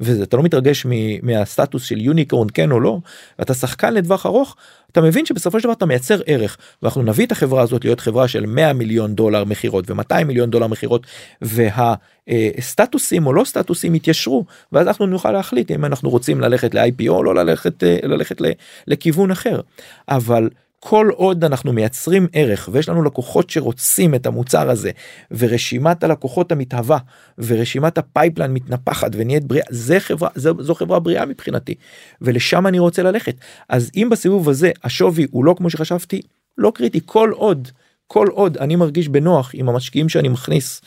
ואתה 0.00 0.36
לא 0.36 0.42
מתרגש 0.42 0.86
מהסטטוס 1.22 1.84
של 1.84 2.00
unicorn 2.00 2.48
כן 2.54 2.70
או 2.70 2.80
לא 2.80 2.98
אתה 3.42 3.54
שחקן 3.54 3.94
לטווח 3.94 4.26
ארוך 4.26 4.56
אתה 4.92 5.00
מבין 5.00 5.26
שבסופו 5.26 5.60
של 5.60 5.64
דבר 5.64 5.72
אתה 5.72 5.86
מייצר 5.86 6.20
ערך 6.26 6.56
ואנחנו 6.82 7.02
נביא 7.02 7.26
את 7.26 7.32
החברה 7.32 7.62
הזאת 7.62 7.84
להיות 7.84 8.00
חברה 8.00 8.28
של 8.28 8.46
100 8.46 8.72
מיליון 8.72 9.14
דולר 9.14 9.44
מכירות 9.44 9.90
ו200 9.90 10.24
מיליון 10.24 10.50
דולר 10.50 10.66
מכירות 10.66 11.06
והסטטוסים 11.42 13.26
או 13.26 13.32
לא 13.32 13.44
סטטוסים 13.44 13.94
יתיישרו 13.94 14.44
ואז 14.72 14.86
אנחנו 14.86 15.06
נוכל 15.06 15.30
להחליט 15.30 15.70
אם 15.70 15.84
אנחנו 15.84 16.10
רוצים 16.10 16.40
ללכת 16.40 16.74
ל-IPO 16.74 17.08
או 17.08 17.22
לא 17.22 17.34
ללכת 17.34 17.84
אה, 17.84 17.98
ללכת 18.02 18.40
לכיוון 18.86 19.30
אחר 19.30 19.60
אבל. 20.08 20.48
כל 20.80 21.10
עוד 21.14 21.44
אנחנו 21.44 21.72
מייצרים 21.72 22.26
ערך 22.32 22.68
ויש 22.72 22.88
לנו 22.88 23.02
לקוחות 23.02 23.50
שרוצים 23.50 24.14
את 24.14 24.26
המוצר 24.26 24.70
הזה 24.70 24.90
ורשימת 25.30 26.04
הלקוחות 26.04 26.52
המתהווה 26.52 26.98
ורשימת 27.38 27.98
ה 27.98 28.04
pipeline 28.04 28.52
מתנפחת 28.52 29.10
ונהיית 29.14 29.44
בריאה 29.44 29.66
זה 29.70 30.00
חברה 30.00 30.28
זו, 30.34 30.54
זו 30.58 30.74
חברה 30.74 30.98
בריאה 30.98 31.26
מבחינתי 31.26 31.74
ולשם 32.20 32.66
אני 32.66 32.78
רוצה 32.78 33.02
ללכת. 33.02 33.34
אז 33.68 33.90
אם 33.96 34.08
בסיבוב 34.10 34.48
הזה 34.48 34.70
השווי 34.84 35.26
הוא 35.30 35.44
לא 35.44 35.54
כמו 35.58 35.70
שחשבתי 35.70 36.20
לא 36.58 36.72
קריטי. 36.74 37.00
כל 37.06 37.30
עוד 37.34 37.68
כל 38.06 38.26
עוד 38.26 38.56
אני 38.56 38.76
מרגיש 38.76 39.08
בנוח 39.08 39.50
עם 39.54 39.68
המשקיעים 39.68 40.08
שאני 40.08 40.28
מכניס 40.28 40.80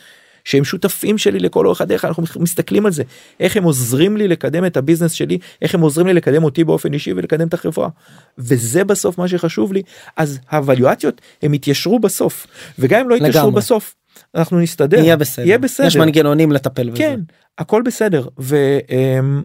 שהם 0.43 0.63
שותפים 0.63 1.17
שלי 1.17 1.39
לכל 1.39 1.65
אורך 1.65 1.81
הדרך 1.81 2.05
אנחנו 2.05 2.23
מסתכלים 2.39 2.85
על 2.85 2.91
זה. 2.91 3.03
איך 3.39 3.57
הם 3.57 3.63
עוזרים 3.63 4.17
לי 4.17 4.27
לקדם 4.27 4.65
את 4.65 4.77
הביזנס 4.77 5.11
שלי 5.11 5.37
איך 5.61 5.75
הם 5.75 5.81
עוזרים 5.81 6.07
לי 6.07 6.13
לקדם 6.13 6.43
אותי 6.43 6.63
באופן 6.63 6.93
אישי 6.93 7.13
ולקדם 7.13 7.47
את 7.47 7.53
החברה. 7.53 7.89
וזה 8.37 8.83
בסוף 8.83 9.17
מה 9.17 9.27
שחשוב 9.27 9.73
לי. 9.73 9.81
אז 10.17 10.39
הוואליואציות 10.51 11.21
הם 11.41 11.53
יתיישרו 11.53 11.99
בסוף. 11.99 12.47
וגם 12.79 12.99
אם 12.99 13.09
לא 13.09 13.15
יתיישרו 13.15 13.51
בסוף 13.51 13.95
אנחנו 14.35 14.59
נסתדר. 14.59 14.97
יהיה 14.97 15.17
בסדר. 15.17 15.45
יהיה 15.45 15.57
בסדר. 15.57 15.87
יש 15.87 15.97
מנגנונים 15.97 16.51
לטפל 16.51 16.89
בזה. 16.89 16.97
כן 16.97 17.19
הכל 17.57 17.81
בסדר. 17.85 18.27
ו, 18.39 18.77
אמ, 18.89 19.43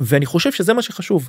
ואני 0.00 0.26
חושב 0.26 0.52
שזה 0.52 0.72
מה 0.72 0.82
שחשוב 0.82 1.28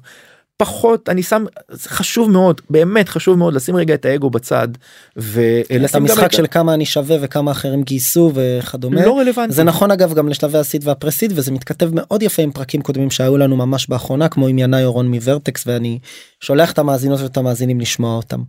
פחות 0.59 1.09
אני 1.09 1.23
שם 1.23 1.45
זה 1.69 1.89
חשוב 1.89 2.31
מאוד 2.31 2.61
באמת 2.69 3.09
חשוב 3.09 3.37
מאוד 3.37 3.53
לשים 3.53 3.75
רגע 3.75 3.93
את 3.93 4.05
האגו 4.05 4.29
בצד 4.29 4.67
ולשים 5.15 6.01
המשחק 6.01 6.31
של 6.31 6.47
כמה 6.51 6.73
אני 6.73 6.85
שווה 6.85 7.17
וכמה 7.21 7.51
אחרים 7.51 7.83
גייסו 7.83 8.31
וכדומה. 8.33 9.05
לא 9.05 9.19
רלוונטי 9.19 9.53
זה 9.53 9.63
נכון 9.63 9.91
אגב 9.91 10.13
גם 10.13 10.29
לשלבי 10.29 10.57
הסיד 10.57 10.87
והפרסיד 10.87 11.33
וזה 11.35 11.51
מתכתב 11.51 11.89
מאוד 11.93 12.23
יפה 12.23 12.41
עם 12.41 12.51
פרקים 12.51 12.81
קודמים 12.81 13.11
שהיו 13.11 13.37
לנו 13.37 13.57
ממש 13.57 13.89
באחרונה 13.89 14.29
כמו 14.29 14.47
עם 14.47 14.59
ינאי 14.59 14.83
אורון 14.83 15.07
מוורטקס 15.07 15.67
ואני 15.67 15.99
שולח 16.39 16.71
את 16.71 16.79
המאזינות 16.79 17.19
ואת 17.21 17.37
המאזינים 17.37 17.79
לשמוע 17.79 18.15
אותם. 18.15 18.39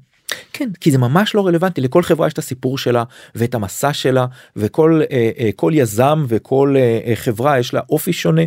כן 0.52 0.68
כי 0.80 0.90
זה 0.90 0.98
ממש 0.98 1.34
לא 1.34 1.46
רלוונטי 1.46 1.80
לכל 1.80 2.02
חברה 2.02 2.26
יש 2.26 2.32
את 2.32 2.38
הסיפור 2.38 2.78
שלה 2.78 3.04
ואת 3.34 3.54
המסע 3.54 3.92
שלה 3.92 4.26
וכל 4.56 5.00
אה, 5.10 5.30
אה, 5.38 5.50
כל 5.56 5.72
יזם 5.74 6.24
וכל 6.28 6.74
אה, 6.78 6.98
אה, 7.06 7.16
חברה 7.16 7.58
יש 7.58 7.74
לה 7.74 7.80
אופי 7.90 8.12
שונה 8.12 8.42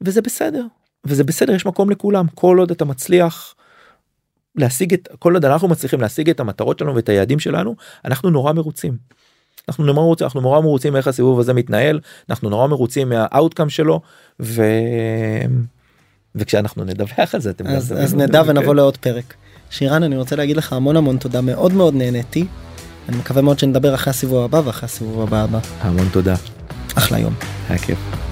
וזה 0.00 0.22
בסדר 0.22 0.66
וזה 1.04 1.24
בסדר 1.24 1.54
יש 1.54 1.66
מקום 1.66 1.90
לכולם 1.90 2.26
כל 2.34 2.58
עוד 2.58 2.70
אתה 2.70 2.84
מצליח. 2.84 3.54
להשיג 4.56 4.94
את 4.94 5.08
כל 5.18 5.34
עוד 5.34 5.44
אנחנו 5.44 5.68
מצליחים 5.68 6.00
להשיג 6.00 6.30
את 6.30 6.40
המטרות 6.40 6.78
שלנו 6.78 6.94
ואת 6.94 7.08
היעדים 7.08 7.38
שלנו 7.38 7.76
אנחנו 8.04 8.30
נורא 8.30 8.52
מרוצים. 8.52 8.96
אנחנו 9.68 9.84
נורא 9.84 9.96
מרוצים 9.96 10.24
אנחנו 10.24 10.40
נורא 10.40 10.60
מרוצים 10.60 10.96
איך 10.96 11.08
הסיבוב 11.08 11.40
הזה 11.40 11.52
מתנהל 11.52 12.00
אנחנו 12.30 12.50
נורא 12.50 12.66
מרוצים 12.66 13.08
מהאוטקאם 13.08 13.68
שלו 13.68 14.00
ו... 14.40 14.62
וכשאנחנו 16.34 16.84
נדווח 16.84 17.34
על 17.34 17.40
זה 17.40 17.50
אתם 17.50 17.66
אז. 17.66 17.92
אז 17.92 18.14
נדע. 18.14 18.42
ונבוא 18.46 18.74
לעוד 18.74 18.96
פרק. 18.96 19.34
שירן 19.70 20.02
אני 20.02 20.16
רוצה 20.16 20.36
להגיד 20.36 20.56
לך 20.56 20.72
המון 20.72 20.96
המון 20.96 21.16
תודה 21.16 21.40
מאוד 21.40 21.72
מאוד 21.72 21.94
נהניתי. 21.94 22.46
אני 23.08 23.16
מקווה 23.16 23.42
מאוד 23.42 23.58
שנדבר 23.58 23.94
אחרי 23.94 24.10
הסיבוב 24.10 24.44
הבא 24.44 24.62
ואחרי 24.64 24.86
הסיבוב 24.86 25.20
הבא 25.20 25.42
הבא. 25.42 25.58
המון 25.80 26.08
תודה 26.12 26.34
אחלה 26.94 27.18
יום. 27.18 27.34
היה 27.68 27.78
כיף. 27.78 28.31